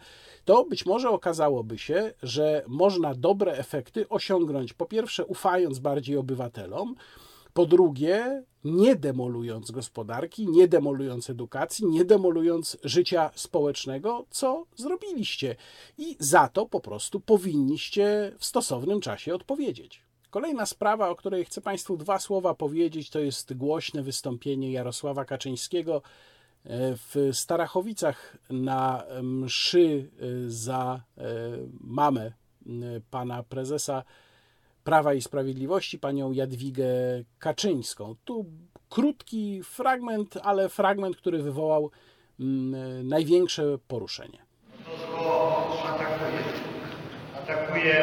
to 0.46 0.64
być 0.64 0.86
może 0.86 1.10
okazałoby 1.10 1.78
się, 1.78 2.14
że 2.24 2.64
można 2.68 3.16
dobre 3.16 3.52
efekty 3.52 4.10
osiągnąć 4.10 4.74
po 4.74 4.86
pierwsze 4.86 5.26
ufając 5.26 5.80
bardziej 5.80 6.18
obywatelom, 6.18 6.96
Po 7.56 7.66
drugie, 7.66 8.44
nie 8.64 8.96
demolując 8.96 9.72
gospodarki, 9.72 10.48
nie 10.48 10.68
demolując 10.68 11.30
edukacji, 11.30 11.86
nie 11.86 12.06
demolując 12.06 12.78
życia 12.84 13.32
społecznego, 13.36 14.26
co 14.30 14.66
zrobiliście. 14.76 15.56
I 15.98 16.16
za 16.20 16.48
to 16.48 16.66
po 16.66 16.80
prostu 16.80 17.20
powinniście 17.20 18.32
w 18.40 18.46
stosownym 18.46 19.02
czasie 19.02 19.36
odpowiedzieć. 19.36 20.02
Kolejna 20.30 20.66
sprawa, 20.66 21.10
o 21.10 21.16
której 21.16 21.46
chcę 21.46 21.62
Państwu 21.62 21.98
dwa 21.98 22.20
słowa 22.20 22.54
powiedzieć, 22.54 23.10
to 23.10 23.20
jest 23.20 23.54
głośne 23.54 24.04
wystąpienie 24.04 24.72
Jarosława 24.72 25.26
Kaczyńskiego 25.26 25.96
e, 25.96 26.02
w 26.96 27.30
Starachowicach 27.34 28.38
na 28.50 29.04
mszy 29.22 30.10
e, 30.20 30.50
za 30.50 31.02
e, 31.18 31.24
mamę 31.82 32.32
pana 33.12 33.44
prezesa 33.44 34.04
Prawa 34.86 35.14
i 35.14 35.22
Sprawiedliwości, 35.22 36.00
panią 36.00 36.32
Jadwigę 36.32 36.86
Kaczyńską. 37.40 38.16
Tu 38.26 38.46
krótki 38.90 39.64
fragment, 39.64 40.38
ale 40.44 40.70
fragment, 40.70 41.18
który 41.18 41.44
wywołał 41.44 41.92
mm, 42.40 43.08
największe 43.08 43.64
poruszenie. 43.88 44.40
To 45.12 45.84
atakuje. 45.84 46.44
Atakuje 47.36 47.96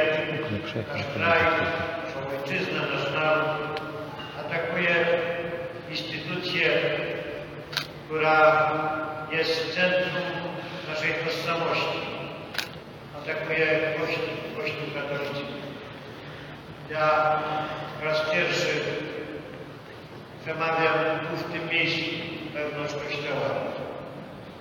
nasz 0.62 1.04
kraj, 1.14 1.40
naszą 2.04 2.38
ojczyznę, 2.38 2.80
nasz 2.80 3.12
naród. 3.14 3.80
Atakuje 4.40 5.06
instytucję, 5.90 6.80
która 8.04 8.72
jest 9.32 9.74
centrum 9.74 10.24
naszej 10.88 11.10
tożsamości. 11.24 11.98
Atakuje 13.16 13.94
Kościół, 14.00 14.24
Kościół 14.56 14.86
katolicki. 14.94 15.61
Ja 16.92 17.40
po 18.00 18.04
raz 18.06 18.20
pierwszy 18.20 18.80
przemawiam 20.42 20.98
tu 21.30 21.36
w 21.36 21.52
tym 21.52 21.68
miejscu 21.68 22.10
wewnątrz 22.54 22.94
Kościoła. 22.94 23.48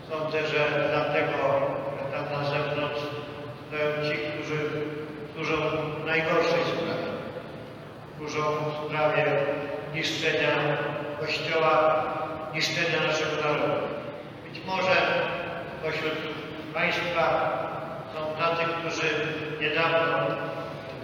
Sądzę, 0.09 0.47
że 0.47 0.89
dlatego, 0.89 1.38
że 1.97 2.03
tam 2.13 2.25
na 2.32 2.49
zewnątrz 2.49 3.01
stoją 3.67 4.09
ci, 4.09 4.17
którzy 4.17 4.57
służą 5.34 5.57
najgorszej 6.05 6.63
sprawie. 6.63 7.09
Służą 8.17 8.41
w 8.41 8.88
sprawie 8.88 9.25
niszczenia 9.93 10.51
Kościoła, 11.19 12.03
niszczenia 12.53 13.07
naszego 13.07 13.36
narodu. 13.41 13.88
Być 14.49 14.65
może 14.65 14.95
pośród 15.84 16.13
Państwa 16.73 17.51
są 18.13 18.43
tacy, 18.43 18.63
którzy 18.63 19.07
niedawno 19.61 20.51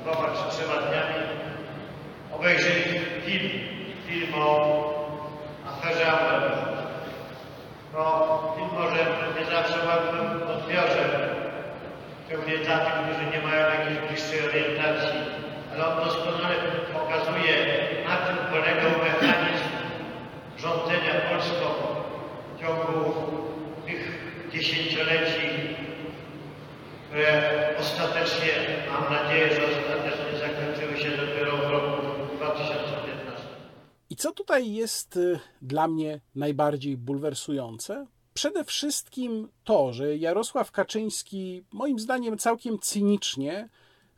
dwoma 0.07 0.27
czy 0.27 0.57
trzema 0.57 0.73
dniami 0.73 1.19
obejrzeli 2.35 2.83
film, 3.25 3.49
film 4.07 4.33
o 4.35 4.49
aferze 5.67 6.11
Amber. 6.11 6.51
No, 7.93 8.03
film 8.55 8.69
może 8.73 9.01
nie 9.39 9.45
zawsze 9.45 9.77
w 9.79 9.87
łatwym 9.87 10.49
odbiorze, 10.49 11.29
szczególnie 12.25 12.57
dla 12.57 12.77
tych, 12.79 12.93
którzy 12.93 13.25
nie 13.31 13.47
mają 13.47 13.65
jakiejś 13.69 13.99
bliższej 13.99 14.49
orientacji, 14.49 15.19
ale 15.73 15.87
on 15.87 16.05
doskonale 16.05 16.55
pokazuje, 16.93 17.55
na 18.07 18.15
czym 18.27 18.37
polegał 18.51 18.91
mechanizm 19.03 19.69
rządzenia 20.57 21.13
Polską 21.29 21.67
w 22.55 22.61
ciągu 22.61 23.13
tych 23.85 24.01
dziesięcioleci 24.51 25.76
które 27.07 27.75
ostatecznie, 27.79 28.53
mam 28.91 29.13
nadzieję, 29.13 29.55
że 29.55 29.61
ostatecznie 29.65 30.39
zakończyły 30.39 30.97
się 30.97 31.17
dopiero 31.17 31.57
w 31.57 31.69
roku 31.71 32.35
2015. 32.35 33.47
I 34.09 34.15
co 34.15 34.31
tutaj 34.31 34.73
jest 34.73 35.17
y, 35.17 35.39
dla 35.61 35.87
mnie 35.87 36.19
najbardziej 36.35 36.97
bulwersujące? 36.97 38.07
Przede 38.33 38.63
wszystkim 38.63 39.49
to, 39.63 39.93
że 39.93 40.17
Jarosław 40.17 40.71
Kaczyński, 40.71 41.63
moim 41.71 41.99
zdaniem 41.99 42.37
całkiem 42.37 42.79
cynicznie, 42.79 43.69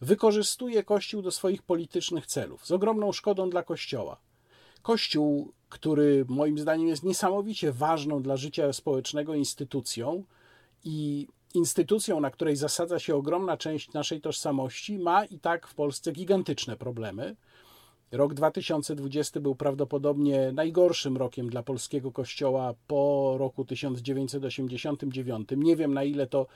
wykorzystuje 0.01 0.83
Kościół 0.83 1.21
do 1.21 1.31
swoich 1.31 1.63
politycznych 1.63 2.25
celów, 2.25 2.65
z 2.65 2.71
ogromną 2.71 3.11
szkodą 3.11 3.49
dla 3.49 3.63
Kościoła. 3.63 4.19
Kościół, 4.81 5.53
który 5.69 6.25
moim 6.27 6.59
zdaniem 6.59 6.87
jest 6.87 7.03
niesamowicie 7.03 7.71
ważną 7.71 8.21
dla 8.21 8.37
życia 8.37 8.73
społecznego 8.73 9.35
instytucją 9.35 10.23
i 10.83 11.27
instytucją, 11.53 12.19
na 12.19 12.31
której 12.31 12.55
zasadza 12.55 12.99
się 12.99 13.15
ogromna 13.15 13.57
część 13.57 13.93
naszej 13.93 14.21
tożsamości, 14.21 14.99
ma 14.99 15.25
i 15.25 15.39
tak 15.39 15.67
w 15.67 15.75
Polsce 15.75 16.11
gigantyczne 16.11 16.77
problemy. 16.77 17.35
Rok 18.11 18.33
2020 18.33 19.39
był 19.39 19.55
prawdopodobnie 19.55 20.51
najgorszym 20.51 21.17
rokiem 21.17 21.49
dla 21.49 21.63
polskiego 21.63 22.11
kościoła 22.11 22.73
po 22.87 23.35
roku 23.37 23.65
1989. 23.65 25.49
Nie 25.57 25.75
wiem, 25.75 25.93
na 25.93 26.03
ile 26.03 26.27
to 26.27 26.47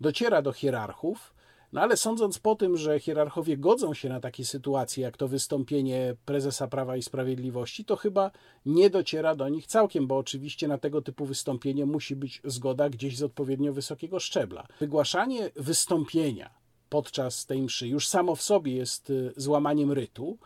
dociera 0.00 0.42
do 0.42 0.52
hierarchów, 0.52 1.34
no 1.76 1.82
ale 1.82 1.96
sądząc 1.96 2.38
po 2.38 2.54
tym, 2.54 2.76
że 2.76 3.00
hierarchowie 3.00 3.56
godzą 3.56 3.94
się 3.94 4.08
na 4.08 4.20
takie 4.20 4.44
sytuacje, 4.44 5.02
jak 5.02 5.16
to 5.16 5.28
wystąpienie 5.28 6.16
prezesa 6.24 6.68
Prawa 6.68 6.96
i 6.96 7.02
Sprawiedliwości, 7.02 7.84
to 7.84 7.96
chyba 7.96 8.30
nie 8.66 8.90
dociera 8.90 9.34
do 9.34 9.48
nich 9.48 9.66
całkiem, 9.66 10.06
bo 10.06 10.16
oczywiście 10.16 10.68
na 10.68 10.78
tego 10.78 11.02
typu 11.02 11.26
wystąpienie 11.26 11.86
musi 11.86 12.16
być 12.16 12.40
zgoda 12.44 12.90
gdzieś 12.90 13.16
z 13.16 13.22
odpowiednio 13.22 13.72
wysokiego 13.72 14.20
szczebla. 14.20 14.66
Wygłaszanie 14.80 15.50
wystąpienia 15.56 16.50
podczas 16.88 17.46
tej 17.46 17.62
mszy 17.62 17.88
już 17.88 18.08
samo 18.08 18.36
w 18.36 18.42
sobie 18.42 18.76
jest 18.76 19.10
y, 19.10 19.32
złamaniem 19.36 19.92
rytu, 19.92 20.38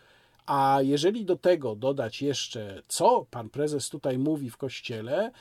a 0.47 0.79
jeżeli 0.83 1.25
do 1.25 1.37
tego 1.37 1.77
dodać 1.77 2.23
jeszcze, 2.23 2.83
co 2.89 3.27
pan 3.31 3.51
prezes 3.51 3.89
tutaj 3.89 4.19
mówi 4.19 4.51
w 4.51 4.57
kościele, 4.57 5.33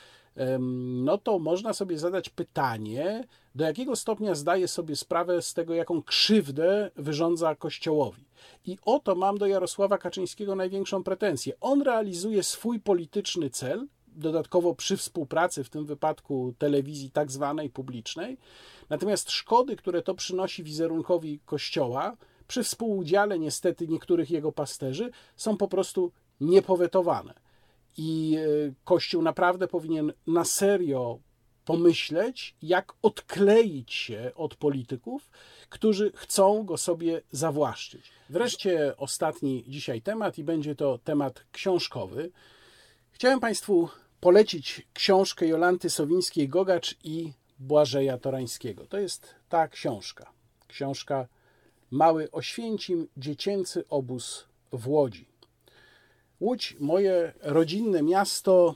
no 1.04 1.18
to 1.18 1.38
można 1.38 1.72
sobie 1.72 1.98
zadać 1.98 2.28
pytanie, 2.28 3.24
do 3.54 3.64
jakiego 3.64 3.96
stopnia 3.96 4.34
zdaje 4.34 4.68
sobie 4.68 4.96
sprawę 4.96 5.42
z 5.42 5.54
tego, 5.54 5.74
jaką 5.74 6.02
krzywdę 6.02 6.90
wyrządza 6.96 7.54
Kościołowi. 7.54 8.24
I 8.66 8.78
oto 8.84 9.14
mam 9.14 9.38
do 9.38 9.46
Jarosława 9.46 9.98
Kaczyńskiego 9.98 10.54
największą 10.54 11.04
pretensję. 11.04 11.52
On 11.60 11.82
realizuje 11.82 12.42
swój 12.42 12.80
polityczny 12.80 13.50
cel, 13.50 13.86
dodatkowo 14.06 14.74
przy 14.74 14.96
współpracy, 14.96 15.64
w 15.64 15.70
tym 15.70 15.86
wypadku 15.86 16.54
telewizji 16.58 17.10
tak 17.10 17.30
zwanej 17.30 17.70
publicznej, 17.70 18.38
natomiast 18.88 19.30
szkody, 19.30 19.76
które 19.76 20.02
to 20.02 20.14
przynosi 20.14 20.62
wizerunkowi 20.62 21.40
Kościoła, 21.46 22.16
przy 22.46 22.62
współudziale 22.62 23.38
niestety 23.38 23.88
niektórych 23.88 24.30
jego 24.30 24.52
pasterzy, 24.52 25.10
są 25.36 25.56
po 25.56 25.68
prostu 25.68 26.12
niepowetowane. 26.40 27.34
I 27.96 28.36
e, 28.38 28.72
Kościół 28.84 29.22
naprawdę 29.22 29.68
powinien 29.68 30.12
na 30.26 30.44
serio 30.44 31.18
pomyśleć, 31.64 32.54
jak 32.62 32.92
odkleić 33.02 33.92
się 33.92 34.32
od 34.34 34.54
polityków, 34.54 35.30
którzy 35.68 36.12
chcą 36.14 36.64
go 36.64 36.76
sobie 36.76 37.22
zawłaszczyć. 37.30 38.10
Wreszcie 38.30 38.96
ostatni 38.96 39.64
dzisiaj 39.68 40.02
temat, 40.02 40.38
i 40.38 40.44
będzie 40.44 40.74
to 40.74 40.98
temat 40.98 41.44
książkowy. 41.52 42.30
Chciałem 43.10 43.40
Państwu 43.40 43.88
polecić 44.20 44.86
książkę 44.94 45.46
Jolanty 45.46 45.88
Sowińskiej-Gogacz 45.88 46.94
i 47.04 47.32
Błażeja 47.58 48.18
Torańskiego. 48.18 48.86
To 48.86 48.98
jest 48.98 49.34
ta 49.48 49.68
książka. 49.68 50.32
Książka 50.68 51.26
Mały 51.90 52.30
Oświęcim, 52.30 53.08
dziecięcy 53.16 53.84
obóz 53.88 54.46
w 54.72 54.88
Łodzi. 54.88 55.26
Łódź, 56.40 56.76
moje 56.80 57.32
rodzinne 57.40 58.02
miasto, 58.02 58.74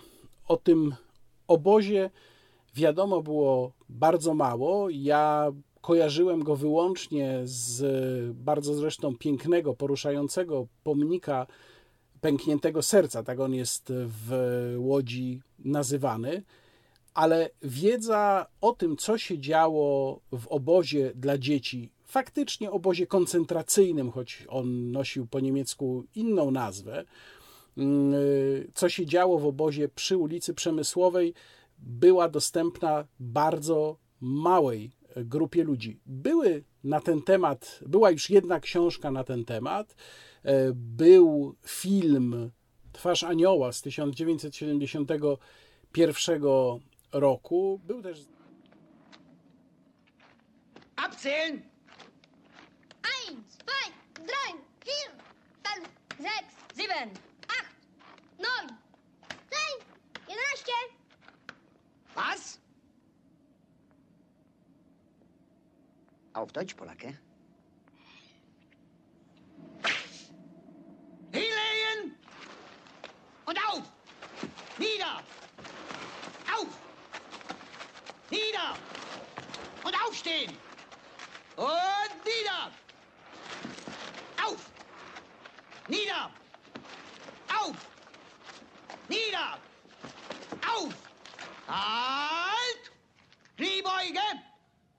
o 0.48 0.56
tym 0.56 0.94
obozie 1.46 2.10
wiadomo 2.74 3.22
było 3.22 3.72
bardzo 3.88 4.34
mało. 4.34 4.90
Ja 4.90 5.52
kojarzyłem 5.80 6.44
go 6.44 6.56
wyłącznie 6.56 7.40
z 7.44 8.36
bardzo 8.36 8.74
zresztą 8.74 9.16
pięknego, 9.16 9.74
poruszającego 9.74 10.66
pomnika 10.84 11.46
pękniętego 12.20 12.82
serca, 12.82 13.22
tak 13.22 13.40
on 13.40 13.54
jest 13.54 13.92
w 13.92 14.74
Łodzi 14.78 15.40
nazywany. 15.58 16.42
Ale 17.14 17.50
wiedza 17.62 18.46
o 18.60 18.72
tym, 18.72 18.96
co 18.96 19.18
się 19.18 19.38
działo 19.38 20.20
w 20.32 20.46
obozie 20.48 21.12
dla 21.14 21.38
dzieci, 21.38 21.90
faktycznie 22.04 22.70
obozie 22.70 23.06
koncentracyjnym, 23.06 24.10
choć 24.10 24.44
on 24.48 24.92
nosił 24.92 25.26
po 25.26 25.40
niemiecku 25.40 26.04
inną 26.14 26.50
nazwę, 26.50 27.04
Mm, 27.76 28.14
co 28.74 28.88
się 28.88 29.06
działo 29.06 29.38
w 29.38 29.46
obozie 29.46 29.88
przy 29.88 30.16
ulicy 30.16 30.54
Przemysłowej, 30.54 31.34
była 31.78 32.28
dostępna 32.28 33.06
bardzo 33.20 33.98
małej 34.20 34.92
grupie 35.16 35.64
ludzi. 35.64 36.00
Były 36.06 36.64
na 36.84 37.00
ten 37.00 37.22
temat, 37.22 37.80
była 37.86 38.10
już 38.10 38.30
jedna 38.30 38.60
książka 38.60 39.10
na 39.10 39.24
ten 39.24 39.44
temat, 39.44 39.96
e, 40.42 40.72
był 40.74 41.56
film 41.66 42.50
Twarz 42.92 43.24
Anioła 43.24 43.72
z 43.72 43.82
1971 43.82 46.80
roku, 47.12 47.80
był 47.84 48.02
też... 48.02 48.18
Abzählen! 50.96 51.62
Eins, 53.14 53.58
zwei, 53.58 53.92
drei, 54.14 54.54
vier, 54.84 55.10
fünf, 55.64 55.88
sechs, 56.22 56.54
sieben, 56.76 57.10
acht, 57.48 57.76
neun, 58.38 58.68
zehn, 59.50 59.78
jedenaście, 60.28 60.72
Was? 62.14 62.60
Auf 66.32 66.52
Deutsch, 66.52 66.74
Polacke. 66.74 67.08
Eh? 67.08 67.14
Hinlegen! 71.32 72.16
Und 73.46 73.58
auf! 73.68 73.82
Nieder! 74.78 75.22
Auf! 76.52 76.68
Nieder! 78.30 78.76
Und 79.84 79.94
aufstehen! 80.06 80.56
Und 81.56 82.24
nieder! 82.24 82.70
Auf! 84.44 84.70
Nieder! 85.88 86.30
Auf! 87.48 87.76
Nieder! 89.08 89.58
Auf! 90.66 91.03
Halt! 91.66 92.90
Kniebeuge! 93.56 94.28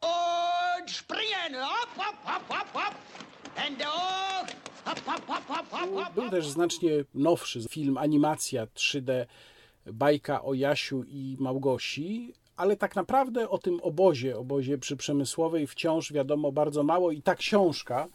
Und 0.02 0.92
springen! 0.92 1.62
Hopp, 1.62 1.98
hopp, 1.98 2.18
hopp, 2.24 2.50
hopp, 2.50 2.74
hopp! 2.74 2.96
Hände 3.56 3.86
hoch! 3.86 4.48
Był 6.16 6.30
też 6.30 6.50
znacznie 6.50 6.90
nowszy 7.14 7.62
film, 7.70 7.98
animacja 7.98 8.66
3D, 8.66 9.26
bajka 9.86 10.44
o 10.44 10.54
Jasiu 10.54 11.04
i 11.04 11.38
Małgosi, 11.40 12.34
ale 12.56 12.78
tak 12.78 12.96
naprawdę 12.96 13.50
o 13.50 13.58
tym 13.58 13.80
obozie, 13.82 14.38
obozie 14.38 14.78
przy 14.78 14.98
Przemysłowej 14.98 15.68
wciąż 15.68 16.14
wiadomo 16.14 16.52
bardzo 16.52 16.84
mało 16.84 17.12
i 17.12 17.22
ta 17.22 17.36
książka, 17.36 18.08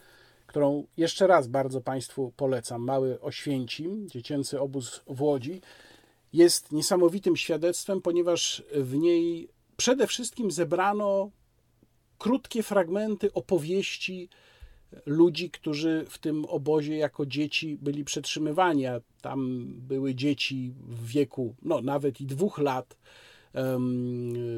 którą 0.46 0.86
jeszcze 0.96 1.26
raz 1.26 1.48
bardzo 1.48 1.80
Państwu 1.80 2.32
polecam, 2.36 2.82
Mały 2.82 3.20
Oświęcim, 3.20 4.08
dziecięcy 4.08 4.60
obóz 4.60 5.02
w 5.06 5.22
Łodzi, 5.22 5.60
jest 6.32 6.72
niesamowitym 6.72 7.36
świadectwem, 7.36 8.02
ponieważ 8.02 8.62
w 8.74 8.94
niej 8.94 9.48
przede 9.76 10.06
wszystkim 10.06 10.50
zebrano 10.50 11.30
krótkie 12.18 12.62
fragmenty 12.62 13.32
opowieści 13.32 14.28
ludzi, 15.06 15.50
którzy 15.50 16.06
w 16.08 16.18
tym 16.18 16.44
obozie 16.44 16.96
jako 16.96 17.26
dzieci 17.26 17.78
byli 17.82 18.04
przetrzymywani, 18.04 18.86
a 18.86 19.00
tam 19.20 19.66
były 19.76 20.14
dzieci 20.14 20.72
w 20.76 21.06
wieku 21.06 21.54
no, 21.62 21.80
nawet 21.80 22.20
i 22.20 22.26
dwóch 22.26 22.58
lat 22.58 22.96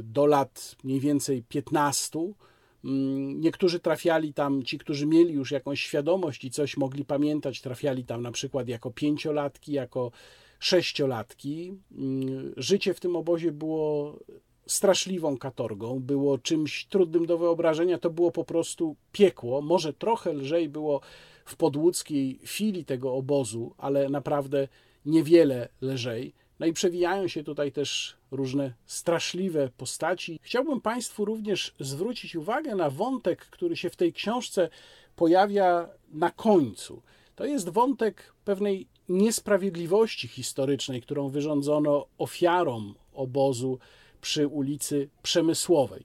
do 0.02 0.26
lat 0.26 0.76
mniej 0.84 1.00
więcej 1.00 1.42
15. 1.42 2.18
Mm, 2.84 3.40
niektórzy 3.40 3.80
trafiali 3.80 4.34
tam, 4.34 4.62
ci, 4.62 4.78
którzy 4.78 5.06
mieli 5.06 5.34
już 5.34 5.50
jakąś 5.50 5.80
świadomość 5.80 6.44
i 6.44 6.50
coś 6.50 6.76
mogli 6.76 7.04
pamiętać, 7.04 7.60
trafiali 7.60 8.04
tam 8.04 8.22
na 8.22 8.32
przykład 8.32 8.68
jako 8.68 8.90
pięciolatki, 8.90 9.72
jako 9.72 10.10
sześciolatki. 10.62 11.74
Mm, 11.92 12.52
życie 12.56 12.94
w 12.94 13.00
tym 13.00 13.16
obozie 13.16 13.52
było 13.52 14.18
straszliwą 14.66 15.38
katorgą, 15.38 16.00
było 16.00 16.38
czymś 16.38 16.86
trudnym 16.86 17.26
do 17.26 17.38
wyobrażenia, 17.38 17.98
to 17.98 18.10
było 18.10 18.30
po 18.30 18.44
prostu 18.44 18.96
piekło. 19.12 19.62
Może 19.62 19.92
trochę 19.92 20.32
lżej 20.32 20.68
było 20.68 21.00
w 21.44 21.56
podłódzkiej 21.56 22.40
filii 22.46 22.84
tego 22.84 23.14
obozu, 23.14 23.74
ale 23.78 24.08
naprawdę 24.08 24.68
niewiele 25.06 25.68
lżej. 25.80 26.34
No 26.60 26.66
i 26.66 26.72
przewijają 26.72 27.28
się 27.28 27.44
tutaj 27.44 27.72
też 27.72 28.16
różne 28.30 28.74
straszliwe 28.86 29.68
postaci. 29.76 30.40
Chciałbym 30.42 30.80
Państwu 30.80 31.24
również 31.24 31.74
zwrócić 31.80 32.36
uwagę 32.36 32.74
na 32.74 32.90
wątek, 32.90 33.46
który 33.46 33.76
się 33.76 33.90
w 33.90 33.96
tej 33.96 34.12
książce 34.12 34.68
pojawia 35.16 35.88
na 36.12 36.30
końcu. 36.30 37.02
To 37.36 37.44
jest 37.44 37.68
wątek 37.68 38.32
pewnej 38.44 38.86
niesprawiedliwości 39.08 40.28
historycznej, 40.28 41.02
którą 41.02 41.28
wyrządzono 41.28 42.06
ofiarom 42.18 42.94
obozu 43.12 43.78
przy 44.20 44.46
ulicy 44.46 45.08
Przemysłowej. 45.22 46.04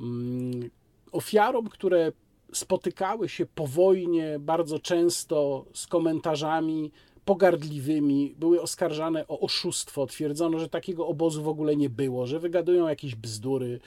Mm, 0.00 0.70
ofiarom, 1.12 1.68
które 1.68 2.12
spotykały 2.52 3.28
się 3.28 3.46
po 3.46 3.66
wojnie 3.66 4.38
bardzo 4.40 4.78
często 4.78 5.64
z 5.74 5.86
komentarzami 5.86 6.92
pogardliwymi, 7.24 8.34
były 8.38 8.62
oskarżane 8.62 9.28
o 9.28 9.40
oszustwo. 9.40 10.06
Twierdzono, 10.06 10.58
że 10.58 10.68
takiego 10.68 11.06
obozu 11.06 11.42
w 11.42 11.48
ogóle 11.48 11.76
nie 11.76 11.90
było, 11.90 12.26
że 12.26 12.38
wygadują 12.38 12.88
jakieś 12.88 13.14
bzdury, 13.14 13.80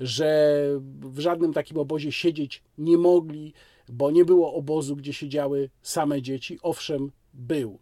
że 0.00 0.60
w 1.00 1.18
żadnym 1.18 1.52
takim 1.52 1.78
obozie 1.78 2.12
siedzieć 2.12 2.62
nie 2.78 2.98
mogli, 2.98 3.52
bo 3.88 4.10
nie 4.10 4.24
było 4.24 4.54
obozu, 4.54 4.96
gdzie 4.96 5.12
siedziały 5.12 5.70
same 5.82 6.22
dzieci. 6.22 6.58
Owszem, 6.62 7.12
był. 7.34 7.78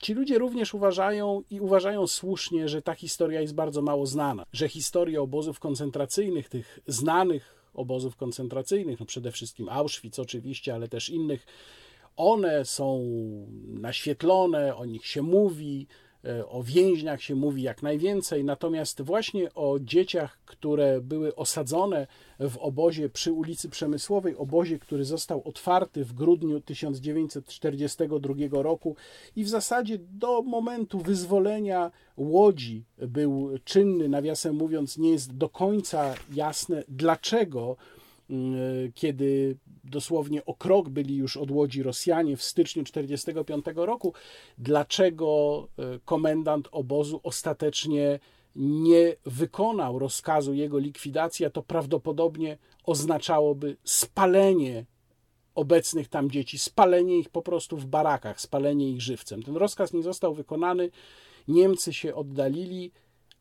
Ci 0.00 0.14
ludzie 0.14 0.38
również 0.38 0.74
uważają 0.74 1.42
i 1.50 1.60
uważają 1.60 2.06
słusznie, 2.06 2.68
że 2.68 2.82
ta 2.82 2.94
historia 2.94 3.40
jest 3.40 3.54
bardzo 3.54 3.82
mało 3.82 4.06
znana, 4.06 4.44
że 4.52 4.68
historia 4.68 5.20
obozów 5.20 5.60
koncentracyjnych, 5.60 6.48
tych 6.48 6.78
znanych 6.86 7.62
obozów 7.74 8.16
koncentracyjnych, 8.16 9.00
no 9.00 9.06
przede 9.06 9.32
wszystkim 9.32 9.68
Auschwitz 9.68 10.18
oczywiście, 10.18 10.74
ale 10.74 10.88
też 10.88 11.08
innych, 11.10 11.46
one 12.16 12.64
są 12.64 13.04
naświetlone, 13.66 14.76
o 14.76 14.84
nich 14.84 15.06
się 15.06 15.22
mówi, 15.22 15.86
o 16.48 16.62
więźniach 16.62 17.22
się 17.22 17.34
mówi 17.34 17.62
jak 17.62 17.82
najwięcej, 17.82 18.44
natomiast 18.44 19.02
właśnie 19.02 19.54
o 19.54 19.78
dzieciach, 19.80 20.38
które 20.44 21.00
były 21.00 21.34
osadzone 21.34 22.06
w 22.40 22.58
obozie 22.58 23.08
przy 23.08 23.32
ulicy 23.32 23.68
Przemysłowej, 23.68 24.36
obozie, 24.36 24.78
który 24.78 25.04
został 25.04 25.42
otwarty 25.44 26.04
w 26.04 26.12
grudniu 26.12 26.60
1942 26.60 28.62
roku 28.62 28.96
i 29.36 29.44
w 29.44 29.48
zasadzie 29.48 29.98
do 29.98 30.42
momentu 30.42 30.98
wyzwolenia 30.98 31.90
Łodzi 32.16 32.84
był 32.98 33.50
czynny, 33.64 34.08
nawiasem 34.08 34.56
mówiąc, 34.56 34.98
nie 34.98 35.10
jest 35.10 35.36
do 35.36 35.48
końca 35.48 36.14
jasne, 36.32 36.84
dlaczego 36.88 37.76
kiedy 38.94 39.56
dosłownie 39.84 40.44
o 40.44 40.54
krok 40.54 40.88
byli 40.88 41.16
już 41.16 41.36
od 41.36 41.50
Łodzi 41.50 41.82
Rosjanie 41.82 42.36
w 42.36 42.42
styczniu 42.42 42.84
1945 42.84 43.86
roku, 43.86 44.12
dlaczego 44.58 45.68
e, 45.78 45.98
komendant 46.04 46.68
obozu 46.72 47.20
ostatecznie 47.22 48.20
nie 48.56 49.16
wykonał 49.26 49.98
rozkazu 49.98 50.54
jego 50.54 50.78
likwidacji, 50.78 51.46
a 51.46 51.50
to 51.50 51.62
prawdopodobnie 51.62 52.58
oznaczałoby 52.84 53.76
spalenie 53.84 54.84
obecnych 55.54 56.08
tam 56.08 56.30
dzieci, 56.30 56.58
spalenie 56.58 57.18
ich 57.18 57.28
po 57.28 57.42
prostu 57.42 57.76
w 57.76 57.86
barakach, 57.86 58.40
spalenie 58.40 58.90
ich 58.90 59.02
żywcem. 59.02 59.42
Ten 59.42 59.56
rozkaz 59.56 59.92
nie 59.92 60.02
został 60.02 60.34
wykonany, 60.34 60.90
Niemcy 61.48 61.92
się 61.92 62.14
oddalili, 62.14 62.92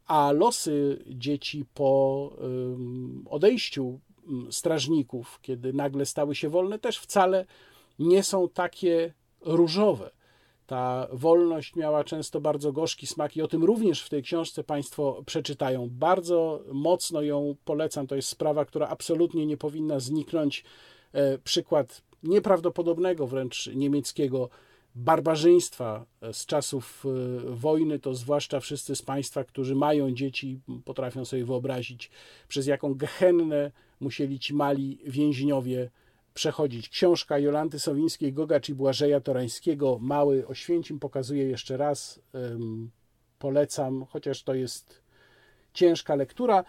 a 0.05 0.31
losy 0.31 1.03
dzieci 1.07 1.65
po 1.73 2.29
odejściu 3.25 3.99
strażników, 4.51 5.39
kiedy 5.41 5.73
nagle 5.73 6.05
stały 6.05 6.35
się 6.35 6.49
wolne, 6.49 6.79
też 6.79 6.97
wcale 6.97 7.45
nie 7.99 8.23
są 8.23 8.49
takie 8.49 9.13
różowe. 9.41 10.11
Ta 10.67 11.07
wolność 11.11 11.75
miała 11.75 12.03
często 12.03 12.41
bardzo 12.41 12.71
gorzki 12.71 13.07
smak 13.07 13.37
i 13.37 13.41
o 13.41 13.47
tym 13.47 13.63
również 13.63 14.03
w 14.03 14.09
tej 14.09 14.23
książce 14.23 14.63
Państwo 14.63 15.23
przeczytają. 15.25 15.89
Bardzo 15.91 16.63
mocno 16.71 17.21
ją 17.21 17.55
polecam. 17.65 18.07
To 18.07 18.15
jest 18.15 18.27
sprawa, 18.27 18.65
która 18.65 18.87
absolutnie 18.87 19.45
nie 19.45 19.57
powinna 19.57 19.99
zniknąć. 19.99 20.63
E, 21.13 21.37
przykład 21.37 22.01
nieprawdopodobnego 22.23 23.27
wręcz 23.27 23.67
niemieckiego 23.75 24.49
barbarzyństwa 24.95 26.05
z 26.31 26.45
czasów 26.45 27.05
e, 27.05 27.09
wojny, 27.55 27.99
to 27.99 28.13
zwłaszcza 28.13 28.59
wszyscy 28.59 28.95
z 28.95 29.01
Państwa, 29.01 29.43
którzy 29.43 29.75
mają 29.75 30.11
dzieci, 30.11 30.59
potrafią 30.85 31.25
sobie 31.25 31.45
wyobrazić, 31.45 32.09
przez 32.47 32.67
jaką 32.67 32.93
gehennę 32.93 33.71
musieli 34.01 34.39
ci 34.39 34.53
mali 34.53 34.99
więźniowie 35.05 35.89
przechodzić. 36.33 36.89
Książka 36.89 37.39
Jolanty 37.39 37.79
Sowińskiej, 37.79 38.33
Gogacz 38.33 38.69
i 38.69 38.73
Błażeja 38.73 39.21
Torańskiego, 39.21 39.97
Mały 40.01 40.47
Oświęcim, 40.47 40.99
pokazuję 40.99 41.43
jeszcze 41.43 41.77
raz, 41.77 42.21
polecam, 43.39 44.05
chociaż 44.05 44.43
to 44.43 44.53
jest 44.53 45.01
ciężka 45.73 46.15
lektura. 46.15 46.63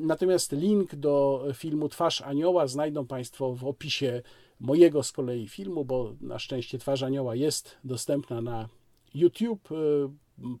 Natomiast 0.00 0.52
link 0.52 0.94
do 0.94 1.44
filmu 1.54 1.88
Twarz 1.88 2.22
Anioła 2.22 2.66
znajdą 2.66 3.06
Państwo 3.06 3.54
w 3.54 3.64
opisie 3.64 4.22
mojego 4.60 5.02
z 5.02 5.12
kolei 5.12 5.48
filmu, 5.48 5.84
bo 5.84 6.14
na 6.20 6.38
szczęście 6.38 6.78
Twarz 6.78 7.02
Anioła 7.02 7.34
jest 7.34 7.78
dostępna 7.84 8.40
na 8.40 8.68
YouTube, 9.14 9.68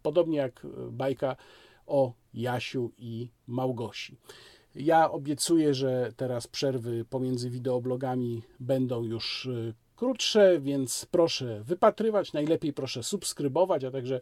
podobnie 0.02 0.38
jak 0.38 0.66
bajka 0.90 1.36
o 1.86 2.12
Jasiu 2.34 2.92
i 2.98 3.28
Małgosi. 3.46 4.16
Ja 4.78 5.10
obiecuję, 5.10 5.74
że 5.74 6.12
teraz 6.16 6.46
przerwy 6.46 7.04
pomiędzy 7.04 7.50
wideoblogami 7.50 8.42
będą 8.60 9.02
już 9.02 9.46
y, 9.46 9.74
krótsze, 9.96 10.60
więc 10.60 11.06
proszę 11.10 11.62
wypatrywać, 11.64 12.32
najlepiej 12.32 12.72
proszę 12.72 13.02
subskrybować, 13.02 13.84
a 13.84 13.90
także 13.90 14.20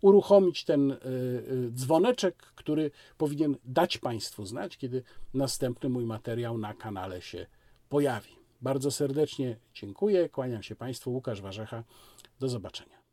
uruchomić 0.00 0.64
ten 0.64 0.90
y, 0.90 0.96
y, 0.96 1.70
dzwoneczek, 1.72 2.36
który 2.36 2.90
powinien 3.18 3.56
dać 3.64 3.98
Państwu 3.98 4.46
znać, 4.46 4.76
kiedy 4.76 5.02
następny 5.34 5.88
mój 5.88 6.04
materiał 6.04 6.58
na 6.58 6.74
kanale 6.74 7.22
się 7.22 7.46
pojawi. 7.88 8.36
Bardzo 8.60 8.90
serdecznie 8.90 9.56
dziękuję, 9.74 10.28
kłaniam 10.28 10.62
się 10.62 10.76
Państwu, 10.76 11.12
Łukasz 11.12 11.42
Warzecha, 11.42 11.84
do 12.40 12.48
zobaczenia. 12.48 13.05